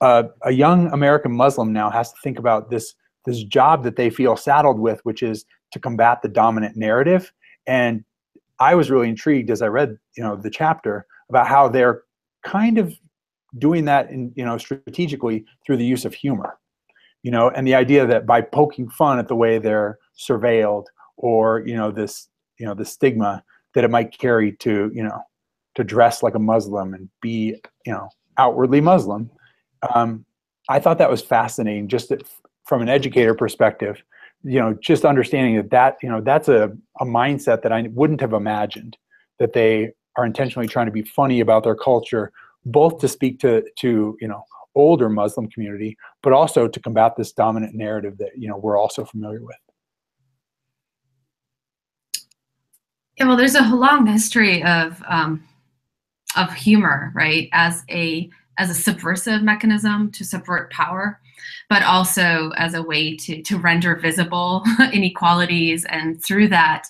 uh, 0.00 0.24
a 0.42 0.50
young 0.50 0.92
American 0.92 1.32
Muslim 1.32 1.72
now 1.72 1.90
has 1.90 2.12
to 2.12 2.18
think 2.22 2.38
about 2.38 2.70
this 2.70 2.94
this 3.26 3.42
job 3.42 3.84
that 3.84 3.96
they 3.96 4.10
feel 4.10 4.36
saddled 4.36 4.78
with, 4.78 5.00
which 5.04 5.22
is 5.22 5.44
to 5.72 5.78
combat 5.78 6.22
the 6.22 6.28
dominant 6.28 6.76
narrative. 6.76 7.32
And 7.66 8.04
I 8.60 8.74
was 8.74 8.90
really 8.90 9.08
intrigued 9.08 9.50
as 9.50 9.62
I 9.62 9.68
read, 9.68 9.98
you 10.16 10.22
know, 10.22 10.36
the 10.36 10.50
chapter 10.50 11.06
about 11.28 11.46
how 11.46 11.68
they're 11.68 12.02
kind 12.44 12.78
of 12.78 12.94
doing 13.58 13.84
that 13.86 14.10
in, 14.10 14.32
you 14.36 14.44
know, 14.44 14.58
strategically 14.58 15.44
through 15.64 15.78
the 15.78 15.84
use 15.84 16.04
of 16.04 16.14
humor. 16.14 16.58
You 17.22 17.30
know, 17.30 17.48
and 17.48 17.66
the 17.66 17.74
idea 17.74 18.06
that 18.06 18.26
by 18.26 18.42
poking 18.42 18.90
fun 18.90 19.18
at 19.18 19.28
the 19.28 19.36
way 19.36 19.58
they're 19.58 19.98
surveilled 20.18 20.84
or, 21.16 21.62
you 21.66 21.74
know, 21.74 21.90
this, 21.90 22.28
you 22.58 22.66
know, 22.66 22.74
the 22.74 22.84
stigma 22.84 23.42
that 23.74 23.82
it 23.82 23.90
might 23.90 24.16
carry 24.18 24.52
to, 24.52 24.90
you 24.94 25.02
know, 25.02 25.22
to 25.74 25.84
dress 25.84 26.22
like 26.22 26.34
a 26.34 26.38
Muslim 26.38 26.92
and 26.92 27.08
be, 27.22 27.56
you 27.86 27.92
know, 27.92 28.08
outwardly 28.36 28.80
Muslim, 28.80 29.30
um, 29.94 30.24
I 30.68 30.78
thought 30.78 30.98
that 30.98 31.10
was 31.10 31.22
fascinating, 31.22 31.88
just 31.88 32.10
that 32.10 32.22
from 32.64 32.82
an 32.82 32.88
educator 32.88 33.34
perspective. 33.34 34.02
You 34.42 34.60
know, 34.60 34.74
just 34.74 35.04
understanding 35.04 35.56
that 35.56 35.70
that 35.70 35.96
you 36.02 36.08
know 36.08 36.20
that's 36.20 36.48
a, 36.48 36.76
a 37.00 37.04
mindset 37.04 37.62
that 37.62 37.72
I 37.72 37.88
wouldn't 37.92 38.20
have 38.20 38.32
imagined 38.32 38.96
that 39.38 39.52
they 39.52 39.92
are 40.16 40.26
intentionally 40.26 40.68
trying 40.68 40.86
to 40.86 40.92
be 40.92 41.02
funny 41.02 41.40
about 41.40 41.64
their 41.64 41.74
culture, 41.74 42.30
both 42.66 42.98
to 43.00 43.08
speak 43.08 43.40
to 43.40 43.64
to 43.80 44.16
you 44.20 44.28
know 44.28 44.44
older 44.74 45.08
Muslim 45.08 45.48
community, 45.48 45.96
but 46.22 46.32
also 46.32 46.68
to 46.68 46.80
combat 46.80 47.12
this 47.16 47.32
dominant 47.32 47.74
narrative 47.74 48.18
that 48.18 48.30
you 48.36 48.48
know 48.48 48.56
we're 48.56 48.78
also 48.78 49.04
familiar 49.04 49.42
with. 49.42 49.56
Yeah, 53.16 53.28
well, 53.28 53.36
there's 53.36 53.54
a 53.54 53.62
long 53.62 54.06
history 54.06 54.62
of 54.64 55.02
um, 55.08 55.46
of 56.36 56.52
humor, 56.52 57.12
right, 57.14 57.48
as 57.52 57.84
a 57.88 58.28
as 58.58 58.70
a 58.70 58.74
subversive 58.74 59.42
mechanism 59.42 60.10
to 60.12 60.24
subvert 60.24 60.70
power, 60.72 61.20
but 61.68 61.82
also 61.82 62.50
as 62.56 62.74
a 62.74 62.82
way 62.82 63.16
to, 63.16 63.42
to 63.42 63.58
render 63.58 63.96
visible 63.96 64.62
inequalities 64.92 65.84
and 65.86 66.22
through 66.22 66.48
that 66.48 66.86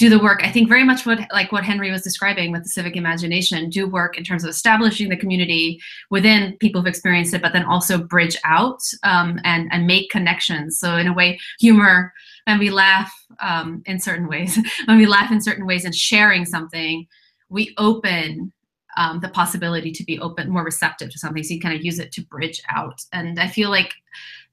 do 0.00 0.08
the 0.08 0.18
work. 0.18 0.40
I 0.42 0.50
think 0.50 0.66
very 0.66 0.82
much 0.82 1.04
what 1.04 1.20
like 1.30 1.52
what 1.52 1.62
Henry 1.62 1.90
was 1.90 2.00
describing 2.00 2.52
with 2.52 2.62
the 2.62 2.70
civic 2.70 2.96
imagination, 2.96 3.68
do 3.68 3.86
work 3.86 4.16
in 4.16 4.24
terms 4.24 4.42
of 4.42 4.48
establishing 4.48 5.10
the 5.10 5.16
community 5.16 5.78
within 6.08 6.56
people 6.56 6.80
who've 6.80 6.88
experienced 6.88 7.34
it, 7.34 7.42
but 7.42 7.52
then 7.52 7.64
also 7.64 7.98
bridge 7.98 8.34
out 8.44 8.80
um, 9.02 9.38
and 9.44 9.68
and 9.70 9.86
make 9.86 10.10
connections. 10.10 10.78
So 10.78 10.96
in 10.96 11.06
a 11.06 11.12
way, 11.12 11.38
humor 11.58 12.14
when 12.46 12.58
we 12.58 12.70
laugh 12.70 13.12
um, 13.40 13.82
in 13.84 14.00
certain 14.00 14.26
ways, 14.26 14.58
when 14.86 14.96
we 14.96 15.04
laugh 15.04 15.30
in 15.30 15.42
certain 15.42 15.66
ways 15.66 15.84
and 15.84 15.94
sharing 15.94 16.46
something, 16.46 17.06
we 17.50 17.74
open 17.76 18.52
um, 18.96 19.20
the 19.20 19.28
possibility 19.28 19.92
to 19.92 20.04
be 20.04 20.18
open, 20.18 20.50
more 20.50 20.64
receptive 20.64 21.10
to 21.10 21.18
something. 21.18 21.42
So 21.42 21.54
you 21.54 21.60
kind 21.60 21.76
of 21.76 21.84
use 21.84 21.98
it 21.98 22.12
to 22.12 22.22
bridge 22.22 22.62
out. 22.70 23.04
And 23.12 23.38
I 23.38 23.48
feel 23.48 23.70
like 23.70 23.94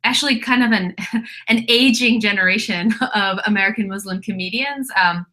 actually 0.04 0.40
kind 0.40 0.64
of 0.64 0.72
an 0.72 0.96
an 1.48 1.66
aging 1.68 2.22
generation 2.22 2.94
of 3.16 3.40
American 3.46 3.88
Muslim 3.88 4.22
comedians 4.22 4.90
um, 5.02 5.26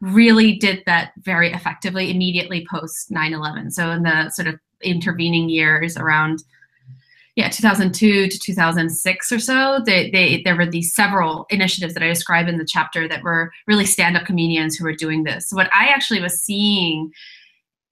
really 0.00 0.56
did 0.56 0.82
that 0.86 1.12
very 1.18 1.52
effectively 1.52 2.10
immediately 2.10 2.66
post 2.70 3.10
9/11. 3.10 3.72
So 3.72 3.90
in 3.90 4.02
the 4.02 4.30
sort 4.30 4.48
of 4.48 4.58
intervening 4.82 5.48
years 5.48 5.96
around 5.96 6.42
yeah 7.36 7.48
2002 7.48 8.28
to 8.28 8.38
2006 8.38 9.32
or 9.32 9.38
so 9.38 9.80
they, 9.86 10.10
they 10.10 10.42
there 10.42 10.56
were 10.56 10.66
these 10.66 10.94
several 10.94 11.46
initiatives 11.50 11.94
that 11.94 12.02
i 12.02 12.08
describe 12.08 12.48
in 12.48 12.58
the 12.58 12.64
chapter 12.64 13.08
that 13.08 13.22
were 13.22 13.50
really 13.66 13.86
stand-up 13.86 14.26
comedians 14.26 14.76
who 14.76 14.84
were 14.84 14.94
doing 14.94 15.22
this 15.22 15.48
so 15.48 15.56
what 15.56 15.70
i 15.74 15.86
actually 15.86 16.20
was 16.20 16.40
seeing 16.40 17.10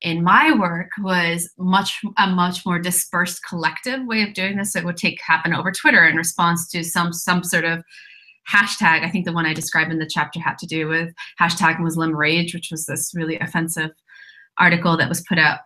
in 0.03 0.23
my 0.25 0.53
work 0.53 0.91
was 1.01 1.51
much 1.59 2.01
a 2.17 2.27
much 2.29 2.65
more 2.65 2.79
dispersed 2.79 3.41
collective 3.47 4.07
way 4.07 4.23
of 4.23 4.35
doing 4.35 4.57
this. 4.57 4.75
It 4.75 4.85
would 4.85 4.97
take 4.97 5.21
happen 5.21 5.53
over 5.53 5.71
Twitter 5.71 6.07
in 6.07 6.17
response 6.17 6.69
to 6.71 6.83
some 6.83 7.13
some 7.13 7.45
sort 7.45 7.65
of 7.65 7.83
hashtag. 8.51 9.05
I 9.05 9.11
think 9.11 9.25
the 9.25 9.33
one 9.33 9.47
I 9.47 9.55
described 9.55 9.93
in 9.93 9.99
the 9.99 10.11
chapter 10.11 10.41
had 10.41 10.59
to 10.59 10.67
do 10.67 10.89
with 10.89 11.13
hashtag 11.41 11.79
Muslim 11.81 12.17
Rage, 12.17 12.55
which 12.55 12.71
was 12.71 12.87
this 12.87 13.13
really 13.15 13.39
offensive 13.39 13.91
article 14.59 14.97
that 14.97 15.09
was 15.09 15.23
put 15.23 15.39
out. 15.39 15.61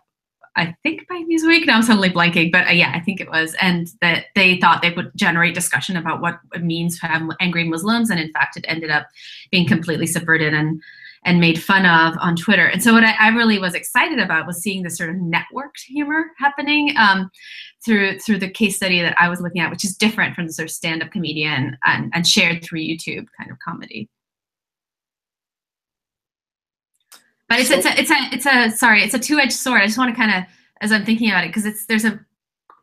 I 0.57 0.73
think 0.83 1.05
by 1.09 1.21
Newsweek. 1.29 1.65
Now 1.65 1.75
I'm 1.75 1.83
suddenly 1.83 2.09
blanking, 2.09 2.49
but 2.49 2.67
uh, 2.67 2.71
yeah, 2.71 2.93
I 2.93 3.01
think 3.01 3.19
it 3.19 3.29
was, 3.29 3.55
and 3.61 3.87
that 4.01 4.27
they 4.35 4.57
thought 4.57 4.81
they 4.81 4.91
would 4.91 5.11
generate 5.15 5.53
discussion 5.53 5.97
about 5.97 6.21
what 6.21 6.39
it 6.53 6.63
means 6.63 6.97
to 6.99 7.07
have 7.07 7.29
angry 7.41 7.65
Muslims, 7.65 8.09
and 8.09 8.19
in 8.19 8.31
fact, 8.31 8.55
it 8.55 8.65
ended 8.67 8.89
up 8.89 9.07
being 9.51 9.67
completely 9.67 10.07
subverted 10.07 10.53
and 10.53 10.81
and 11.25 11.39
made 11.39 11.61
fun 11.61 11.85
of 11.85 12.15
on 12.21 12.35
Twitter. 12.35 12.67
And 12.67 12.81
so 12.81 12.93
what 12.93 13.03
I, 13.03 13.15
I 13.19 13.27
really 13.29 13.57
was 13.57 13.73
excited 13.73 14.19
about 14.19 14.45
was 14.45 14.61
seeing 14.61 14.83
this 14.83 14.97
sort 14.97 15.09
of 15.09 15.15
networked 15.15 15.81
humor 15.87 16.27
happening 16.37 16.95
um, 16.97 17.29
through 17.83 18.19
through 18.19 18.37
the 18.37 18.49
case 18.49 18.75
study 18.75 19.01
that 19.01 19.15
I 19.19 19.27
was 19.27 19.41
looking 19.41 19.61
at, 19.61 19.71
which 19.71 19.83
is 19.83 19.97
different 19.97 20.35
from 20.35 20.45
the 20.45 20.53
sort 20.53 20.69
of 20.69 20.71
stand-up 20.71 21.11
comedian 21.11 21.77
and, 21.83 22.11
and 22.13 22.25
shared 22.25 22.63
through 22.63 22.79
YouTube 22.79 23.25
kind 23.37 23.51
of 23.51 23.57
comedy. 23.59 24.07
But 27.49 27.59
it's, 27.59 27.69
so, 27.69 27.75
it's 27.75 27.85
a 27.85 27.99
it's 27.99 28.11
a 28.11 28.29
it's 28.31 28.45
a 28.45 28.77
sorry 28.77 29.03
it's 29.03 29.13
a 29.13 29.19
two-edged 29.19 29.53
sword. 29.53 29.81
I 29.81 29.87
just 29.87 29.97
want 29.97 30.11
to 30.11 30.15
kind 30.15 30.33
of 30.33 30.43
as 30.81 30.91
I'm 30.91 31.05
thinking 31.05 31.29
about 31.29 31.43
it 31.43 31.47
because 31.47 31.65
it's 31.65 31.87
there's 31.87 32.05
a 32.05 32.19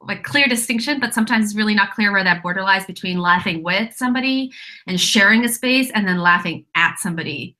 like 0.01 0.25
clear 0.25 0.49
distinction, 0.49 0.99
but 0.99 1.15
sometimes 1.15 1.47
it's 1.47 1.55
really 1.55 1.77
not 1.77 1.93
clear 1.93 2.11
where 2.11 2.25
that 2.25 2.43
border 2.43 2.63
lies 2.63 2.85
between 2.87 3.19
laughing 3.19 3.63
with 3.63 3.95
somebody 3.95 4.51
and 4.89 5.01
sharing 5.01 5.45
a 5.45 5.49
space 5.49 5.93
and 5.95 6.09
then 6.09 6.19
laughing 6.19 6.65
at 6.75 6.99
somebody 6.99 7.57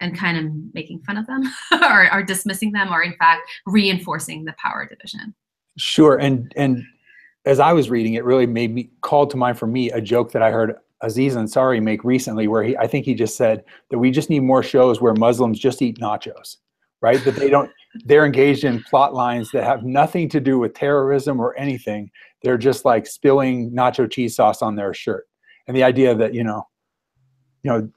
and 0.00 0.16
kind 0.16 0.38
of 0.38 0.74
making 0.74 1.00
fun 1.00 1.16
of 1.16 1.26
them 1.26 1.42
or, 1.82 2.12
or 2.12 2.22
dismissing 2.22 2.72
them 2.72 2.92
or 2.92 3.02
in 3.02 3.14
fact 3.16 3.42
reinforcing 3.66 4.44
the 4.44 4.54
power 4.62 4.86
division. 4.88 5.34
Sure 5.76 6.16
and 6.16 6.52
and 6.56 6.82
as 7.44 7.60
i 7.60 7.72
was 7.72 7.88
reading 7.88 8.14
it 8.14 8.24
really 8.24 8.46
made 8.46 8.74
me 8.74 8.90
called 9.02 9.30
to 9.30 9.36
mind 9.36 9.56
for 9.56 9.68
me 9.68 9.92
a 9.92 10.00
joke 10.00 10.32
that 10.32 10.42
i 10.42 10.50
heard 10.50 10.74
aziz 11.02 11.36
ansari 11.36 11.80
make 11.80 12.02
recently 12.02 12.48
where 12.48 12.64
he 12.64 12.76
i 12.78 12.86
think 12.88 13.04
he 13.04 13.14
just 13.14 13.36
said 13.36 13.62
that 13.90 13.98
we 14.00 14.10
just 14.10 14.28
need 14.28 14.40
more 14.40 14.60
shows 14.60 15.00
where 15.00 15.14
muslims 15.14 15.56
just 15.56 15.80
eat 15.80 16.00
nachos 16.00 16.56
right? 17.00 17.22
That 17.24 17.36
they 17.36 17.50
don't 17.50 17.70
they're 18.04 18.26
engaged 18.26 18.64
in 18.64 18.82
plot 18.82 19.14
lines 19.14 19.50
that 19.52 19.64
have 19.64 19.84
nothing 19.84 20.28
to 20.30 20.40
do 20.40 20.58
with 20.58 20.74
terrorism 20.74 21.40
or 21.40 21.56
anything. 21.56 22.10
They're 22.42 22.58
just 22.58 22.84
like 22.84 23.06
spilling 23.06 23.70
nacho 23.70 24.10
cheese 24.10 24.36
sauce 24.36 24.62
on 24.62 24.76
their 24.76 24.92
shirt. 24.94 25.26
And 25.66 25.76
the 25.76 25.84
idea 25.84 26.14
that 26.14 26.34
you 26.34 26.44
know 26.44 26.66
you 27.62 27.70
know 27.70 27.90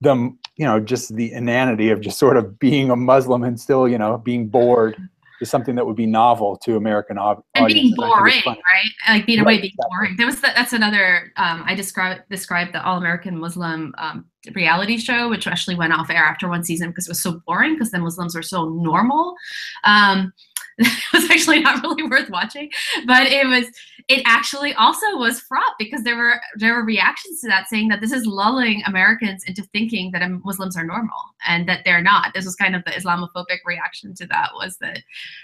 them 0.00 0.38
you 0.56 0.64
know 0.64 0.78
just 0.78 1.14
the 1.14 1.32
inanity 1.32 1.90
of 1.90 2.00
just 2.00 2.18
sort 2.18 2.36
of 2.36 2.58
being 2.58 2.90
a 2.90 2.96
muslim 2.96 3.42
and 3.42 3.58
still 3.58 3.88
you 3.88 3.98
know 3.98 4.18
being 4.18 4.46
bored 4.46 4.96
is 5.40 5.50
something 5.50 5.74
that 5.74 5.86
would 5.86 5.96
be 5.96 6.06
novel 6.06 6.56
to 6.56 6.76
american 6.76 7.18
audience 7.18 7.46
and 7.54 7.66
being 7.66 7.94
boring 7.94 8.42
right? 8.46 8.54
Like 9.08 9.26
being 9.26 9.38
right, 9.38 9.44
away 9.44 9.60
being 9.60 9.72
exactly. 9.72 9.88
boring. 9.90 10.16
There 10.16 10.26
was 10.26 10.36
the, 10.36 10.52
that's 10.54 10.72
another 10.72 11.32
um, 11.36 11.62
i 11.66 11.74
described 11.74 12.22
described 12.30 12.72
the 12.74 12.84
all-american 12.84 13.38
muslim 13.38 13.94
um, 13.98 14.26
reality 14.54 14.98
show 14.98 15.28
which 15.28 15.46
actually 15.46 15.76
went 15.76 15.92
off 15.92 16.10
air 16.10 16.24
after 16.24 16.48
one 16.48 16.64
season 16.64 16.90
because 16.90 17.06
it 17.06 17.10
was 17.10 17.22
so 17.22 17.40
boring 17.46 17.74
because 17.74 17.90
the 17.90 17.98
muslims 17.98 18.34
were 18.34 18.42
so 18.42 18.68
normal. 18.68 19.34
Um, 19.84 20.32
it 20.78 21.12
was 21.12 21.30
actually 21.30 21.60
not 21.60 21.82
really 21.82 22.02
worth 22.04 22.28
watching 22.30 22.70
but 23.06 23.26
it 23.26 23.46
was 23.46 23.66
it 24.08 24.22
actually 24.24 24.72
also 24.74 25.16
was 25.16 25.40
fraught 25.40 25.74
because 25.78 26.02
there 26.02 26.16
were 26.16 26.40
there 26.56 26.74
were 26.74 26.84
reactions 26.84 27.40
to 27.40 27.48
that 27.48 27.68
saying 27.68 27.88
that 27.88 28.00
this 28.00 28.12
is 28.12 28.26
lulling 28.26 28.82
americans 28.86 29.44
into 29.44 29.62
thinking 29.72 30.10
that 30.12 30.28
muslims 30.44 30.76
are 30.76 30.84
normal 30.84 31.16
and 31.46 31.68
that 31.68 31.82
they're 31.84 32.02
not. 32.02 32.34
This 32.34 32.44
was 32.44 32.56
kind 32.56 32.74
of 32.74 32.84
the 32.84 32.90
islamophobic 32.90 33.58
reaction 33.64 34.14
to 34.14 34.26
that 34.26 34.50
was 34.54 34.76
that 34.78 35.02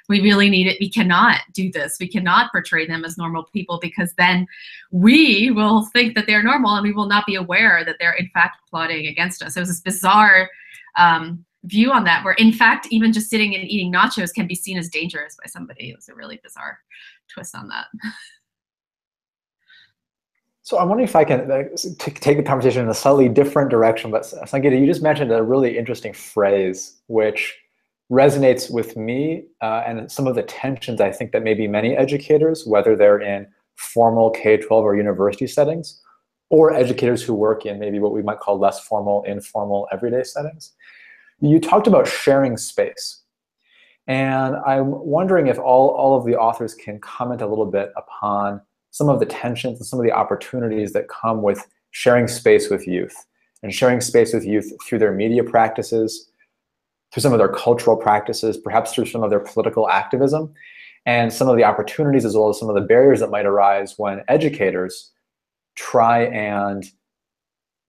we 0.08 0.20
really 0.20 0.50
need 0.50 0.66
it 0.66 0.78
we 0.80 0.90
cannot 0.90 1.40
do 1.52 1.70
this. 1.70 1.96
We 2.00 2.08
cannot 2.08 2.50
portray 2.52 2.86
them 2.86 3.04
as 3.04 3.16
normal 3.16 3.44
people 3.44 3.78
because 3.80 4.12
then 4.14 4.46
we 4.90 5.50
will 5.50 5.86
think 5.92 6.14
that 6.14 6.26
they're 6.26 6.42
normal 6.42 6.74
and 6.74 6.82
we 6.82 6.92
will 6.92 7.08
not 7.08 7.26
be 7.26 7.36
aware 7.36 7.84
that 7.84 7.96
they're 7.98 8.14
in 8.14 8.28
fact 8.34 8.58
plotting 8.68 9.06
against 9.06 9.42
us. 9.42 9.56
It 9.56 9.60
was 9.60 9.68
this 9.68 9.80
bizarre 9.80 10.50
um, 10.96 11.44
view 11.64 11.92
on 11.92 12.04
that 12.04 12.24
where 12.24 12.34
in 12.34 12.52
fact 12.52 12.88
even 12.90 13.12
just 13.12 13.30
sitting 13.30 13.54
and 13.54 13.64
eating 13.64 13.92
nachos 13.92 14.32
can 14.34 14.46
be 14.46 14.54
seen 14.54 14.76
as 14.76 14.88
dangerous 14.88 15.36
by 15.36 15.48
somebody 15.48 15.90
it 15.90 15.96
was 15.96 16.08
a 16.08 16.14
really 16.14 16.40
bizarre 16.42 16.78
twist 17.28 17.54
on 17.54 17.68
that 17.68 17.86
so 20.62 20.78
i'm 20.78 20.88
wondering 20.88 21.08
if 21.08 21.14
i 21.14 21.24
can 21.24 21.50
uh, 21.50 21.62
take 21.98 22.36
the 22.36 22.42
conversation 22.42 22.82
in 22.82 22.88
a 22.88 22.94
slightly 22.94 23.28
different 23.28 23.70
direction 23.70 24.10
but 24.10 24.22
sangita 24.22 24.78
you 24.78 24.86
just 24.86 25.02
mentioned 25.02 25.30
a 25.30 25.42
really 25.42 25.78
interesting 25.78 26.12
phrase 26.12 27.00
which 27.06 27.56
resonates 28.12 28.70
with 28.70 28.94
me 28.94 29.44
uh, 29.62 29.82
and 29.86 30.12
some 30.12 30.26
of 30.26 30.34
the 30.34 30.42
tensions 30.42 31.00
I 31.00 31.10
think 31.10 31.32
that 31.32 31.42
maybe 31.42 31.66
many 31.66 31.96
educators, 31.96 32.66
whether 32.66 32.94
they're 32.94 33.20
in 33.20 33.46
formal 33.76 34.30
K-12 34.30 34.70
or 34.70 34.94
university 34.94 35.46
settings, 35.46 36.02
or 36.50 36.74
educators 36.74 37.22
who 37.22 37.32
work 37.32 37.64
in 37.64 37.78
maybe 37.78 37.98
what 37.98 38.12
we 38.12 38.22
might 38.22 38.38
call 38.38 38.58
less 38.58 38.80
formal, 38.80 39.22
informal, 39.22 39.88
everyday 39.90 40.22
settings. 40.24 40.72
You 41.42 41.60
talked 41.60 41.88
about 41.88 42.06
sharing 42.06 42.56
space. 42.56 43.20
And 44.06 44.56
I'm 44.66 44.90
wondering 44.90 45.48
if 45.48 45.58
all, 45.58 45.90
all 45.90 46.16
of 46.16 46.24
the 46.24 46.36
authors 46.36 46.74
can 46.74 46.98
comment 47.00 47.42
a 47.42 47.46
little 47.46 47.66
bit 47.66 47.92
upon 47.96 48.60
some 48.90 49.08
of 49.08 49.20
the 49.20 49.26
tensions 49.26 49.78
and 49.78 49.86
some 49.86 49.98
of 49.98 50.04
the 50.04 50.12
opportunities 50.12 50.92
that 50.92 51.08
come 51.08 51.42
with 51.42 51.66
sharing 51.90 52.28
space 52.28 52.70
with 52.70 52.86
youth 52.86 53.14
and 53.62 53.74
sharing 53.74 54.00
space 54.00 54.32
with 54.32 54.44
youth 54.44 54.72
through 54.86 54.98
their 54.98 55.12
media 55.12 55.42
practices, 55.42 56.30
through 57.12 57.22
some 57.22 57.32
of 57.32 57.38
their 57.38 57.48
cultural 57.48 57.96
practices, 57.96 58.56
perhaps 58.56 58.92
through 58.92 59.06
some 59.06 59.22
of 59.22 59.30
their 59.30 59.40
political 59.40 59.88
activism, 59.88 60.52
and 61.06 61.32
some 61.32 61.48
of 61.48 61.56
the 61.56 61.64
opportunities 61.64 62.24
as 62.24 62.36
well 62.36 62.48
as 62.48 62.58
some 62.58 62.68
of 62.68 62.74
the 62.74 62.80
barriers 62.80 63.20
that 63.20 63.30
might 63.30 63.46
arise 63.46 63.94
when 63.98 64.22
educators 64.28 65.10
try 65.74 66.24
and 66.24 66.84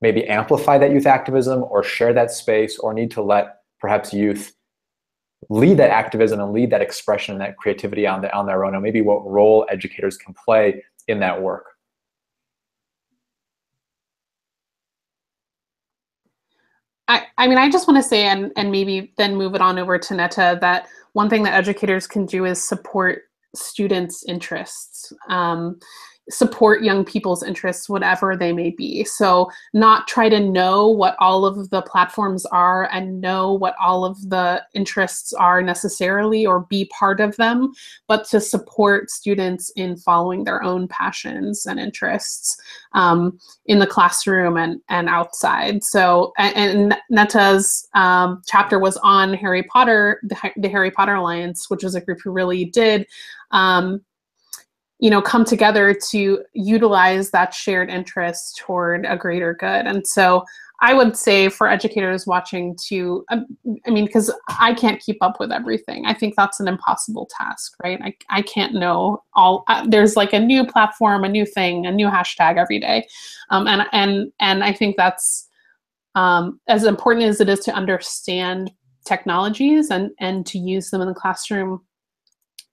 maybe 0.03 0.27
amplify 0.27 0.77
that 0.77 0.91
youth 0.91 1.07
activism 1.07 1.63
or 1.69 1.81
share 1.81 2.13
that 2.13 2.29
space 2.29 2.77
or 2.77 2.93
need 2.93 3.09
to 3.09 3.21
let 3.21 3.61
perhaps 3.79 4.13
youth 4.13 4.53
lead 5.49 5.77
that 5.77 5.89
activism 5.89 6.41
and 6.41 6.51
lead 6.51 6.69
that 6.69 6.81
expression 6.81 7.33
and 7.35 7.41
that 7.41 7.55
creativity 7.55 8.05
on, 8.05 8.21
the, 8.21 8.33
on 8.35 8.45
their 8.45 8.65
own 8.65 8.73
and 8.73 8.83
maybe 8.83 9.01
what 9.01 9.25
role 9.25 9.65
educators 9.71 10.17
can 10.17 10.33
play 10.45 10.83
in 11.07 11.19
that 11.21 11.41
work. 11.41 11.67
I, 17.07 17.23
I 17.37 17.47
mean, 17.47 17.57
I 17.57 17.69
just 17.69 17.87
want 17.87 18.01
to 18.01 18.07
say, 18.07 18.23
and, 18.23 18.51
and 18.57 18.71
maybe 18.71 19.13
then 19.17 19.37
move 19.37 19.55
it 19.55 19.61
on 19.61 19.79
over 19.79 19.97
to 19.97 20.13
Neta, 20.15 20.57
that 20.59 20.87
one 21.13 21.29
thing 21.29 21.43
that 21.43 21.53
educators 21.53 22.07
can 22.07 22.25
do 22.25 22.43
is 22.43 22.61
support 22.61 23.23
students' 23.55 24.25
interests. 24.25 25.13
Um, 25.29 25.79
support 26.29 26.83
young 26.83 27.03
people's 27.03 27.43
interests, 27.43 27.89
whatever 27.89 28.35
they 28.35 28.53
may 28.53 28.69
be. 28.69 29.03
So, 29.03 29.49
not 29.73 30.07
try 30.07 30.29
to 30.29 30.39
know 30.39 30.87
what 30.87 31.15
all 31.19 31.45
of 31.45 31.69
the 31.69 31.81
platforms 31.81 32.45
are 32.47 32.89
and 32.91 33.19
know 33.19 33.53
what 33.53 33.75
all 33.81 34.05
of 34.05 34.29
the 34.29 34.63
interests 34.73 35.33
are 35.33 35.61
necessarily 35.61 36.45
or 36.45 36.61
be 36.61 36.85
part 36.97 37.19
of 37.19 37.35
them, 37.37 37.73
but 38.07 38.25
to 38.29 38.39
support 38.39 39.09
students 39.09 39.71
in 39.75 39.97
following 39.97 40.43
their 40.43 40.63
own 40.63 40.87
passions 40.87 41.65
and 41.65 41.79
interests 41.79 42.57
um, 42.93 43.37
in 43.65 43.79
the 43.79 43.87
classroom 43.87 44.57
and, 44.57 44.79
and 44.89 45.09
outside. 45.09 45.83
So, 45.83 46.33
and, 46.37 46.55
and 46.55 46.97
Neta's 47.09 47.87
um, 47.95 48.41
chapter 48.47 48.79
was 48.79 48.97
on 48.97 49.33
Harry 49.33 49.63
Potter, 49.63 50.21
the, 50.23 50.51
the 50.57 50.69
Harry 50.69 50.91
Potter 50.91 51.15
Alliance, 51.15 51.69
which 51.69 51.83
was 51.83 51.95
a 51.95 52.01
group 52.01 52.19
who 52.23 52.31
really 52.31 52.65
did. 52.65 53.07
Um, 53.51 54.01
you 55.03 55.09
know 55.09 55.21
come 55.21 55.43
together 55.43 55.93
to 56.11 56.41
utilize 56.53 57.29
that 57.31 57.53
shared 57.53 57.89
interest 57.89 58.55
toward 58.57 59.05
a 59.05 59.17
greater 59.17 59.53
good. 59.53 59.85
And 59.85 60.07
so 60.07 60.45
i 60.79 60.91
would 60.93 61.15
say 61.15 61.49
for 61.49 61.69
educators 61.69 62.25
watching 62.25 62.75
to 62.87 63.23
um, 63.29 63.45
i 63.85 63.91
mean 63.91 64.05
because 64.05 64.33
i 64.59 64.73
can't 64.73 64.99
keep 65.01 65.17
up 65.21 65.39
with 65.39 65.51
everything. 65.51 66.05
I 66.05 66.13
think 66.13 66.35
that's 66.35 66.59
an 66.59 66.67
impossible 66.69 67.29
task 67.37 67.73
right? 67.83 67.99
I, 68.01 68.15
I 68.29 68.41
can't 68.41 68.73
know 68.73 69.21
all 69.33 69.65
uh, 69.67 69.85
there's 69.87 70.15
like 70.15 70.33
a 70.33 70.39
new 70.39 70.65
platform 70.65 71.25
a 71.25 71.29
new 71.29 71.45
thing 71.45 71.85
a 71.85 71.91
new 71.91 72.07
hashtag 72.07 72.57
every 72.57 72.79
day. 72.79 73.05
Um, 73.49 73.67
and 73.67 73.83
and 73.91 74.31
and 74.39 74.63
i 74.63 74.71
think 74.71 74.95
that's 74.95 75.49
um, 76.15 76.59
as 76.67 76.85
important 76.85 77.25
as 77.25 77.41
it 77.41 77.49
is 77.49 77.59
to 77.61 77.73
understand 77.73 78.71
technologies 79.05 79.91
and 79.91 80.11
and 80.19 80.45
to 80.45 80.57
use 80.57 80.89
them 80.89 81.01
in 81.01 81.09
the 81.09 81.13
classroom 81.13 81.81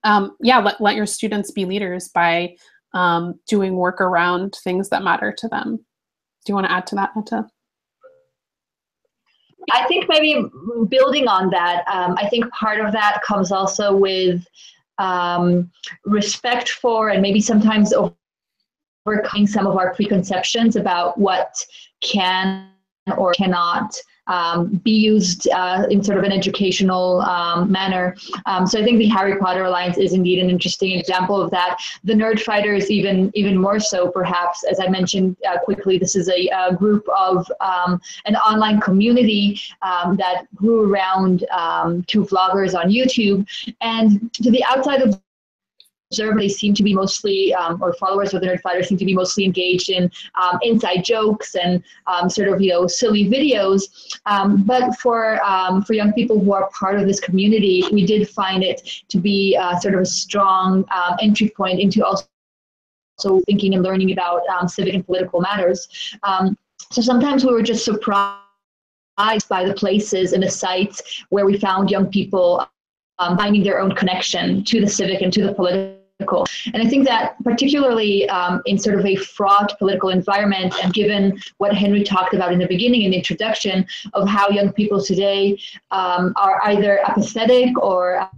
um, 0.04 0.36
yeah, 0.40 0.58
let, 0.58 0.80
let 0.80 0.96
your 0.96 1.06
students 1.06 1.50
be 1.50 1.64
leaders 1.64 2.08
by 2.08 2.56
um, 2.94 3.38
doing 3.48 3.76
work 3.76 4.00
around 4.00 4.56
things 4.64 4.88
that 4.88 5.02
matter 5.02 5.32
to 5.38 5.48
them. 5.48 5.76
Do 5.76 6.50
you 6.50 6.54
want 6.54 6.66
to 6.66 6.72
add 6.72 6.86
to 6.88 6.94
that, 6.96 7.10
Neta? 7.16 7.46
I 9.72 9.86
think 9.86 10.06
maybe 10.08 10.44
building 10.88 11.28
on 11.28 11.50
that, 11.50 11.84
um, 11.86 12.16
I 12.18 12.28
think 12.28 12.50
part 12.50 12.80
of 12.80 12.92
that 12.92 13.20
comes 13.26 13.52
also 13.52 13.94
with 13.94 14.44
um, 14.98 15.70
respect 16.04 16.70
for 16.70 17.10
and 17.10 17.22
maybe 17.22 17.40
sometimes 17.40 17.92
overcoming 19.06 19.46
some 19.46 19.66
of 19.66 19.76
our 19.76 19.94
preconceptions 19.94 20.76
about 20.76 21.18
what 21.18 21.54
can 22.00 22.68
or 23.18 23.32
cannot 23.32 23.94
um, 24.30 24.80
be 24.84 24.92
used 24.92 25.48
uh, 25.50 25.86
in 25.90 26.02
sort 26.02 26.18
of 26.18 26.24
an 26.24 26.32
educational 26.32 27.20
um, 27.22 27.70
manner. 27.70 28.16
Um, 28.46 28.66
so 28.66 28.80
I 28.80 28.84
think 28.84 28.98
the 28.98 29.08
Harry 29.08 29.36
Potter 29.38 29.64
Alliance 29.64 29.98
is 29.98 30.12
indeed 30.12 30.38
an 30.38 30.48
interesting 30.48 30.92
example 30.98 31.40
of 31.40 31.50
that. 31.50 31.78
The 32.04 32.14
Nerd 32.14 32.40
Fighters 32.40 32.90
even 32.90 33.30
even 33.34 33.58
more 33.58 33.80
so, 33.80 34.08
perhaps. 34.08 34.64
As 34.64 34.78
I 34.80 34.88
mentioned 34.88 35.36
uh, 35.48 35.58
quickly, 35.58 35.98
this 35.98 36.14
is 36.14 36.28
a, 36.28 36.48
a 36.48 36.74
group 36.74 37.04
of 37.08 37.50
um, 37.60 38.00
an 38.26 38.36
online 38.36 38.80
community 38.80 39.60
um, 39.82 40.16
that 40.16 40.44
grew 40.54 40.90
around 40.90 41.44
um, 41.50 42.04
two 42.04 42.24
vloggers 42.24 42.78
on 42.78 42.90
YouTube, 42.90 43.46
and 43.80 44.32
to 44.34 44.50
the 44.50 44.64
outside 44.64 45.02
of 45.02 45.20
observer, 46.10 46.38
they 46.38 46.48
seem 46.48 46.74
to 46.74 46.82
be 46.82 46.92
mostly, 46.92 47.54
um, 47.54 47.80
or 47.82 47.92
followers 47.94 48.34
of 48.34 48.40
the 48.40 48.46
Nerdfighter 48.46 48.84
seem 48.84 48.98
to 48.98 49.04
be 49.04 49.14
mostly 49.14 49.44
engaged 49.44 49.90
in 49.90 50.10
um, 50.40 50.58
inside 50.62 51.04
jokes 51.04 51.54
and 51.54 51.82
um, 52.06 52.28
sort 52.28 52.48
of, 52.48 52.60
you 52.60 52.70
know, 52.70 52.86
silly 52.86 53.30
videos. 53.30 54.18
Um, 54.26 54.64
but 54.64 54.96
for, 54.98 55.42
um, 55.44 55.82
for 55.82 55.92
young 55.92 56.12
people 56.12 56.40
who 56.40 56.52
are 56.52 56.68
part 56.78 56.98
of 56.98 57.06
this 57.06 57.20
community, 57.20 57.84
we 57.92 58.04
did 58.04 58.28
find 58.28 58.64
it 58.64 58.82
to 59.08 59.18
be 59.18 59.56
uh, 59.56 59.78
sort 59.78 59.94
of 59.94 60.00
a 60.00 60.06
strong 60.06 60.84
um, 60.90 61.16
entry 61.20 61.52
point 61.56 61.78
into 61.78 62.04
also 62.04 62.26
thinking 63.46 63.74
and 63.74 63.82
learning 63.82 64.12
about 64.12 64.42
civic 64.68 64.94
and 64.94 65.06
political 65.06 65.40
matters. 65.40 65.88
so 66.90 67.02
sometimes 67.02 67.44
we 67.44 67.52
were 67.52 67.62
just 67.62 67.84
surprised 67.84 68.40
by 69.48 69.64
the 69.64 69.74
places 69.74 70.32
and 70.32 70.42
the 70.42 70.50
sites 70.50 71.24
where 71.28 71.44
we 71.44 71.58
found 71.58 71.90
young 71.90 72.06
people 72.06 72.66
um, 73.18 73.36
finding 73.36 73.62
their 73.62 73.78
own 73.78 73.94
connection 73.94 74.64
to 74.64 74.80
the 74.80 74.88
civic 74.88 75.20
and 75.20 75.32
to 75.32 75.44
the 75.44 75.52
political 75.52 75.99
and 76.72 76.82
I 76.82 76.86
think 76.86 77.04
that 77.06 77.36
particularly 77.42 78.28
um, 78.28 78.62
in 78.66 78.78
sort 78.78 78.98
of 78.98 79.06
a 79.06 79.16
fraught 79.16 79.78
political 79.78 80.10
environment, 80.10 80.74
and 80.82 80.92
given 80.92 81.40
what 81.58 81.74
Henry 81.74 82.02
talked 82.02 82.34
about 82.34 82.52
in 82.52 82.58
the 82.58 82.66
beginning 82.66 83.02
in 83.02 83.10
the 83.10 83.16
introduction 83.16 83.86
of 84.12 84.28
how 84.28 84.48
young 84.48 84.72
people 84.72 85.02
today 85.02 85.58
um, 85.90 86.32
are 86.36 86.60
either 86.64 87.00
apathetic 87.08 87.76
or 87.82 88.28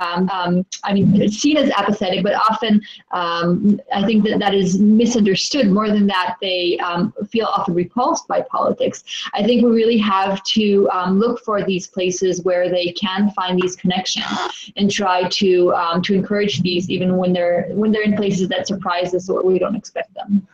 um, 0.00 0.28
um, 0.30 0.66
I 0.82 0.94
mean, 0.94 1.30
seen 1.30 1.56
as 1.56 1.70
apathetic, 1.70 2.22
but 2.22 2.34
often 2.34 2.80
um, 3.12 3.80
I 3.94 4.04
think 4.04 4.24
that 4.24 4.38
that 4.38 4.54
is 4.54 4.78
misunderstood. 4.78 5.68
More 5.70 5.88
than 5.88 6.06
that, 6.08 6.36
they 6.40 6.78
um, 6.78 7.12
feel 7.30 7.46
often 7.46 7.74
repulsed 7.74 8.26
by 8.26 8.42
politics. 8.42 9.04
I 9.34 9.44
think 9.44 9.62
we 9.62 9.70
really 9.70 9.98
have 9.98 10.42
to 10.44 10.88
um, 10.90 11.18
look 11.18 11.40
for 11.44 11.62
these 11.62 11.86
places 11.86 12.42
where 12.42 12.70
they 12.70 12.92
can 12.92 13.30
find 13.32 13.60
these 13.60 13.76
connections 13.76 14.72
and 14.76 14.90
try 14.90 15.28
to 15.28 15.74
um, 15.74 16.02
to 16.02 16.14
encourage 16.14 16.62
these, 16.62 16.88
even 16.90 17.16
when 17.16 17.32
they're 17.32 17.68
when 17.70 17.92
they're 17.92 18.02
in 18.02 18.16
places 18.16 18.48
that 18.48 18.66
surprise 18.66 19.14
us 19.14 19.28
or 19.28 19.44
we 19.44 19.58
don't 19.58 19.76
expect 19.76 20.14
them. 20.14 20.46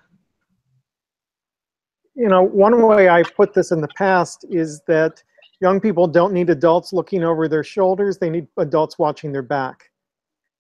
You 2.14 2.28
know, 2.28 2.42
one 2.42 2.86
way 2.86 3.10
I 3.10 3.22
put 3.22 3.52
this 3.52 3.72
in 3.72 3.82
the 3.82 3.88
past 3.88 4.46
is 4.48 4.80
that 4.86 5.22
young 5.60 5.80
people 5.80 6.06
don't 6.06 6.32
need 6.32 6.50
adults 6.50 6.92
looking 6.92 7.24
over 7.24 7.48
their 7.48 7.64
shoulders. 7.64 8.18
They 8.18 8.30
need 8.30 8.46
adults 8.56 8.98
watching 8.98 9.32
their 9.32 9.42
back. 9.42 9.90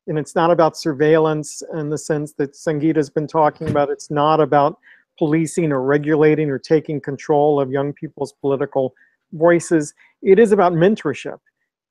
And 0.06 0.18
it's 0.18 0.34
not 0.34 0.50
about 0.50 0.76
surveillance 0.76 1.62
in 1.74 1.90
the 1.90 1.98
sense 1.98 2.32
that 2.34 2.52
Sangita's 2.52 3.10
been 3.10 3.26
talking 3.26 3.68
about. 3.68 3.90
It's 3.90 4.10
not 4.10 4.40
about 4.40 4.78
policing 5.18 5.72
or 5.72 5.82
regulating 5.82 6.48
or 6.50 6.58
taking 6.58 7.00
control 7.00 7.60
of 7.60 7.70
young 7.70 7.92
people's 7.92 8.32
political 8.32 8.94
voices. 9.32 9.94
It 10.22 10.38
is 10.38 10.52
about 10.52 10.72
mentorship. 10.72 11.38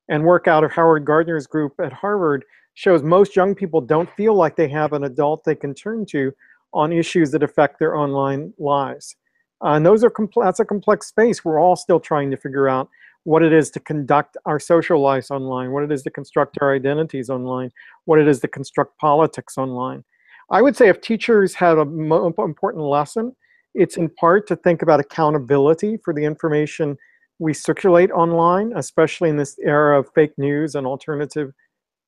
And 0.07 0.23
work 0.23 0.47
out 0.47 0.63
of 0.63 0.71
Howard 0.71 1.03
Gardner's 1.03 1.47
group 1.47 1.73
at 1.83 1.91
Harvard 1.91 2.45
shows 2.75 3.01
most 3.01 3.35
young 3.35 3.55
people 3.55 3.81
don't 3.81 4.09
feel 4.15 4.35
like 4.35 4.55
they 4.55 4.67
have 4.67 4.93
an 4.93 5.05
adult 5.05 5.43
they 5.43 5.55
can 5.55 5.73
turn 5.73 6.05
to 6.07 6.31
on 6.73 6.93
issues 6.93 7.31
that 7.31 7.41
affect 7.41 7.79
their 7.79 7.95
online 7.95 8.53
lives. 8.59 9.15
Uh, 9.63 9.73
and 9.73 9.85
those 9.85 10.03
are 10.03 10.11
that's 10.37 10.59
a 10.59 10.65
complex 10.65 11.07
space. 11.07 11.45
We're 11.45 11.59
all 11.59 11.75
still 11.75 11.99
trying 11.99 12.31
to 12.31 12.37
figure 12.37 12.67
out 12.67 12.89
what 13.23 13.41
it 13.41 13.51
is 13.51 13.71
to 13.71 13.79
conduct 13.79 14.37
our 14.45 14.59
social 14.59 15.01
lives 15.01 15.31
online, 15.31 15.71
what 15.71 15.83
it 15.83 15.91
is 15.91 16.03
to 16.03 16.11
construct 16.11 16.57
our 16.61 16.73
identities 16.73 17.29
online, 17.29 17.71
what 18.05 18.19
it 18.19 18.27
is 18.27 18.39
to 18.41 18.47
construct 18.47 18.97
politics 18.99 19.57
online. 19.57 20.03
I 20.51 20.61
would 20.61 20.75
say 20.75 20.89
if 20.89 21.01
teachers 21.01 21.55
had 21.55 21.77
a 21.77 21.85
mo- 21.85 22.27
important 22.37 22.83
lesson, 22.83 23.35
it's 23.73 23.97
in 23.97 24.09
part 24.09 24.47
to 24.47 24.55
think 24.55 24.83
about 24.83 24.99
accountability 24.99 25.97
for 25.97 26.13
the 26.13 26.23
information 26.23 26.97
we 27.39 27.53
circulate 27.53 28.11
online, 28.11 28.71
especially 28.75 29.29
in 29.29 29.37
this 29.37 29.57
era 29.63 29.99
of 29.99 30.09
fake 30.13 30.33
news 30.37 30.75
and 30.75 30.85
alternative 30.85 31.51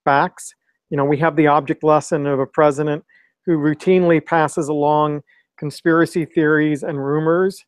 facts. 0.05 0.53
You 0.89 0.97
know, 0.97 1.03
we 1.03 1.17
have 1.17 1.35
the 1.35 1.47
object 1.47 1.83
lesson 1.83 2.27
of 2.27 2.39
a 2.39 2.45
president 2.45 3.03
who 3.45 3.57
routinely 3.57 4.23
passes 4.23 4.67
along 4.67 5.23
conspiracy 5.57 6.25
theories 6.25 6.83
and 6.83 7.03
rumors 7.03 7.65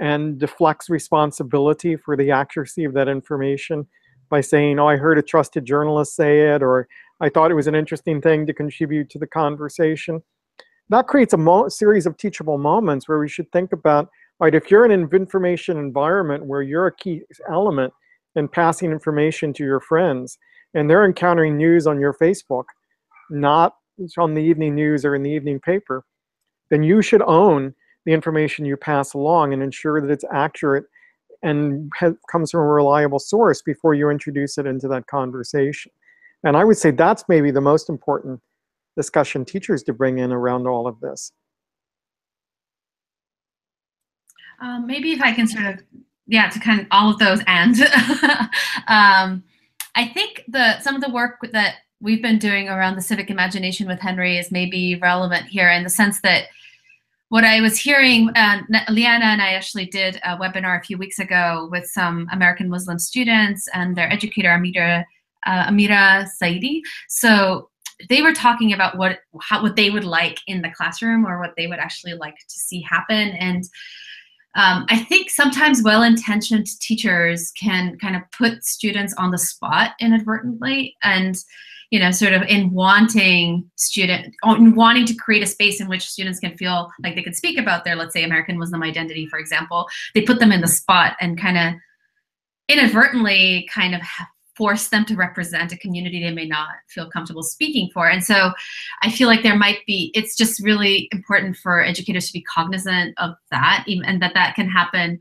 and 0.00 0.38
deflects 0.38 0.88
responsibility 0.88 1.96
for 1.96 2.16
the 2.16 2.30
accuracy 2.30 2.84
of 2.84 2.94
that 2.94 3.08
information 3.08 3.86
by 4.30 4.40
saying, 4.40 4.78
oh, 4.78 4.88
I 4.88 4.96
heard 4.96 5.18
a 5.18 5.22
trusted 5.22 5.64
journalist 5.64 6.16
say 6.16 6.54
it, 6.54 6.62
or 6.62 6.88
I 7.20 7.28
thought 7.28 7.50
it 7.50 7.54
was 7.54 7.66
an 7.66 7.74
interesting 7.74 8.20
thing 8.20 8.46
to 8.46 8.54
contribute 8.54 9.10
to 9.10 9.18
the 9.18 9.26
conversation. 9.26 10.22
That 10.88 11.06
creates 11.06 11.34
a 11.34 11.64
series 11.68 12.06
of 12.06 12.16
teachable 12.16 12.58
moments 12.58 13.08
where 13.08 13.18
we 13.18 13.28
should 13.28 13.50
think 13.52 13.72
about, 13.72 14.08
right, 14.40 14.54
if 14.54 14.70
you're 14.70 14.84
in 14.84 14.90
an 14.90 15.08
information 15.12 15.76
environment 15.78 16.46
where 16.46 16.62
you're 16.62 16.86
a 16.86 16.96
key 16.96 17.22
element 17.50 17.92
in 18.34 18.48
passing 18.48 18.90
information 18.90 19.52
to 19.52 19.64
your 19.64 19.80
friends, 19.80 20.38
and 20.74 20.88
they're 20.88 21.04
encountering 21.04 21.56
news 21.56 21.86
on 21.86 22.00
your 22.00 22.14
Facebook, 22.14 22.64
not 23.30 23.76
on 24.16 24.34
the 24.34 24.42
evening 24.42 24.74
news 24.74 25.04
or 25.04 25.14
in 25.14 25.22
the 25.22 25.30
evening 25.30 25.60
paper, 25.60 26.04
then 26.72 26.82
you 26.82 27.02
should 27.02 27.20
own 27.22 27.74
the 28.06 28.12
information 28.12 28.64
you 28.64 28.78
pass 28.78 29.12
along 29.12 29.52
and 29.52 29.62
ensure 29.62 30.00
that 30.00 30.10
it's 30.10 30.24
accurate 30.32 30.84
and 31.42 31.92
comes 32.30 32.50
from 32.50 32.60
a 32.62 32.66
reliable 32.66 33.18
source 33.18 33.60
before 33.60 33.92
you 33.92 34.08
introduce 34.08 34.56
it 34.56 34.66
into 34.66 34.88
that 34.88 35.06
conversation. 35.06 35.92
And 36.44 36.56
I 36.56 36.64
would 36.64 36.78
say 36.78 36.90
that's 36.90 37.24
maybe 37.28 37.50
the 37.50 37.60
most 37.60 37.90
important 37.90 38.40
discussion 38.96 39.44
teachers 39.44 39.82
to 39.82 39.92
bring 39.92 40.18
in 40.18 40.32
around 40.32 40.66
all 40.66 40.86
of 40.86 40.98
this. 41.00 41.32
Um, 44.62 44.86
maybe 44.86 45.12
if 45.12 45.20
I 45.20 45.34
can 45.34 45.46
sort 45.46 45.66
of, 45.66 45.80
yeah, 46.26 46.48
to 46.48 46.58
kind 46.58 46.80
of 46.80 46.86
all 46.90 47.10
of 47.10 47.18
those 47.18 47.42
and 47.46 47.76
um, 48.88 49.44
I 49.94 50.06
think 50.14 50.44
the 50.48 50.80
some 50.80 50.94
of 50.94 51.02
the 51.02 51.10
work 51.10 51.36
that 51.52 51.74
we've 52.02 52.20
been 52.20 52.38
doing 52.38 52.68
around 52.68 52.96
the 52.96 53.02
civic 53.02 53.30
imagination 53.30 53.86
with 53.86 54.00
Henry 54.00 54.36
is 54.36 54.50
maybe 54.50 54.96
relevant 54.96 55.46
here 55.46 55.70
in 55.70 55.84
the 55.84 55.90
sense 55.90 56.20
that 56.22 56.46
what 57.28 57.44
I 57.44 57.62
was 57.62 57.78
hearing, 57.78 58.28
uh, 58.36 58.60
Liana 58.90 59.24
and 59.24 59.40
I 59.40 59.52
actually 59.54 59.86
did 59.86 60.16
a 60.16 60.36
webinar 60.36 60.78
a 60.78 60.84
few 60.84 60.98
weeks 60.98 61.18
ago 61.18 61.68
with 61.70 61.86
some 61.86 62.28
American 62.30 62.68
Muslim 62.68 62.98
students 62.98 63.68
and 63.72 63.96
their 63.96 64.12
educator, 64.12 64.50
Amira, 64.50 65.04
uh, 65.46 65.66
Amira 65.70 66.28
Saidi. 66.42 66.82
So 67.08 67.70
they 68.10 68.20
were 68.20 68.34
talking 68.34 68.72
about 68.72 68.98
what 68.98 69.20
how, 69.40 69.62
what 69.62 69.76
they 69.76 69.88
would 69.88 70.04
like 70.04 70.40
in 70.46 70.60
the 70.60 70.70
classroom 70.70 71.24
or 71.24 71.40
what 71.40 71.54
they 71.56 71.68
would 71.68 71.78
actually 71.78 72.14
like 72.14 72.36
to 72.36 72.58
see 72.58 72.82
happen. 72.82 73.30
And 73.30 73.64
um, 74.54 74.84
I 74.88 74.98
think 75.08 75.30
sometimes 75.30 75.82
well-intentioned 75.82 76.66
teachers 76.80 77.52
can 77.52 77.98
kind 77.98 78.16
of 78.16 78.22
put 78.36 78.64
students 78.64 79.14
on 79.16 79.30
the 79.30 79.38
spot 79.38 79.92
inadvertently 80.00 80.96
and 81.02 81.36
you 81.92 81.98
know, 81.98 82.10
sort 82.10 82.32
of 82.32 82.40
in 82.44 82.70
wanting 82.70 83.70
student, 83.76 84.34
in 84.46 84.74
wanting 84.74 85.04
to 85.04 85.14
create 85.14 85.42
a 85.42 85.46
space 85.46 85.78
in 85.78 85.88
which 85.88 86.08
students 86.08 86.40
can 86.40 86.56
feel 86.56 86.90
like 87.04 87.14
they 87.14 87.22
can 87.22 87.34
speak 87.34 87.58
about 87.58 87.84
their, 87.84 87.96
let's 87.96 88.14
say, 88.14 88.24
American 88.24 88.58
Muslim 88.58 88.82
identity, 88.82 89.26
for 89.26 89.38
example, 89.38 89.86
they 90.14 90.22
put 90.22 90.40
them 90.40 90.52
in 90.52 90.62
the 90.62 90.68
spot 90.68 91.16
and 91.20 91.38
kind 91.38 91.58
of 91.58 91.74
inadvertently 92.66 93.68
kind 93.70 93.94
of 93.94 94.00
force 94.56 94.88
them 94.88 95.04
to 95.06 95.16
represent 95.16 95.72
a 95.72 95.78
community 95.78 96.20
they 96.20 96.32
may 96.32 96.46
not 96.46 96.68
feel 96.88 97.08
comfortable 97.08 97.42
speaking 97.42 97.88
for. 97.92 98.08
And 98.08 98.22
so 98.22 98.52
I 99.02 99.10
feel 99.10 99.28
like 99.28 99.42
there 99.42 99.56
might 99.56 99.78
be, 99.86 100.10
it's 100.14 100.36
just 100.36 100.62
really 100.62 101.08
important 101.10 101.56
for 101.56 101.82
educators 101.82 102.26
to 102.26 102.32
be 102.32 102.42
cognizant 102.42 103.14
of 103.18 103.34
that 103.50 103.84
and 103.86 104.20
that 104.22 104.34
that 104.34 104.54
can 104.54 104.68
happen 104.68 105.20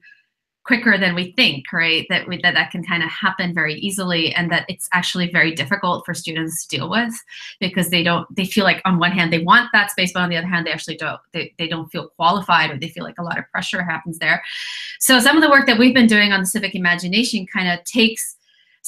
quicker 0.63 0.97
than 0.97 1.15
we 1.15 1.31
think, 1.31 1.65
right? 1.73 2.05
That 2.09 2.27
we, 2.27 2.39
that 2.43 2.53
that 2.53 2.71
can 2.71 2.83
kind 2.83 3.01
of 3.01 3.09
happen 3.09 3.53
very 3.53 3.75
easily, 3.75 4.33
and 4.35 4.51
that 4.51 4.65
it's 4.69 4.87
actually 4.93 5.31
very 5.31 5.53
difficult 5.53 6.05
for 6.05 6.13
students 6.13 6.67
to 6.67 6.77
deal 6.77 6.89
with 6.89 7.13
because 7.59 7.89
they 7.89 8.03
don't 8.03 8.27
they 8.35 8.45
feel 8.45 8.63
like 8.63 8.81
on 8.85 8.99
one 8.99 9.11
hand 9.11 9.33
they 9.33 9.43
want 9.43 9.69
that 9.73 9.91
space, 9.91 10.13
but 10.13 10.21
on 10.21 10.29
the 10.29 10.37
other 10.37 10.47
hand 10.47 10.67
they 10.67 10.71
actually 10.71 10.97
don't 10.97 11.19
they, 11.33 11.53
they 11.57 11.67
don't 11.67 11.89
feel 11.91 12.09
qualified 12.09 12.69
or 12.69 12.77
they 12.77 12.89
feel 12.89 13.03
like 13.03 13.17
a 13.17 13.23
lot 13.23 13.39
of 13.39 13.49
pressure 13.51 13.81
happens 13.81 14.19
there. 14.19 14.43
So 14.99 15.19
some 15.19 15.35
of 15.35 15.41
the 15.41 15.49
work 15.49 15.65
that 15.65 15.79
we've 15.79 15.95
been 15.95 16.07
doing 16.07 16.31
on 16.31 16.41
the 16.41 16.45
civic 16.45 16.75
imagination 16.75 17.47
kind 17.47 17.67
of 17.67 17.83
takes 17.85 18.37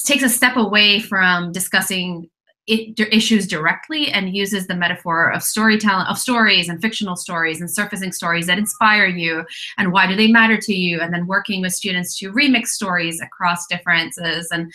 takes 0.02 0.24
a 0.24 0.30
step 0.30 0.56
away 0.56 1.00
from 1.00 1.52
discussing 1.52 2.30
it, 2.68 2.98
issues 3.12 3.46
directly 3.46 4.08
and 4.10 4.36
uses 4.36 4.68
the 4.68 4.76
metaphor 4.76 5.32
of 5.32 5.44
storytelling 5.44 6.06
of 6.08 6.18
stories 6.18 6.70
and 6.70 6.82
fictional 6.82 7.16
stories 7.16 7.60
and 7.60 7.70
surfacing 7.70 8.12
stories 8.12 8.48
that 8.48 8.58
inspire 8.58 9.06
you 9.06 9.44
and 9.78 9.92
why 9.92 10.08
do 10.08 10.16
they 10.16 10.28
matter 10.28 10.58
to 10.58 10.74
you 10.74 11.02
and 11.02 11.14
then 11.14 11.28
working 11.28 11.62
with 11.62 11.74
students 11.74 12.18
to 12.18 12.32
remix 12.32 12.68
stories 12.68 13.22
across 13.22 13.68
differences. 13.68 14.50
And 14.52 14.72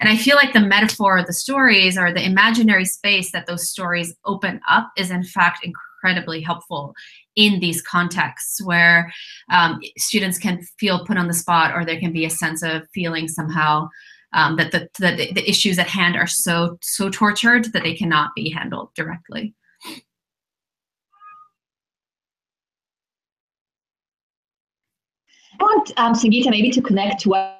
and 0.00 0.08
i 0.08 0.16
feel 0.16 0.36
like 0.36 0.52
the 0.52 0.60
metaphor 0.60 1.18
of 1.18 1.26
the 1.26 1.32
stories 1.32 1.98
or 1.98 2.12
the 2.12 2.24
imaginary 2.24 2.84
space 2.84 3.32
that 3.32 3.46
those 3.46 3.68
stories 3.68 4.14
open 4.24 4.60
up 4.68 4.90
is 4.96 5.10
in 5.10 5.24
fact 5.24 5.64
incredibly 5.64 6.40
helpful 6.40 6.94
in 7.36 7.60
these 7.60 7.80
contexts 7.82 8.62
where 8.64 9.12
um, 9.50 9.80
students 9.96 10.38
can 10.38 10.62
feel 10.78 11.04
put 11.06 11.16
on 11.16 11.28
the 11.28 11.34
spot 11.34 11.72
or 11.74 11.84
there 11.84 11.98
can 11.98 12.12
be 12.12 12.24
a 12.24 12.30
sense 12.30 12.62
of 12.62 12.82
feeling 12.92 13.26
somehow 13.26 13.88
um, 14.32 14.56
that 14.56 14.72
the, 14.72 14.88
that 14.98 15.16
the 15.16 15.48
issues 15.48 15.78
at 15.78 15.88
hand 15.88 16.16
are 16.16 16.26
so 16.26 16.78
so 16.82 17.10
tortured 17.10 17.72
that 17.72 17.82
they 17.82 17.94
cannot 17.94 18.34
be 18.34 18.50
handled 18.50 18.90
directly. 18.94 19.54
I 25.60 25.64
want 25.64 25.92
um, 25.96 26.14
Sangita 26.14 26.50
maybe 26.50 26.70
to 26.70 26.82
connect 26.82 27.20
to 27.22 27.30
one 27.30 27.52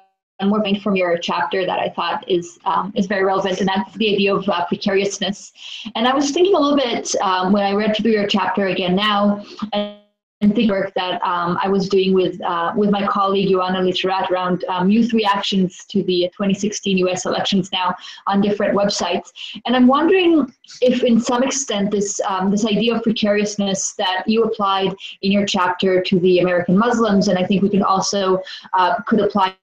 more 0.43 0.61
point 0.61 0.81
from 0.81 0.95
your 0.95 1.17
chapter 1.17 1.65
that 1.65 1.79
I 1.79 1.89
thought 1.89 2.27
is 2.29 2.59
um, 2.65 2.91
is 2.95 3.05
very 3.05 3.23
relevant, 3.23 3.59
and 3.59 3.67
that's 3.67 3.93
the 3.95 4.13
idea 4.13 4.35
of 4.35 4.47
uh, 4.49 4.65
precariousness. 4.65 5.51
And 5.95 6.07
I 6.07 6.13
was 6.13 6.31
thinking 6.31 6.55
a 6.55 6.59
little 6.59 6.77
bit 6.77 7.15
um, 7.21 7.53
when 7.53 7.63
I 7.63 7.73
read 7.73 7.95
through 7.95 8.11
your 8.11 8.27
chapter 8.27 8.67
again 8.67 8.95
now, 8.95 9.45
and 9.71 10.02
think 10.51 10.71
work 10.71 10.93
that 10.95 11.21
um, 11.21 11.57
I 11.61 11.67
was 11.67 11.87
doing 11.89 12.13
with 12.13 12.41
uh, 12.41 12.73
with 12.75 12.89
my 12.89 13.05
colleague 13.07 13.49
Ioana 13.49 13.81
Literat 13.81 14.29
around 14.29 14.63
um, 14.65 14.89
youth 14.89 15.13
reactions 15.13 15.85
to 15.85 16.03
the 16.03 16.29
2016 16.33 16.97
U.S. 16.99 17.25
elections 17.25 17.71
now 17.71 17.95
on 18.27 18.41
different 18.41 18.75
websites, 18.75 19.31
and 19.65 19.75
I'm 19.75 19.87
wondering 19.87 20.53
if, 20.81 21.03
in 21.03 21.19
some 21.19 21.43
extent, 21.43 21.91
this 21.91 22.19
um, 22.27 22.51
this 22.51 22.65
idea 22.65 22.95
of 22.95 23.03
precariousness 23.03 23.93
that 23.93 24.23
you 24.27 24.43
applied 24.43 24.95
in 25.21 25.31
your 25.31 25.45
chapter 25.45 26.01
to 26.01 26.19
the 26.19 26.39
American 26.39 26.77
Muslims, 26.77 27.27
and 27.27 27.37
I 27.37 27.45
think 27.45 27.61
we 27.61 27.69
can 27.69 27.83
also 27.83 28.41
uh, 28.73 28.95
could 29.07 29.21
apply 29.21 29.55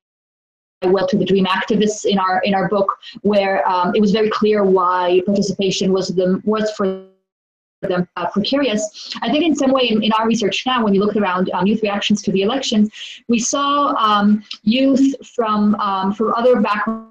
well 0.84 1.06
to 1.06 1.18
the 1.18 1.24
dream 1.24 1.44
activists 1.44 2.04
in 2.06 2.18
our 2.18 2.40
in 2.42 2.54
our 2.54 2.68
book 2.68 2.96
where 3.22 3.66
um, 3.68 3.92
it 3.94 4.00
was 4.00 4.12
very 4.12 4.30
clear 4.30 4.64
why 4.64 5.20
participation 5.26 5.92
was 5.92 6.08
the 6.08 6.40
was 6.44 6.70
for 6.72 7.04
them 7.88 8.08
uh, 8.16 8.28
precarious. 8.30 9.14
I 9.22 9.30
think 9.30 9.44
in 9.44 9.54
some 9.54 9.72
way 9.72 9.88
in, 9.88 10.02
in, 10.02 10.12
our 10.12 10.26
research 10.26 10.64
now, 10.66 10.84
when 10.84 10.94
you 10.94 11.00
look 11.00 11.16
around 11.16 11.50
um, 11.52 11.66
youth 11.66 11.82
reactions 11.82 12.22
to 12.22 12.32
the 12.32 12.42
elections, 12.42 12.90
we 13.28 13.38
saw 13.38 13.94
um, 13.94 14.44
youth 14.62 15.14
from, 15.26 15.74
um, 15.76 16.12
from 16.12 16.34
other 16.34 16.60
backgrounds 16.60 17.10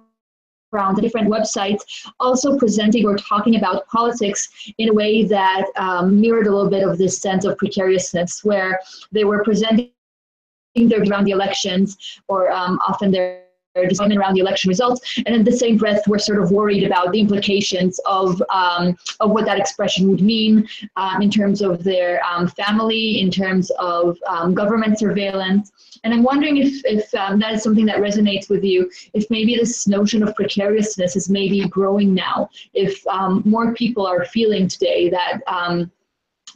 different 1.01 1.27
websites 1.27 1.79
also 2.19 2.55
presenting 2.55 3.03
or 3.03 3.17
talking 3.17 3.55
about 3.55 3.87
politics 3.87 4.49
in 4.77 4.89
a 4.89 4.93
way 4.93 5.23
that 5.23 5.65
um, 5.77 6.21
mirrored 6.21 6.45
a 6.45 6.51
little 6.51 6.69
bit 6.69 6.87
of 6.87 6.95
this 6.99 7.17
sense 7.17 7.43
of 7.43 7.57
precariousness 7.57 8.43
where 8.43 8.79
they 9.11 9.23
were 9.23 9.43
presenting 9.43 9.89
their 10.75 11.01
around 11.01 11.23
the 11.23 11.31
elections 11.31 12.21
or 12.27 12.51
um, 12.51 12.79
often 12.87 13.09
their 13.09 13.45
disappointment 13.75 14.19
around 14.19 14.33
the 14.33 14.39
election 14.39 14.69
results, 14.69 15.19
and 15.25 15.35
in 15.35 15.43
the 15.43 15.51
same 15.51 15.77
breath, 15.77 16.01
we're 16.07 16.19
sort 16.19 16.41
of 16.41 16.51
worried 16.51 16.83
about 16.83 17.11
the 17.11 17.19
implications 17.19 17.99
of 18.05 18.41
um, 18.53 18.95
of 19.19 19.31
what 19.31 19.45
that 19.45 19.59
expression 19.59 20.09
would 20.09 20.21
mean 20.21 20.67
um, 20.95 21.21
in 21.21 21.29
terms 21.29 21.61
of 21.61 21.83
their 21.83 22.23
um, 22.25 22.47
family, 22.47 23.21
in 23.21 23.29
terms 23.29 23.71
of 23.79 24.17
um, 24.27 24.53
government 24.53 24.99
surveillance. 24.99 25.71
And 26.03 26.13
I'm 26.13 26.23
wondering 26.23 26.57
if 26.57 26.83
if 26.85 27.13
um, 27.13 27.39
that 27.39 27.53
is 27.53 27.63
something 27.63 27.85
that 27.85 27.97
resonates 27.97 28.49
with 28.49 28.63
you. 28.63 28.89
If 29.13 29.29
maybe 29.29 29.55
this 29.55 29.87
notion 29.87 30.23
of 30.23 30.35
precariousness 30.35 31.15
is 31.15 31.29
maybe 31.29 31.67
growing 31.67 32.13
now. 32.13 32.49
If 32.73 33.05
um, 33.07 33.43
more 33.45 33.73
people 33.73 34.05
are 34.07 34.25
feeling 34.25 34.67
today 34.67 35.09
that 35.09 35.41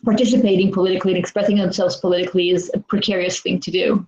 participating 0.04 0.70
politically 0.72 1.14
and 1.14 1.20
expressing 1.20 1.58
themselves 1.58 1.96
politically 1.98 2.50
is 2.50 2.70
a 2.74 2.80
precarious 2.80 3.40
thing 3.40 3.60
to 3.60 3.72
do. 3.72 4.06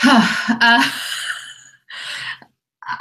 uh, 0.04 0.90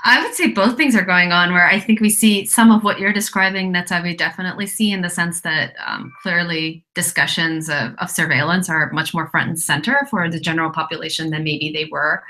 I 0.03 0.21
would 0.21 0.33
say 0.33 0.49
both 0.49 0.75
things 0.75 0.95
are 0.95 1.05
going 1.05 1.31
on 1.31 1.53
where 1.53 1.65
I 1.65 1.79
think 1.79 2.01
we 2.01 2.09
see 2.09 2.45
some 2.45 2.71
of 2.71 2.83
what 2.83 2.99
you're 2.99 3.13
describing, 3.13 3.71
That's 3.71 3.91
we 4.03 4.15
definitely 4.15 4.67
see 4.67 4.91
in 4.91 5.01
the 5.01 5.09
sense 5.09 5.41
that 5.41 5.75
um, 5.85 6.11
clearly 6.21 6.83
discussions 6.93 7.69
of, 7.69 7.93
of 7.99 8.09
surveillance 8.09 8.69
are 8.69 8.91
much 8.91 9.13
more 9.13 9.27
front 9.29 9.47
and 9.49 9.59
center 9.59 10.05
for 10.09 10.29
the 10.29 10.39
general 10.39 10.71
population 10.71 11.29
than 11.29 11.43
maybe 11.43 11.71
they 11.71 11.87
were 11.89 12.21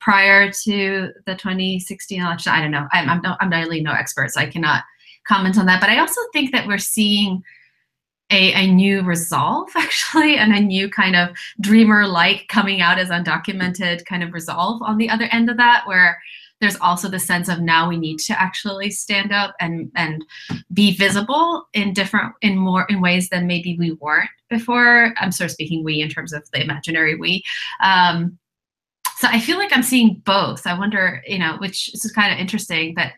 prior 0.00 0.50
to 0.64 1.10
the 1.26 1.34
2016 1.34 2.22
election. 2.22 2.52
I 2.52 2.60
don't 2.62 2.70
know. 2.70 2.88
I'm, 2.92 3.10
I'm, 3.10 3.20
no, 3.22 3.36
I'm 3.40 3.50
really 3.50 3.82
no 3.82 3.92
expert, 3.92 4.30
so 4.30 4.40
I 4.40 4.46
cannot 4.46 4.84
comment 5.26 5.58
on 5.58 5.66
that. 5.66 5.80
But 5.80 5.90
I 5.90 5.98
also 5.98 6.20
think 6.32 6.52
that 6.52 6.66
we're 6.66 6.78
seeing 6.78 7.42
a, 8.32 8.52
a 8.54 8.66
new 8.66 9.02
resolve 9.02 9.68
actually 9.76 10.36
and 10.36 10.52
a 10.52 10.60
new 10.60 10.88
kind 10.88 11.14
of 11.14 11.36
dreamer 11.60 12.06
like 12.06 12.48
coming 12.48 12.80
out 12.80 12.98
as 12.98 13.10
undocumented 13.10 14.04
kind 14.06 14.22
of 14.22 14.32
resolve 14.32 14.82
on 14.82 14.96
the 14.96 15.10
other 15.10 15.28
end 15.30 15.50
of 15.50 15.56
that 15.58 15.86
where 15.86 16.18
there's 16.60 16.76
also 16.76 17.08
the 17.08 17.18
sense 17.18 17.48
of 17.48 17.60
now 17.60 17.88
we 17.88 17.96
need 17.96 18.18
to 18.18 18.40
actually 18.40 18.88
stand 18.90 19.32
up 19.32 19.54
and 19.60 19.90
and 19.96 20.24
be 20.72 20.94
visible 20.94 21.68
in 21.74 21.92
different 21.92 22.32
in 22.40 22.56
more 22.56 22.86
in 22.88 23.00
ways 23.00 23.28
than 23.28 23.46
maybe 23.46 23.76
we 23.78 23.92
weren't 23.92 24.30
before 24.48 25.12
i'm 25.18 25.32
sort 25.32 25.46
of 25.46 25.52
speaking 25.52 25.84
we 25.84 26.00
in 26.00 26.08
terms 26.08 26.32
of 26.32 26.48
the 26.52 26.62
imaginary 26.62 27.14
we 27.14 27.42
um, 27.82 28.38
so 29.22 29.28
I 29.28 29.38
feel 29.38 29.56
like 29.56 29.70
I'm 29.72 29.84
seeing 29.84 30.20
both. 30.24 30.66
I 30.66 30.76
wonder, 30.76 31.22
you 31.28 31.38
know, 31.38 31.56
which 31.58 31.94
is 31.94 32.10
kind 32.10 32.32
of 32.32 32.40
interesting 32.40 32.94
that 32.96 33.12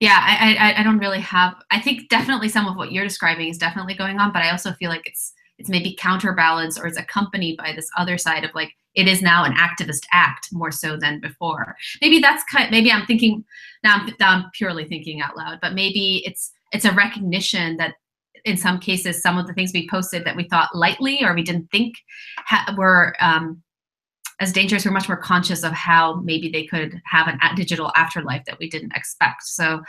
yeah, 0.00 0.20
I, 0.22 0.54
I 0.56 0.80
I 0.80 0.82
don't 0.82 0.98
really 0.98 1.20
have 1.20 1.54
I 1.70 1.80
think 1.80 2.08
definitely 2.08 2.48
some 2.48 2.66
of 2.66 2.76
what 2.76 2.92
you're 2.92 3.04
describing 3.04 3.48
is 3.48 3.58
definitely 3.58 3.94
going 3.94 4.18
on, 4.18 4.32
but 4.32 4.42
I 4.42 4.50
also 4.50 4.72
feel 4.72 4.90
like 4.90 5.06
it's 5.06 5.32
it's 5.58 5.70
maybe 5.70 5.96
counterbalanced 5.98 6.78
or 6.78 6.86
it's 6.86 6.98
accompanied 6.98 7.56
by 7.56 7.72
this 7.74 7.88
other 7.96 8.18
side 8.18 8.44
of 8.44 8.54
like 8.54 8.72
it 8.94 9.08
is 9.08 9.22
now 9.22 9.44
an 9.44 9.54
activist 9.54 10.06
act 10.12 10.48
more 10.52 10.70
so 10.70 10.96
than 10.96 11.20
before. 11.20 11.76
Maybe 12.00 12.18
that's 12.18 12.42
kind. 12.50 12.70
Maybe 12.70 12.90
I'm 12.90 13.06
thinking 13.06 13.44
now. 13.84 13.96
I'm, 13.96 14.14
now 14.18 14.30
I'm 14.32 14.50
purely 14.54 14.84
thinking 14.84 15.20
out 15.20 15.36
loud, 15.36 15.58
but 15.62 15.74
maybe 15.74 16.22
it's 16.26 16.52
it's 16.72 16.84
a 16.84 16.92
recognition 16.92 17.76
that 17.76 17.94
in 18.44 18.56
some 18.56 18.78
cases 18.78 19.22
some 19.22 19.38
of 19.38 19.46
the 19.46 19.52
things 19.54 19.72
we 19.72 19.88
posted 19.88 20.24
that 20.24 20.36
we 20.36 20.48
thought 20.48 20.74
lightly 20.74 21.24
or 21.24 21.34
we 21.34 21.42
didn't 21.42 21.70
think 21.70 21.94
were 22.76 23.14
um, 23.20 23.62
as 24.38 24.52
dangerous 24.52 24.84
we're 24.84 24.92
much 24.92 25.08
more 25.08 25.16
conscious 25.16 25.62
of 25.62 25.72
how 25.72 26.16
maybe 26.16 26.48
they 26.50 26.66
could 26.66 27.00
have 27.04 27.26
an 27.26 27.38
a 27.42 27.56
digital 27.56 27.90
afterlife 27.96 28.44
that 28.44 28.58
we 28.58 28.68
didn't 28.68 28.92
expect. 28.94 29.44
So 29.44 29.82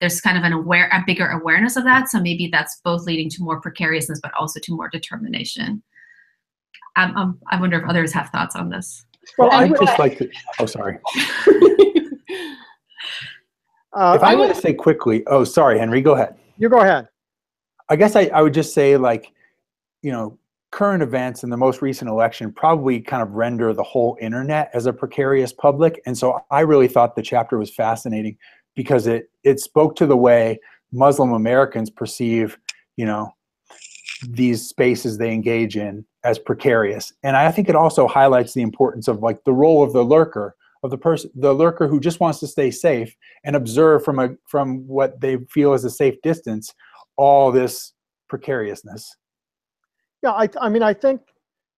there's 0.00 0.20
kind 0.20 0.36
of 0.36 0.44
an 0.44 0.52
aware 0.52 0.88
a 0.92 1.02
bigger 1.06 1.28
awareness 1.28 1.76
of 1.76 1.84
that. 1.84 2.08
So 2.08 2.20
maybe 2.20 2.48
that's 2.52 2.80
both 2.84 3.04
leading 3.06 3.30
to 3.30 3.42
more 3.42 3.60
precariousness 3.60 4.20
but 4.22 4.32
also 4.38 4.60
to 4.60 4.72
more 4.72 4.88
determination. 4.88 5.82
Um, 6.96 7.16
um, 7.16 7.38
i 7.50 7.58
wonder 7.60 7.80
if 7.80 7.88
others 7.88 8.12
have 8.12 8.28
thoughts 8.30 8.54
on 8.54 8.68
this. 8.68 9.04
Well 9.38 9.50
i'd 9.52 9.74
just 9.80 9.98
like 9.98 10.18
to 10.18 10.30
oh 10.58 10.66
sorry. 10.66 10.98
Uh, 13.94 14.14
if 14.16 14.22
I 14.24 14.34
were 14.34 14.48
to 14.48 14.54
say 14.54 14.74
quickly, 14.74 15.22
oh, 15.28 15.44
sorry, 15.44 15.78
Henry, 15.78 16.02
go 16.02 16.14
ahead. 16.14 16.34
You 16.58 16.68
go 16.68 16.80
ahead. 16.80 17.08
I 17.88 17.96
guess 17.96 18.16
I, 18.16 18.22
I 18.26 18.42
would 18.42 18.54
just 18.54 18.74
say, 18.74 18.96
like, 18.96 19.32
you 20.02 20.10
know, 20.10 20.38
current 20.74 21.04
events 21.04 21.44
and 21.44 21.52
the 21.52 21.56
most 21.56 21.80
recent 21.80 22.10
election 22.10 22.52
probably 22.52 23.00
kind 23.00 23.22
of 23.22 23.30
render 23.30 23.72
the 23.72 23.82
whole 23.82 24.18
internet 24.20 24.70
as 24.74 24.86
a 24.86 24.92
precarious 24.92 25.52
public. 25.52 26.02
And 26.04 26.18
so 26.18 26.40
I 26.50 26.60
really 26.60 26.88
thought 26.88 27.14
the 27.14 27.22
chapter 27.22 27.56
was 27.56 27.72
fascinating 27.72 28.36
because 28.74 29.06
it 29.06 29.30
it 29.44 29.60
spoke 29.60 29.94
to 29.96 30.06
the 30.06 30.16
way 30.16 30.58
Muslim 30.90 31.32
Americans 31.32 31.90
perceive, 31.90 32.58
you 32.96 33.06
know, 33.06 33.30
these 34.28 34.68
spaces 34.68 35.16
they 35.16 35.32
engage 35.32 35.76
in 35.76 36.04
as 36.24 36.40
precarious. 36.40 37.12
And 37.22 37.36
I 37.36 37.52
think 37.52 37.68
it 37.68 37.76
also 37.76 38.08
highlights 38.08 38.52
the 38.52 38.62
importance 38.62 39.06
of 39.06 39.22
like 39.22 39.44
the 39.44 39.52
role 39.52 39.80
of 39.84 39.92
the 39.92 40.02
lurker 40.02 40.56
of 40.82 40.90
the 40.90 40.98
person 40.98 41.30
the 41.36 41.54
lurker 41.54 41.86
who 41.86 42.00
just 42.00 42.18
wants 42.18 42.40
to 42.40 42.48
stay 42.48 42.72
safe 42.72 43.14
and 43.44 43.54
observe 43.54 44.04
from 44.04 44.18
a 44.18 44.30
from 44.48 44.88
what 44.88 45.20
they 45.20 45.36
feel 45.52 45.72
is 45.72 45.84
a 45.84 45.90
safe 45.90 46.20
distance 46.22 46.74
all 47.16 47.52
this 47.52 47.92
precariousness 48.28 49.14
yeah 50.24 50.32
i, 50.32 50.48
I 50.60 50.68
mean 50.68 50.82
i 50.82 50.92
think 50.92 51.20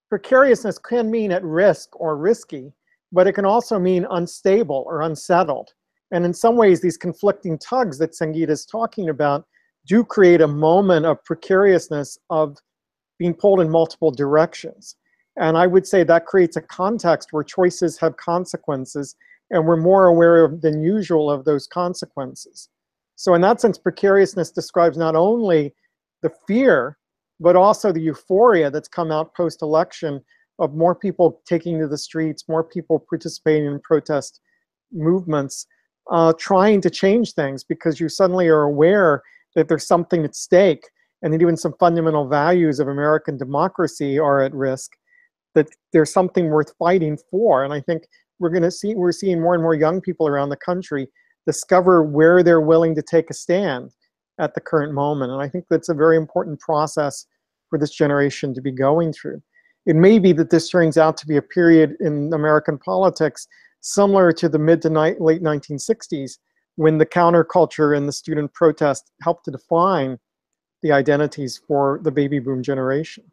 precariousness 0.09 0.79
can 0.79 1.11
mean 1.11 1.33
at 1.33 1.45
risk 1.45 1.89
or 2.01 2.17
risky 2.17 2.73
but 3.13 3.27
it 3.27 3.33
can 3.33 3.45
also 3.45 3.79
mean 3.79 4.07
unstable 4.11 4.85
or 4.87 5.03
unsettled 5.03 5.75
and 6.13 6.25
in 6.25 6.33
some 6.33 6.57
ways 6.57 6.81
these 6.81 6.97
conflicting 6.97 7.59
tugs 7.59 7.99
that 7.99 8.13
sangita 8.13 8.51
is 8.51 8.65
talking 8.65 9.11
about 9.11 9.47
do 9.87 10.03
create 10.03 10.41
a 10.41 10.49
moment 10.49 11.05
of 11.07 11.23
precariousness 11.25 12.19
of 12.31 12.57
being 13.19 13.35
pulled 13.35 13.61
in 13.61 13.69
multiple 13.69 14.11
directions 14.11 14.97
and 15.37 15.57
I 15.57 15.67
would 15.67 15.87
say 15.87 16.03
that 16.03 16.27
creates 16.27 16.57
a 16.57 16.63
context 16.63 17.33
where 17.33 17.45
choices 17.45 17.99
have 17.99 18.17
consequences, 18.17 19.17
and 19.51 19.67
we're 19.67 19.77
more 19.77 20.07
aware 20.07 20.45
of, 20.45 20.63
than 20.63 20.83
usual 20.83 21.31
of 21.31 21.45
those 21.45 21.67
consequences. 21.67 22.69
So, 23.17 23.35
in 23.35 23.43
that 23.43 23.61
sense, 23.61 23.79
precariousness 23.79 24.51
describes 24.51 24.97
not 24.97 25.15
only 25.15 25.75
the 26.23 26.31
fear, 26.47 26.97
but 27.41 27.57
also 27.57 27.93
the 27.93 28.01
euphoria 28.01 28.71
that's 28.71 28.89
come 28.89 29.11
out 29.11 29.35
post 29.35 29.63
election 29.63 30.23
of 30.59 30.75
more 30.75 30.95
people 30.95 31.43
taking 31.47 31.79
to 31.79 31.87
the 31.87 31.99
streets, 31.99 32.49
more 32.49 32.65
people 32.65 32.99
participating 32.99 33.67
in 33.67 33.81
protest 33.81 34.41
movements, 34.93 35.67
uh, 36.11 36.33
trying 36.39 36.81
to 36.81 36.91
change 36.91 37.33
things 37.33 37.63
because 37.63 38.01
you 38.01 38.09
suddenly 38.09 38.49
are 38.49 38.63
aware 38.63 39.23
that 39.55 39.69
there's 39.69 39.87
something 39.87 40.25
at 40.25 40.35
stake 40.35 40.85
and 41.23 41.33
that 41.33 41.43
even 41.43 41.57
some 41.57 41.75
fundamental 41.79 42.29
values 42.29 42.79
of 42.79 42.89
American 42.89 43.37
democracy 43.37 44.19
are 44.19 44.41
at 44.41 44.55
risk 44.55 44.93
that 45.55 45.69
there's 45.93 46.13
something 46.13 46.51
worth 46.51 46.73
fighting 46.79 47.19
for. 47.31 47.65
And 47.65 47.73
I 47.73 47.81
think 47.81 48.05
we're 48.39 48.51
going 48.51 48.63
to 48.63 48.71
see 48.71 48.95
we're 48.95 49.13
seeing 49.13 49.41
more 49.41 49.55
and 49.55 49.63
more 49.63 49.75
young 49.75 50.01
people 50.01 50.29
around 50.29 50.51
the 50.51 50.57
country 50.57 51.09
discover 51.47 52.03
where 52.03 52.43
they're 52.43 52.61
willing 52.61 52.95
to 52.95 53.03
take 53.03 53.31
a 53.31 53.35
stand 53.35 53.93
at 54.39 54.55
the 54.55 54.61
current 54.61 54.93
moment. 54.93 55.33
And 55.33 55.41
I 55.41 55.49
think 55.49 55.67
that's 55.71 55.89
a 55.89 55.95
very 55.95 56.17
important 56.17 56.61
process 56.61 57.27
for 57.69 57.79
this 57.79 57.91
generation 57.91 58.55
to 58.55 58.61
be 58.61 58.71
going 58.71 59.13
through. 59.13 59.43
It 59.87 59.97
may 59.97 60.19
be 60.19 60.33
that 60.33 60.51
this 60.51 60.69
turns 60.69 60.99
out 60.99 61.17
to 61.19 61.27
be 61.27 61.37
a 61.37 61.43
period 61.43 61.97
in 62.01 62.33
American 62.33 62.79
politics 62.79 63.47
similar 63.81 64.33
to 64.33 64.49
the 64.49 64.59
mid 64.59 64.83
to 64.83 64.91
late 64.91 65.43
1960s 65.43 66.39
when 66.75 66.99
the 66.99 67.07
counterculture 67.07 67.97
and 67.97 68.09
the 68.09 68.13
student 68.13 68.53
protest 68.53 69.13
helped 69.23 69.45
to 69.47 69.51
define 69.51 70.19
the 70.83 70.93
identities 70.93 71.61
for 71.67 72.01
the 72.03 72.11
baby 72.11 72.39
boom 72.39 72.63
generation. 72.63 73.25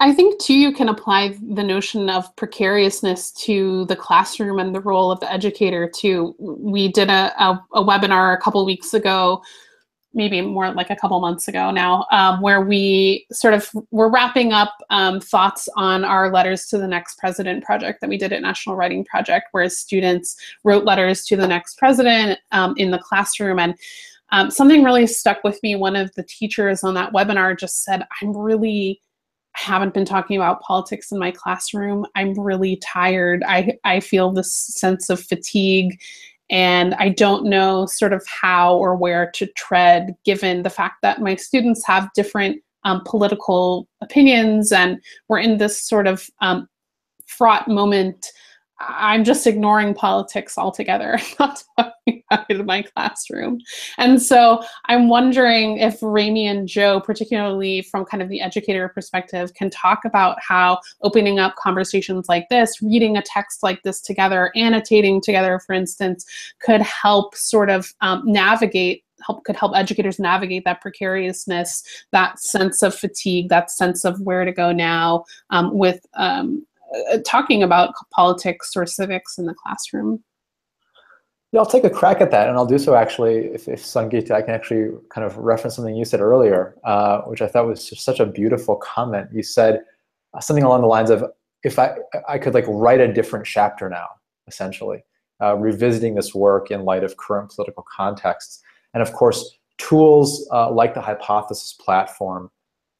I 0.00 0.12
think 0.12 0.40
too 0.40 0.54
you 0.54 0.72
can 0.72 0.88
apply 0.88 1.36
the 1.40 1.62
notion 1.62 2.10
of 2.10 2.34
precariousness 2.36 3.30
to 3.44 3.84
the 3.86 3.96
classroom 3.96 4.58
and 4.58 4.74
the 4.74 4.80
role 4.80 5.10
of 5.10 5.20
the 5.20 5.32
educator 5.32 5.88
too. 5.88 6.34
We 6.38 6.88
did 6.88 7.08
a, 7.08 7.32
a, 7.42 7.64
a 7.74 7.84
webinar 7.84 8.34
a 8.34 8.38
couple 8.38 8.64
weeks 8.66 8.92
ago, 8.92 9.42
maybe 10.12 10.40
more 10.40 10.72
like 10.72 10.90
a 10.90 10.96
couple 10.96 11.20
months 11.20 11.46
ago 11.46 11.70
now, 11.70 12.06
um, 12.10 12.40
where 12.40 12.60
we 12.60 13.24
sort 13.30 13.54
of 13.54 13.70
were 13.92 14.10
wrapping 14.10 14.52
up 14.52 14.74
um, 14.90 15.20
thoughts 15.20 15.68
on 15.76 16.04
our 16.04 16.30
letters 16.32 16.66
to 16.66 16.78
the 16.78 16.88
next 16.88 17.16
president 17.18 17.62
project 17.62 18.00
that 18.00 18.10
we 18.10 18.18
did 18.18 18.32
at 18.32 18.42
National 18.42 18.74
Writing 18.74 19.04
Project, 19.04 19.46
where 19.52 19.68
students 19.70 20.36
wrote 20.64 20.84
letters 20.84 21.24
to 21.26 21.36
the 21.36 21.46
next 21.46 21.78
president 21.78 22.38
um, 22.52 22.74
in 22.76 22.90
the 22.90 22.98
classroom 22.98 23.58
and. 23.58 23.76
Um, 24.32 24.50
something 24.50 24.82
really 24.82 25.06
stuck 25.06 25.44
with 25.44 25.62
me. 25.62 25.76
One 25.76 25.94
of 25.94 26.12
the 26.16 26.24
teachers 26.24 26.82
on 26.82 26.94
that 26.94 27.12
webinar 27.12 27.56
just 27.56 27.84
said, 27.84 28.04
I'm 28.20 28.36
really 28.36 29.00
haven't 29.54 29.94
been 29.94 30.04
talking 30.04 30.36
about 30.36 30.60
politics 30.60 31.12
in 31.12 31.18
my 31.18 31.30
classroom. 31.30 32.06
I'm 32.14 32.38
really 32.38 32.76
tired. 32.76 33.42
I, 33.46 33.78
I 33.84 34.00
feel 34.00 34.32
this 34.32 34.52
sense 34.52 35.10
of 35.10 35.22
fatigue 35.22 36.00
and 36.50 36.94
I 36.94 37.08
don't 37.08 37.46
know 37.46 37.86
sort 37.86 38.12
of 38.12 38.24
how 38.26 38.76
or 38.76 38.96
where 38.96 39.30
to 39.34 39.46
tread 39.56 40.14
given 40.24 40.62
the 40.62 40.70
fact 40.70 40.96
that 41.02 41.20
my 41.20 41.36
students 41.36 41.86
have 41.86 42.12
different 42.14 42.62
um, 42.84 43.02
political 43.06 43.88
opinions 44.02 44.70
and 44.70 45.00
we're 45.28 45.38
in 45.38 45.56
this 45.58 45.80
sort 45.80 46.06
of 46.06 46.28
um, 46.40 46.68
fraught 47.26 47.66
moment 47.66 48.26
I'm 48.80 49.24
just 49.24 49.46
ignoring 49.46 49.94
politics 49.94 50.58
altogether. 50.58 51.18
not 51.38 51.62
talking 51.78 52.22
about 52.30 52.46
it 52.48 52.60
in 52.60 52.66
my 52.66 52.82
classroom. 52.82 53.60
And 53.98 54.20
so 54.20 54.62
I'm 54.86 55.08
wondering 55.08 55.78
if 55.78 55.98
Remi 56.02 56.46
and 56.46 56.66
Joe, 56.66 57.00
particularly 57.00 57.82
from 57.82 58.04
kind 58.04 58.22
of 58.22 58.28
the 58.28 58.40
educator 58.40 58.88
perspective, 58.88 59.54
can 59.54 59.70
talk 59.70 60.04
about 60.04 60.38
how 60.40 60.80
opening 61.02 61.38
up 61.38 61.54
conversations 61.56 62.28
like 62.28 62.48
this, 62.50 62.82
reading 62.82 63.16
a 63.16 63.22
text 63.22 63.62
like 63.62 63.82
this 63.82 64.00
together, 64.00 64.50
annotating 64.56 65.20
together, 65.20 65.60
for 65.60 65.72
instance, 65.72 66.26
could 66.60 66.82
help 66.82 67.34
sort 67.36 67.70
of 67.70 67.94
um, 68.00 68.22
navigate 68.24 69.04
help 69.24 69.44
could 69.44 69.56
help 69.56 69.74
educators 69.74 70.18
navigate 70.18 70.64
that 70.64 70.82
precariousness, 70.82 71.82
that 72.12 72.38
sense 72.38 72.82
of 72.82 72.94
fatigue, 72.94 73.48
that 73.48 73.70
sense 73.70 74.04
of 74.04 74.20
where 74.20 74.44
to 74.44 74.52
go 74.52 74.72
now 74.72 75.24
um, 75.50 75.72
with 75.72 76.04
um, 76.14 76.66
uh, 77.12 77.18
talking 77.24 77.62
about 77.62 77.94
politics 78.12 78.72
or 78.76 78.86
civics 78.86 79.38
in 79.38 79.46
the 79.46 79.54
classroom? 79.54 80.22
Yeah, 81.52 81.60
I'll 81.60 81.66
take 81.66 81.84
a 81.84 81.90
crack 81.90 82.20
at 82.20 82.32
that, 82.32 82.48
and 82.48 82.56
I'll 82.56 82.66
do 82.66 82.78
so 82.78 82.96
actually. 82.96 83.46
If, 83.46 83.68
if 83.68 83.80
Sangita, 83.80 84.32
I 84.32 84.42
can 84.42 84.54
actually 84.54 84.90
kind 85.08 85.24
of 85.24 85.36
reference 85.36 85.76
something 85.76 85.94
you 85.94 86.04
said 86.04 86.20
earlier, 86.20 86.74
uh, 86.82 87.20
which 87.22 87.42
I 87.42 87.46
thought 87.46 87.66
was 87.66 87.92
such 88.02 88.18
a 88.18 88.26
beautiful 88.26 88.74
comment. 88.76 89.28
You 89.32 89.44
said 89.44 89.84
uh, 90.34 90.40
something 90.40 90.64
along 90.64 90.80
the 90.80 90.88
lines 90.88 91.10
of, 91.10 91.24
"If 91.62 91.78
I 91.78 91.94
I 92.28 92.38
could 92.38 92.54
like 92.54 92.64
write 92.66 93.00
a 93.00 93.12
different 93.12 93.46
chapter 93.46 93.88
now, 93.88 94.08
essentially, 94.48 95.04
uh, 95.40 95.56
revisiting 95.56 96.16
this 96.16 96.34
work 96.34 96.72
in 96.72 96.84
light 96.84 97.04
of 97.04 97.16
current 97.18 97.52
political 97.54 97.84
contexts." 97.88 98.60
And 98.92 99.00
of 99.00 99.12
course, 99.12 99.58
tools 99.78 100.48
uh, 100.52 100.72
like 100.72 100.94
the 100.94 101.00
Hypothesis 101.00 101.72
platform 101.74 102.50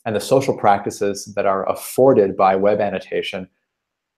and 0.04 0.14
the 0.14 0.20
social 0.20 0.56
practices 0.56 1.24
that 1.34 1.46
are 1.46 1.68
afforded 1.68 2.36
by 2.36 2.54
web 2.54 2.80
annotation 2.80 3.48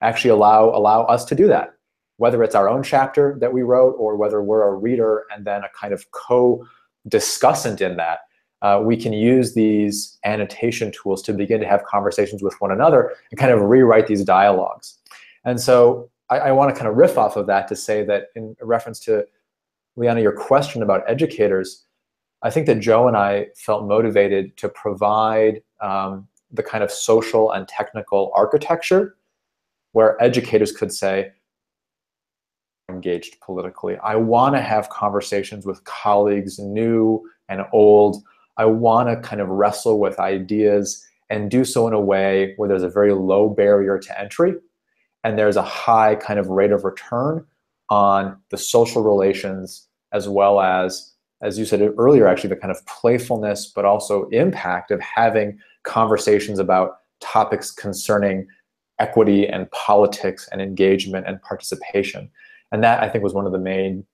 actually 0.01 0.31
allow 0.31 0.69
allow 0.69 1.03
us 1.03 1.25
to 1.25 1.35
do 1.35 1.47
that. 1.47 1.73
Whether 2.17 2.43
it's 2.43 2.55
our 2.55 2.67
own 2.67 2.83
chapter 2.83 3.37
that 3.39 3.53
we 3.53 3.61
wrote 3.61 3.95
or 3.99 4.15
whether 4.15 4.41
we're 4.41 4.67
a 4.67 4.73
reader 4.73 5.25
and 5.33 5.45
then 5.45 5.63
a 5.63 5.69
kind 5.79 5.93
of 5.93 6.09
co-discussant 6.11 7.79
in 7.79 7.97
that 7.97 8.19
uh, 8.63 8.81
we 8.83 8.97
can 8.97 9.13
use 9.13 9.53
these 9.53 10.17
annotation 10.25 10.91
tools 10.91 11.21
to 11.21 11.33
begin 11.33 11.59
to 11.59 11.67
have 11.67 11.83
conversations 11.83 12.41
with 12.41 12.59
one 12.59 12.71
another 12.71 13.13
and 13.29 13.39
kind 13.39 13.51
of 13.51 13.61
rewrite 13.61 14.07
these 14.07 14.23
dialogues. 14.23 14.97
And 15.45 15.61
so 15.61 16.09
i, 16.29 16.37
I 16.37 16.51
want 16.51 16.73
to 16.73 16.75
kind 16.75 16.89
of 16.89 16.97
riff 16.97 17.17
off 17.17 17.35
of 17.35 17.47
that 17.47 17.67
to 17.69 17.75
say 17.75 18.03
that 18.05 18.27
in 18.35 18.55
reference 18.61 18.99
to 19.01 19.25
liana 19.95 20.21
your 20.21 20.31
question 20.31 20.81
about 20.81 21.03
educators 21.07 21.85
i 22.43 22.49
think 22.49 22.65
that 22.67 22.79
joe 22.79 23.07
and 23.07 23.17
i 23.17 23.47
felt 23.55 23.87
motivated 23.87 24.55
to 24.57 24.69
provide 24.69 25.61
um, 25.81 26.27
the 26.51 26.63
kind 26.63 26.83
of 26.83 26.91
social 26.91 27.51
and 27.51 27.67
technical 27.67 28.31
architecture 28.35 29.15
where 29.97 30.15
educators 30.23 30.71
could 30.71 30.93
say, 30.93 31.31
engaged 32.87 33.41
politically. 33.41 33.97
I 34.03 34.15
want 34.15 34.53
to 34.53 34.61
have 34.61 34.89
conversations 34.89 35.65
with 35.65 35.83
colleagues, 35.85 36.59
new 36.59 37.27
and 37.49 37.65
old. 37.73 38.21
I 38.57 38.65
want 38.65 39.09
to 39.09 39.27
kind 39.27 39.41
of 39.41 39.47
wrestle 39.49 39.99
with 39.99 40.19
ideas 40.19 41.03
and 41.31 41.49
do 41.49 41.65
so 41.65 41.87
in 41.87 41.95
a 41.95 41.99
way 41.99 42.53
where 42.57 42.69
there's 42.69 42.83
a 42.83 42.89
very 42.89 43.11
low 43.11 43.49
barrier 43.49 43.97
to 43.97 44.21
entry 44.21 44.53
and 45.23 45.35
there's 45.35 45.55
a 45.55 45.63
high 45.63 46.13
kind 46.13 46.39
of 46.39 46.47
rate 46.49 46.71
of 46.71 46.83
return 46.83 47.43
on 47.89 48.37
the 48.51 48.57
social 48.57 49.01
relations 49.01 49.87
as 50.13 50.29
well 50.29 50.61
as 50.61 51.11
as 51.41 51.57
you 51.57 51.65
said 51.65 51.81
earlier 51.97 52.27
actually 52.27 52.51
the 52.51 52.55
kind 52.55 52.71
of 52.71 52.85
playfulness 52.85 53.65
but 53.75 53.83
also 53.83 54.29
impact 54.29 54.91
of 54.91 55.01
having 55.01 55.57
conversations 55.83 56.59
about 56.59 56.97
topics 57.19 57.71
concerning 57.71 58.47
equity 58.99 59.47
and 59.47 59.69
politics 59.71 60.47
and 60.51 60.61
engagement 60.61 61.27
and 61.27 61.41
participation. 61.41 62.29
And 62.71 62.83
that 62.83 63.01
i 63.01 63.07
think 63.09 63.23
was 63.23 63.33
one 63.33 63.45
of 63.45 63.51
the 63.51 63.59
main 63.59 64.05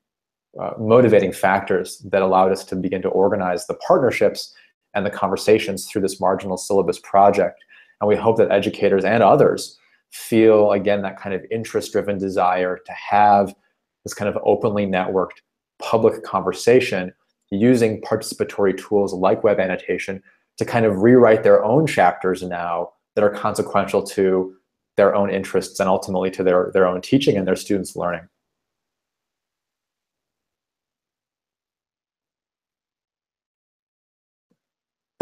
uh, 0.59 0.71
motivating 0.79 1.31
factors 1.31 1.99
that 2.11 2.21
allowed 2.21 2.51
us 2.51 2.63
to 2.65 2.75
begin 2.75 3.01
to 3.01 3.09
organize 3.09 3.65
the 3.65 3.73
partnerships 3.75 4.53
and 4.93 5.05
the 5.05 5.09
conversations 5.09 5.87
through 5.87 6.01
this 6.01 6.19
marginal 6.19 6.57
syllabus 6.57 6.99
project. 6.99 7.63
And 7.99 8.07
we 8.07 8.15
hope 8.15 8.37
that 8.37 8.51
educators 8.51 9.03
and 9.03 9.23
others 9.23 9.77
feel 10.11 10.71
again 10.73 11.01
that 11.01 11.19
kind 11.19 11.33
of 11.33 11.43
interest 11.49 11.91
driven 11.91 12.19
desire 12.19 12.77
to 12.77 12.91
have 12.91 13.55
this 14.03 14.13
kind 14.13 14.29
of 14.29 14.37
openly 14.45 14.85
networked 14.85 15.41
public 15.79 16.23
conversation 16.23 17.11
using 17.49 18.01
participatory 18.01 18.77
tools 18.77 19.13
like 19.13 19.43
web 19.43 19.59
annotation 19.59 20.21
to 20.57 20.65
kind 20.65 20.85
of 20.85 21.01
rewrite 21.01 21.43
their 21.43 21.63
own 21.63 21.87
chapters 21.87 22.43
now 22.43 22.91
that 23.15 23.23
are 23.23 23.29
consequential 23.29 24.03
to 24.03 24.55
their 24.97 25.15
own 25.15 25.29
interests 25.29 25.79
and 25.79 25.89
ultimately 25.89 26.31
to 26.31 26.43
their, 26.43 26.71
their 26.73 26.87
own 26.87 27.01
teaching 27.01 27.37
and 27.37 27.47
their 27.47 27.55
students' 27.55 27.95
learning. 27.95 28.27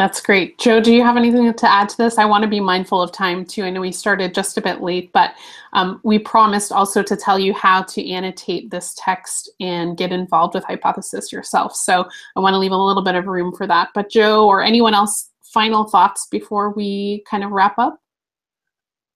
That's 0.01 0.19
great. 0.19 0.57
Joe, 0.57 0.79
do 0.81 0.91
you 0.91 1.03
have 1.03 1.15
anything 1.15 1.53
to 1.53 1.71
add 1.71 1.87
to 1.89 1.97
this? 1.97 2.17
I 2.17 2.25
want 2.25 2.41
to 2.41 2.49
be 2.49 2.59
mindful 2.59 3.03
of 3.03 3.11
time 3.11 3.45
too. 3.45 3.63
I 3.63 3.69
know 3.69 3.81
we 3.81 3.91
started 3.91 4.33
just 4.33 4.57
a 4.57 4.61
bit 4.61 4.81
late, 4.81 5.13
but 5.13 5.35
um, 5.73 6.01
we 6.03 6.17
promised 6.17 6.71
also 6.71 7.03
to 7.03 7.15
tell 7.15 7.37
you 7.37 7.53
how 7.53 7.83
to 7.83 8.09
annotate 8.09 8.71
this 8.71 8.95
text 8.97 9.51
and 9.59 9.95
get 9.95 10.11
involved 10.11 10.55
with 10.55 10.63
Hypothesis 10.63 11.31
yourself. 11.31 11.75
So 11.75 12.09
I 12.35 12.39
want 12.39 12.55
to 12.55 12.57
leave 12.57 12.71
a 12.71 12.75
little 12.75 13.03
bit 13.03 13.13
of 13.13 13.27
room 13.27 13.53
for 13.55 13.67
that. 13.67 13.89
But 13.93 14.09
Joe 14.09 14.47
or 14.47 14.63
anyone 14.63 14.95
else, 14.95 15.29
final 15.43 15.83
thoughts 15.87 16.25
before 16.31 16.71
we 16.71 17.23
kind 17.29 17.43
of 17.43 17.51
wrap 17.51 17.77
up? 17.77 18.00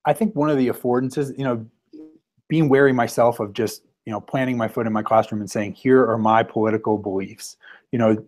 I 0.06 0.14
think 0.14 0.36
one 0.36 0.50
of 0.50 0.58
the 0.58 0.68
affordances, 0.68 1.38
you 1.38 1.44
know, 1.44 1.66
being 2.48 2.70
wary 2.70 2.94
myself 2.94 3.40
of 3.40 3.54
just, 3.54 3.84
you 4.06 4.12
know, 4.12 4.22
planting 4.22 4.58
my 4.58 4.68
foot 4.68 4.86
in 4.86 4.94
my 4.94 5.02
classroom 5.02 5.42
and 5.42 5.50
saying, 5.50 5.74
here 5.74 6.06
are 6.08 6.18
my 6.18 6.44
political 6.44 6.98
beliefs, 6.98 7.58
you 7.92 7.98
know, 7.98 8.24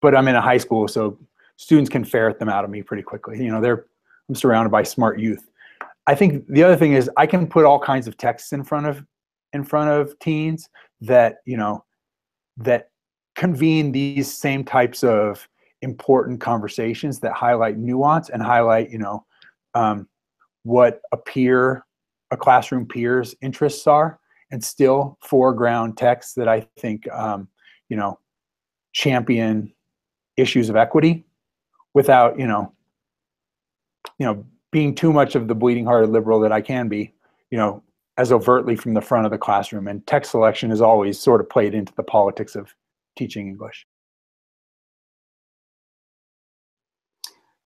but 0.00 0.14
I'm 0.14 0.28
in 0.28 0.36
a 0.36 0.40
high 0.40 0.58
school, 0.58 0.86
so 0.86 1.18
students 1.56 1.90
can 1.90 2.04
ferret 2.04 2.38
them 2.38 2.48
out 2.48 2.64
of 2.64 2.70
me 2.70 2.82
pretty 2.82 3.02
quickly. 3.02 3.42
You 3.42 3.50
know, 3.50 3.60
they're 3.60 3.86
I'm 4.28 4.34
surrounded 4.34 4.70
by 4.70 4.82
smart 4.82 5.18
youth. 5.18 5.50
I 6.06 6.14
think 6.14 6.46
the 6.48 6.62
other 6.62 6.76
thing 6.76 6.92
is 6.92 7.10
I 7.16 7.26
can 7.26 7.46
put 7.46 7.64
all 7.64 7.78
kinds 7.78 8.06
of 8.06 8.16
texts 8.16 8.52
in 8.52 8.62
front 8.62 8.86
of 8.86 9.04
in 9.52 9.64
front 9.64 9.90
of 9.90 10.18
teens 10.18 10.68
that 11.00 11.38
you 11.44 11.56
know 11.56 11.84
that 12.58 12.90
convene 13.34 13.92
these 13.92 14.32
same 14.32 14.64
types 14.64 15.02
of 15.02 15.48
important 15.82 16.40
conversations 16.40 17.20
that 17.20 17.32
highlight 17.32 17.78
nuance 17.78 18.30
and 18.30 18.42
highlight 18.42 18.90
you 18.90 18.98
know 18.98 19.24
um, 19.74 20.08
what 20.68 21.00
a 21.12 21.16
peer 21.16 21.84
a 22.30 22.36
classroom 22.36 22.86
peer's 22.86 23.34
interests 23.40 23.86
are 23.86 24.20
and 24.50 24.62
still 24.62 25.18
foreground 25.22 25.96
texts 25.96 26.34
that 26.34 26.48
i 26.48 26.66
think 26.78 27.10
um, 27.10 27.48
you 27.88 27.96
know 27.96 28.18
champion 28.92 29.72
issues 30.36 30.68
of 30.68 30.76
equity 30.76 31.24
without 31.94 32.38
you 32.38 32.46
know 32.46 32.72
you 34.18 34.26
know 34.26 34.44
being 34.70 34.94
too 34.94 35.12
much 35.12 35.34
of 35.34 35.48
the 35.48 35.54
bleeding 35.54 35.86
hearted 35.86 36.10
liberal 36.10 36.40
that 36.40 36.52
I 36.52 36.60
can 36.60 36.88
be, 36.88 37.12
you 37.50 37.58
know, 37.58 37.82
as 38.16 38.32
overtly 38.32 38.76
from 38.76 38.94
the 38.94 39.00
front 39.00 39.24
of 39.24 39.30
the 39.30 39.38
classroom. 39.38 39.88
And 39.88 40.06
text 40.06 40.32
selection 40.32 40.70
is 40.70 40.80
always 40.80 41.18
sort 41.18 41.40
of 41.40 41.48
played 41.48 41.74
into 41.74 41.92
the 41.94 42.02
politics 42.02 42.54
of 42.54 42.74
teaching 43.16 43.48
English. 43.48 43.86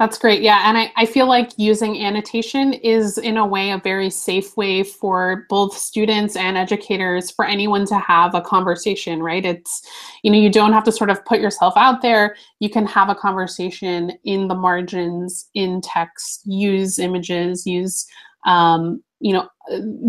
That's 0.02 0.18
great. 0.18 0.42
Yeah. 0.42 0.68
And 0.68 0.76
I, 0.76 0.90
I 0.96 1.06
feel 1.06 1.28
like 1.28 1.50
using 1.58 2.04
annotation 2.04 2.72
is, 2.72 3.18
in 3.18 3.36
a 3.36 3.46
way, 3.46 3.70
a 3.70 3.78
very 3.78 4.10
safe 4.10 4.56
way 4.56 4.82
for 4.82 5.46
both 5.48 5.78
students 5.78 6.34
and 6.34 6.56
educators 6.56 7.30
for 7.30 7.44
anyone 7.44 7.86
to 7.86 7.96
have 8.00 8.34
a 8.34 8.40
conversation, 8.40 9.22
right? 9.22 9.44
It's, 9.46 9.88
you 10.24 10.32
know, 10.32 10.38
you 10.38 10.50
don't 10.50 10.72
have 10.72 10.82
to 10.86 10.90
sort 10.90 11.10
of 11.10 11.24
put 11.24 11.38
yourself 11.38 11.74
out 11.76 12.02
there. 12.02 12.34
You 12.58 12.68
can 12.68 12.84
have 12.86 13.10
a 13.10 13.14
conversation 13.14 14.10
in 14.24 14.48
the 14.48 14.56
margins, 14.56 15.48
in 15.54 15.80
text, 15.80 16.40
use 16.46 16.98
images, 16.98 17.64
use, 17.64 18.04
um, 18.44 19.04
you 19.20 19.32
know, 19.32 19.48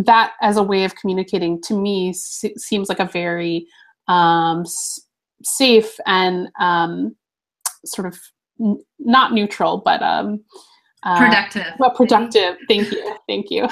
that 0.06 0.32
as 0.42 0.58
a 0.58 0.64
way 0.64 0.86
of 0.86 0.96
communicating 0.96 1.62
to 1.62 1.80
me 1.80 2.14
seems 2.14 2.90
like 2.90 3.00
a 3.00 3.06
very 3.06 3.68
um, 4.08 4.66
safe 5.44 6.00
and 6.08 6.50
um, 6.60 7.16
sort 7.86 8.08
of 8.08 8.20
not 9.00 9.34
neutral, 9.34 9.82
but 9.84 10.02
um, 10.02 10.44
uh, 11.04 11.18
productive. 11.18 11.74
But 11.80 11.96
productive. 11.96 12.58
Thank 12.68 12.92
you. 12.92 13.18
Thank 13.28 13.50
you. 13.50 13.68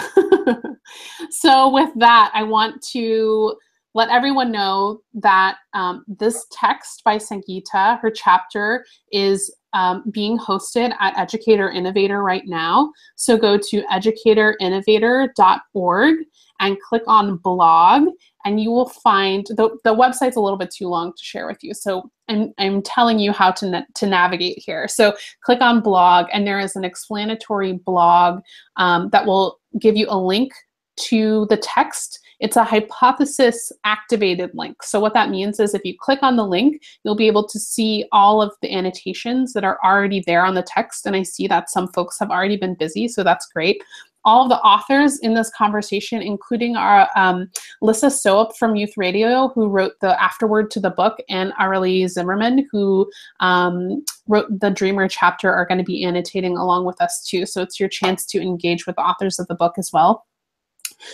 so 1.29 1.71
with 1.71 1.89
that, 1.97 2.31
I 2.33 2.43
want 2.43 2.81
to 2.91 3.55
let 3.93 4.09
everyone 4.09 4.51
know 4.51 5.01
that 5.15 5.57
um, 5.73 6.05
this 6.07 6.45
text 6.51 7.01
by 7.03 7.17
Sangita, 7.17 7.99
her 7.99 8.09
chapter 8.09 8.85
is 9.11 9.53
um, 9.73 10.05
being 10.11 10.37
hosted 10.37 10.93
at 10.99 11.17
Educator 11.17 11.69
Innovator 11.69 12.21
right 12.23 12.43
now. 12.45 12.91
So 13.15 13.37
go 13.37 13.57
to 13.57 13.81
educatorinnovator.org 13.83 16.15
and 16.59 16.77
click 16.79 17.03
on 17.07 17.37
blog 17.37 18.09
and 18.45 18.59
you 18.59 18.71
will 18.71 18.89
find 18.89 19.45
the, 19.47 19.77
the 19.83 19.95
website's 19.95 20.35
a 20.35 20.41
little 20.41 20.57
bit 20.57 20.71
too 20.71 20.87
long 20.87 21.11
to 21.13 21.23
share 21.23 21.47
with 21.47 21.63
you. 21.63 21.73
So 21.73 22.09
I'm, 22.27 22.53
I'm 22.57 22.81
telling 22.81 23.19
you 23.19 23.31
how 23.31 23.51
to, 23.51 23.69
na 23.69 23.81
to 23.95 24.07
navigate 24.07 24.59
here. 24.59 24.87
So 24.87 25.15
click 25.43 25.61
on 25.61 25.81
blog 25.81 26.27
and 26.31 26.45
there 26.45 26.59
is 26.59 26.75
an 26.75 26.83
explanatory 26.83 27.73
blog 27.73 28.41
um, 28.77 29.09
that 29.11 29.25
will 29.25 29.59
give 29.79 29.95
you 29.95 30.07
a 30.09 30.17
link 30.17 30.53
to 30.97 31.47
the 31.49 31.57
text. 31.57 32.19
It's 32.39 32.57
a 32.57 32.63
hypothesis 32.63 33.71
activated 33.85 34.51
link. 34.53 34.83
So 34.83 34.99
what 34.99 35.13
that 35.13 35.29
means 35.29 35.59
is 35.59 35.73
if 35.73 35.85
you 35.85 35.95
click 35.99 36.19
on 36.21 36.35
the 36.35 36.45
link, 36.45 36.81
you'll 37.03 37.15
be 37.15 37.27
able 37.27 37.47
to 37.47 37.59
see 37.59 38.05
all 38.11 38.41
of 38.41 38.51
the 38.61 38.73
annotations 38.73 39.53
that 39.53 39.63
are 39.63 39.79
already 39.83 40.23
there 40.25 40.43
on 40.43 40.55
the 40.55 40.63
text. 40.63 41.05
And 41.05 41.15
I 41.15 41.23
see 41.23 41.47
that 41.47 41.69
some 41.69 41.87
folks 41.89 42.17
have 42.19 42.31
already 42.31 42.57
been 42.57 42.75
busy, 42.75 43.07
so 43.07 43.23
that's 43.23 43.47
great 43.47 43.81
all 44.25 44.43
of 44.43 44.49
the 44.49 44.59
authors 44.59 45.19
in 45.19 45.33
this 45.33 45.49
conversation, 45.49 46.21
including 46.21 46.75
our 46.75 47.09
um, 47.15 47.49
Lissa 47.81 48.07
Soep 48.07 48.55
from 48.57 48.75
Youth 48.75 48.93
Radio, 48.97 49.49
who 49.49 49.67
wrote 49.67 49.93
the 50.01 50.21
afterword 50.21 50.71
to 50.71 50.79
the 50.79 50.89
book, 50.89 51.17
and 51.29 51.53
Arely 51.53 52.07
Zimmerman, 52.07 52.67
who 52.71 53.09
um, 53.39 54.03
wrote 54.27 54.47
the 54.59 54.69
Dreamer 54.69 55.07
chapter, 55.07 55.51
are 55.51 55.65
going 55.65 55.77
to 55.77 55.83
be 55.83 56.03
annotating 56.03 56.57
along 56.57 56.85
with 56.85 57.01
us 57.01 57.23
too. 57.27 57.45
So 57.45 57.61
it's 57.61 57.79
your 57.79 57.89
chance 57.89 58.25
to 58.27 58.41
engage 58.41 58.85
with 58.85 58.95
the 58.95 59.01
authors 59.01 59.39
of 59.39 59.47
the 59.47 59.55
book 59.55 59.75
as 59.77 59.91
well. 59.91 60.25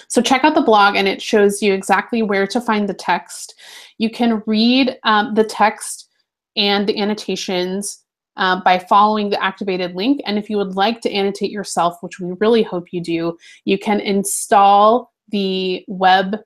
So 0.10 0.22
check 0.22 0.44
out 0.44 0.56
the 0.56 0.62
blog 0.62 0.96
and 0.96 1.08
it 1.08 1.22
shows 1.22 1.62
you 1.62 1.74
exactly 1.74 2.22
where 2.22 2.48
to 2.48 2.60
find 2.60 2.90
the 2.90 2.94
text. 2.94 3.56
You 3.98 4.10
can 4.10 4.44
read 4.46 4.98
um, 5.04 5.34
the 5.34 5.46
text 5.46 6.10
and 6.56 6.88
the 6.88 7.00
annotations 7.00 8.04
uh, 8.38 8.62
by 8.62 8.80
following 8.80 9.30
the 9.30 9.44
activated 9.44 9.96
link. 9.96 10.22
And 10.26 10.38
if 10.38 10.50
you 10.50 10.58
would 10.58 10.76
like 10.76 11.02
to 11.02 11.12
annotate 11.12 11.52
yourself, 11.52 11.98
which 12.02 12.20
we 12.20 12.34
really 12.40 12.64
hope 12.64 12.88
you 12.92 13.02
do, 13.02 13.38
you 13.66 13.78
can 13.78 14.00
install 14.00 15.12
the 15.30 15.84
web 15.88 16.38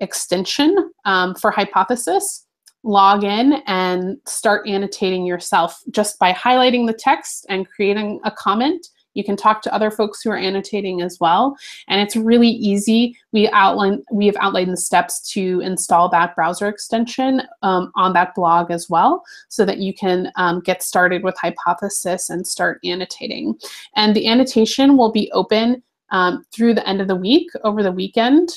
extension 0.00 0.92
um, 1.04 1.34
for 1.34 1.50
Hypothesis, 1.50 2.46
log 2.82 3.24
in 3.24 3.54
and 3.66 4.18
start 4.26 4.68
annotating 4.68 5.24
yourself 5.24 5.80
just 5.90 6.18
by 6.18 6.32
highlighting 6.32 6.86
the 6.86 6.92
text 6.92 7.46
and 7.48 7.68
creating 7.68 8.20
a 8.24 8.30
comment 8.30 8.86
you 9.16 9.24
can 9.24 9.36
talk 9.36 9.62
to 9.62 9.74
other 9.74 9.90
folks 9.90 10.22
who 10.22 10.30
are 10.30 10.36
annotating 10.36 11.00
as 11.00 11.18
well. 11.20 11.56
And 11.88 12.00
it's 12.00 12.14
really 12.14 12.48
easy. 12.48 13.16
We 13.32 13.48
outline 13.50 14.02
we 14.12 14.26
have 14.26 14.36
outlined 14.36 14.72
the 14.72 14.76
steps 14.76 15.20
to 15.32 15.60
install 15.60 16.08
that 16.10 16.36
browser 16.36 16.68
extension 16.68 17.42
um, 17.62 17.90
on 17.96 18.12
that 18.12 18.34
blog 18.34 18.70
as 18.70 18.88
well, 18.88 19.24
so 19.48 19.64
that 19.64 19.78
you 19.78 19.94
can 19.94 20.30
um, 20.36 20.60
get 20.60 20.82
started 20.82 21.24
with 21.24 21.36
Hypothesis 21.38 22.30
and 22.30 22.46
start 22.46 22.78
annotating. 22.84 23.58
And 23.96 24.14
the 24.14 24.28
annotation 24.28 24.96
will 24.96 25.10
be 25.10 25.30
open 25.32 25.82
um, 26.10 26.44
through 26.54 26.74
the 26.74 26.86
end 26.88 27.00
of 27.00 27.08
the 27.08 27.16
week, 27.16 27.48
over 27.64 27.82
the 27.82 27.92
weekend. 27.92 28.50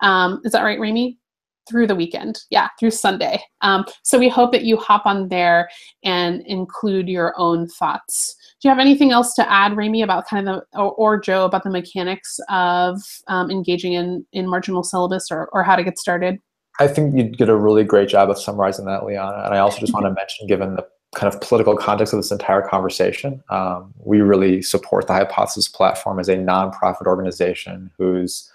Um, 0.00 0.40
is 0.44 0.52
that 0.52 0.62
right, 0.62 0.80
Rami? 0.80 1.18
through 1.66 1.86
the 1.86 1.94
weekend. 1.94 2.40
Yeah, 2.50 2.68
through 2.78 2.90
Sunday. 2.90 3.42
Um, 3.62 3.86
so 4.02 4.18
we 4.18 4.28
hope 4.28 4.52
that 4.52 4.64
you 4.64 4.76
hop 4.76 5.06
on 5.06 5.28
there 5.28 5.70
and 6.02 6.42
include 6.46 7.08
your 7.08 7.32
own 7.38 7.66
thoughts 7.68 8.36
you 8.64 8.70
have 8.70 8.78
anything 8.78 9.12
else 9.12 9.34
to 9.34 9.50
add, 9.50 9.76
Rami, 9.76 10.02
about 10.02 10.26
kind 10.26 10.48
of 10.48 10.54
the, 10.54 10.78
or, 10.78 10.92
or 10.92 11.20
Joe, 11.20 11.44
about 11.44 11.64
the 11.64 11.70
mechanics 11.70 12.38
of 12.48 13.00
um, 13.28 13.50
engaging 13.50 13.94
in, 13.94 14.26
in 14.32 14.48
marginal 14.48 14.82
syllabus 14.82 15.30
or, 15.30 15.48
or 15.52 15.62
how 15.62 15.76
to 15.76 15.84
get 15.84 15.98
started? 15.98 16.40
I 16.80 16.88
think 16.88 17.14
you 17.14 17.24
did 17.24 17.48
a 17.48 17.56
really 17.56 17.84
great 17.84 18.08
job 18.08 18.30
of 18.30 18.38
summarizing 18.38 18.86
that, 18.86 19.04
Liana. 19.04 19.44
And 19.44 19.54
I 19.54 19.58
also 19.58 19.78
just 19.78 19.92
want 19.92 20.06
to 20.06 20.12
mention, 20.12 20.46
given 20.46 20.74
the 20.74 20.86
kind 21.14 21.32
of 21.32 21.40
political 21.40 21.76
context 21.76 22.12
of 22.12 22.18
this 22.18 22.32
entire 22.32 22.62
conversation, 22.62 23.42
um, 23.50 23.94
we 23.98 24.20
really 24.20 24.60
support 24.62 25.06
the 25.06 25.12
Hypothesis 25.12 25.68
Platform 25.68 26.18
as 26.18 26.28
a 26.28 26.36
nonprofit 26.36 27.06
organization 27.06 27.90
whose 27.96 28.50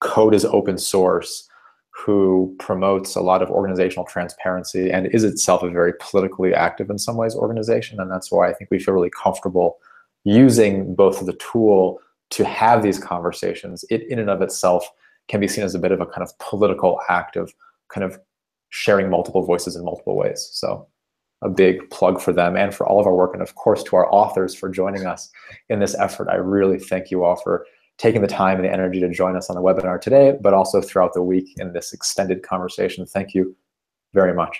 code 0.00 0.34
is 0.34 0.44
open 0.44 0.78
source, 0.78 1.48
who 2.04 2.54
promotes 2.58 3.14
a 3.14 3.20
lot 3.20 3.42
of 3.42 3.50
organizational 3.50 4.06
transparency 4.06 4.90
and 4.90 5.06
is 5.08 5.22
itself 5.22 5.62
a 5.62 5.70
very 5.70 5.92
politically 6.00 6.54
active 6.54 6.88
in 6.88 6.98
some 6.98 7.16
ways 7.16 7.34
organization. 7.34 8.00
And 8.00 8.10
that's 8.10 8.32
why 8.32 8.48
I 8.48 8.54
think 8.54 8.70
we 8.70 8.78
feel 8.78 8.94
really 8.94 9.10
comfortable 9.10 9.78
using 10.24 10.94
both 10.94 11.24
the 11.24 11.34
tool 11.34 12.00
to 12.30 12.44
have 12.44 12.82
these 12.82 12.98
conversations. 12.98 13.84
It 13.90 14.02
in 14.08 14.18
and 14.18 14.30
of 14.30 14.40
itself 14.40 14.88
can 15.28 15.40
be 15.40 15.48
seen 15.48 15.64
as 15.64 15.74
a 15.74 15.78
bit 15.78 15.92
of 15.92 16.00
a 16.00 16.06
kind 16.06 16.22
of 16.22 16.36
political 16.38 17.00
act 17.08 17.36
of 17.36 17.52
kind 17.92 18.04
of 18.04 18.18
sharing 18.70 19.10
multiple 19.10 19.44
voices 19.44 19.76
in 19.76 19.84
multiple 19.84 20.16
ways. 20.16 20.48
So 20.52 20.86
a 21.42 21.48
big 21.48 21.88
plug 21.90 22.20
for 22.20 22.32
them 22.32 22.56
and 22.56 22.74
for 22.74 22.86
all 22.86 23.00
of 23.00 23.06
our 23.06 23.14
work 23.14 23.32
and 23.34 23.42
of 23.42 23.54
course 23.56 23.82
to 23.84 23.96
our 23.96 24.12
authors 24.12 24.54
for 24.54 24.68
joining 24.68 25.06
us 25.06 25.30
in 25.68 25.80
this 25.80 25.94
effort. 25.96 26.28
I 26.28 26.36
really 26.36 26.78
thank 26.78 27.10
you 27.10 27.24
all 27.24 27.36
for 27.36 27.66
taking 28.00 28.22
the 28.22 28.26
time 28.26 28.56
and 28.56 28.64
the 28.64 28.72
energy 28.72 28.98
to 28.98 29.10
join 29.10 29.36
us 29.36 29.50
on 29.50 29.56
the 29.56 29.62
webinar 29.62 30.00
today, 30.00 30.38
but 30.40 30.54
also 30.54 30.80
throughout 30.80 31.12
the 31.12 31.22
week 31.22 31.52
in 31.58 31.70
this 31.74 31.92
extended 31.92 32.42
conversation. 32.42 33.04
Thank 33.04 33.34
you 33.34 33.54
very 34.14 34.32
much. 34.32 34.58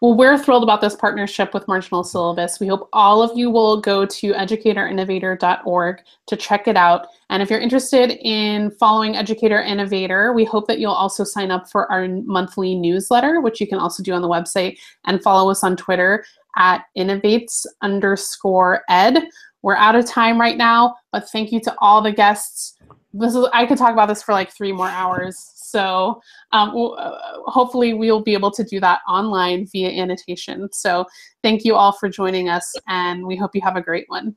Well, 0.00 0.16
we're 0.16 0.38
thrilled 0.38 0.62
about 0.62 0.80
this 0.80 0.96
partnership 0.96 1.52
with 1.52 1.68
Marginal 1.68 2.02
Syllabus. 2.02 2.60
We 2.60 2.66
hope 2.66 2.88
all 2.92 3.22
of 3.22 3.36
you 3.36 3.50
will 3.50 3.80
go 3.80 4.06
to 4.06 4.32
educatorinnovator.org 4.32 6.00
to 6.28 6.36
check 6.36 6.66
it 6.66 6.76
out. 6.76 7.08
And 7.28 7.42
if 7.42 7.50
you're 7.50 7.60
interested 7.60 8.12
in 8.26 8.70
following 8.70 9.16
Educator 9.16 9.60
Innovator, 9.60 10.32
we 10.32 10.44
hope 10.44 10.66
that 10.68 10.78
you'll 10.78 10.92
also 10.92 11.24
sign 11.24 11.50
up 11.50 11.68
for 11.68 11.90
our 11.92 12.08
monthly 12.08 12.74
newsletter, 12.74 13.40
which 13.40 13.60
you 13.60 13.66
can 13.66 13.78
also 13.78 14.02
do 14.02 14.14
on 14.14 14.22
the 14.22 14.28
website, 14.28 14.78
and 15.04 15.22
follow 15.22 15.50
us 15.50 15.62
on 15.62 15.76
Twitter 15.76 16.24
at 16.56 16.84
innovates 16.96 17.66
underscore 17.82 18.82
ed. 18.88 19.28
We're 19.62 19.76
out 19.76 19.96
of 19.96 20.06
time 20.06 20.40
right 20.40 20.56
now, 20.56 20.94
but 21.12 21.28
thank 21.30 21.50
you 21.50 21.60
to 21.60 21.74
all 21.80 22.00
the 22.00 22.12
guests. 22.12 22.77
This 23.18 23.34
is 23.34 23.46
I 23.52 23.66
could 23.66 23.78
talk 23.78 23.92
about 23.92 24.06
this 24.06 24.22
for 24.22 24.32
like 24.32 24.52
three 24.52 24.72
more 24.72 24.88
hours. 24.88 25.52
So 25.54 26.20
um, 26.52 26.72
we'll, 26.74 26.98
uh, 26.98 27.18
hopefully 27.46 27.92
we'll 27.92 28.22
be 28.22 28.32
able 28.32 28.50
to 28.52 28.64
do 28.64 28.80
that 28.80 29.00
online 29.08 29.66
via 29.70 29.90
annotation. 29.90 30.68
So 30.72 31.04
thank 31.42 31.64
you 31.64 31.74
all 31.74 31.92
for 31.92 32.08
joining 32.08 32.48
us, 32.48 32.74
and 32.88 33.26
we 33.26 33.36
hope 33.36 33.50
you 33.54 33.60
have 33.62 33.76
a 33.76 33.82
great 33.82 34.06
one. 34.08 34.34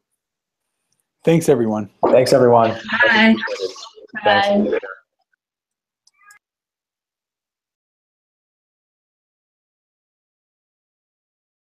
Thanks, 1.23 1.47
everyone. 1.47 1.89
Thanks, 2.07 2.33
everyone. 2.33 2.71
Bye. 3.07 3.35
Thanks. 4.23 4.85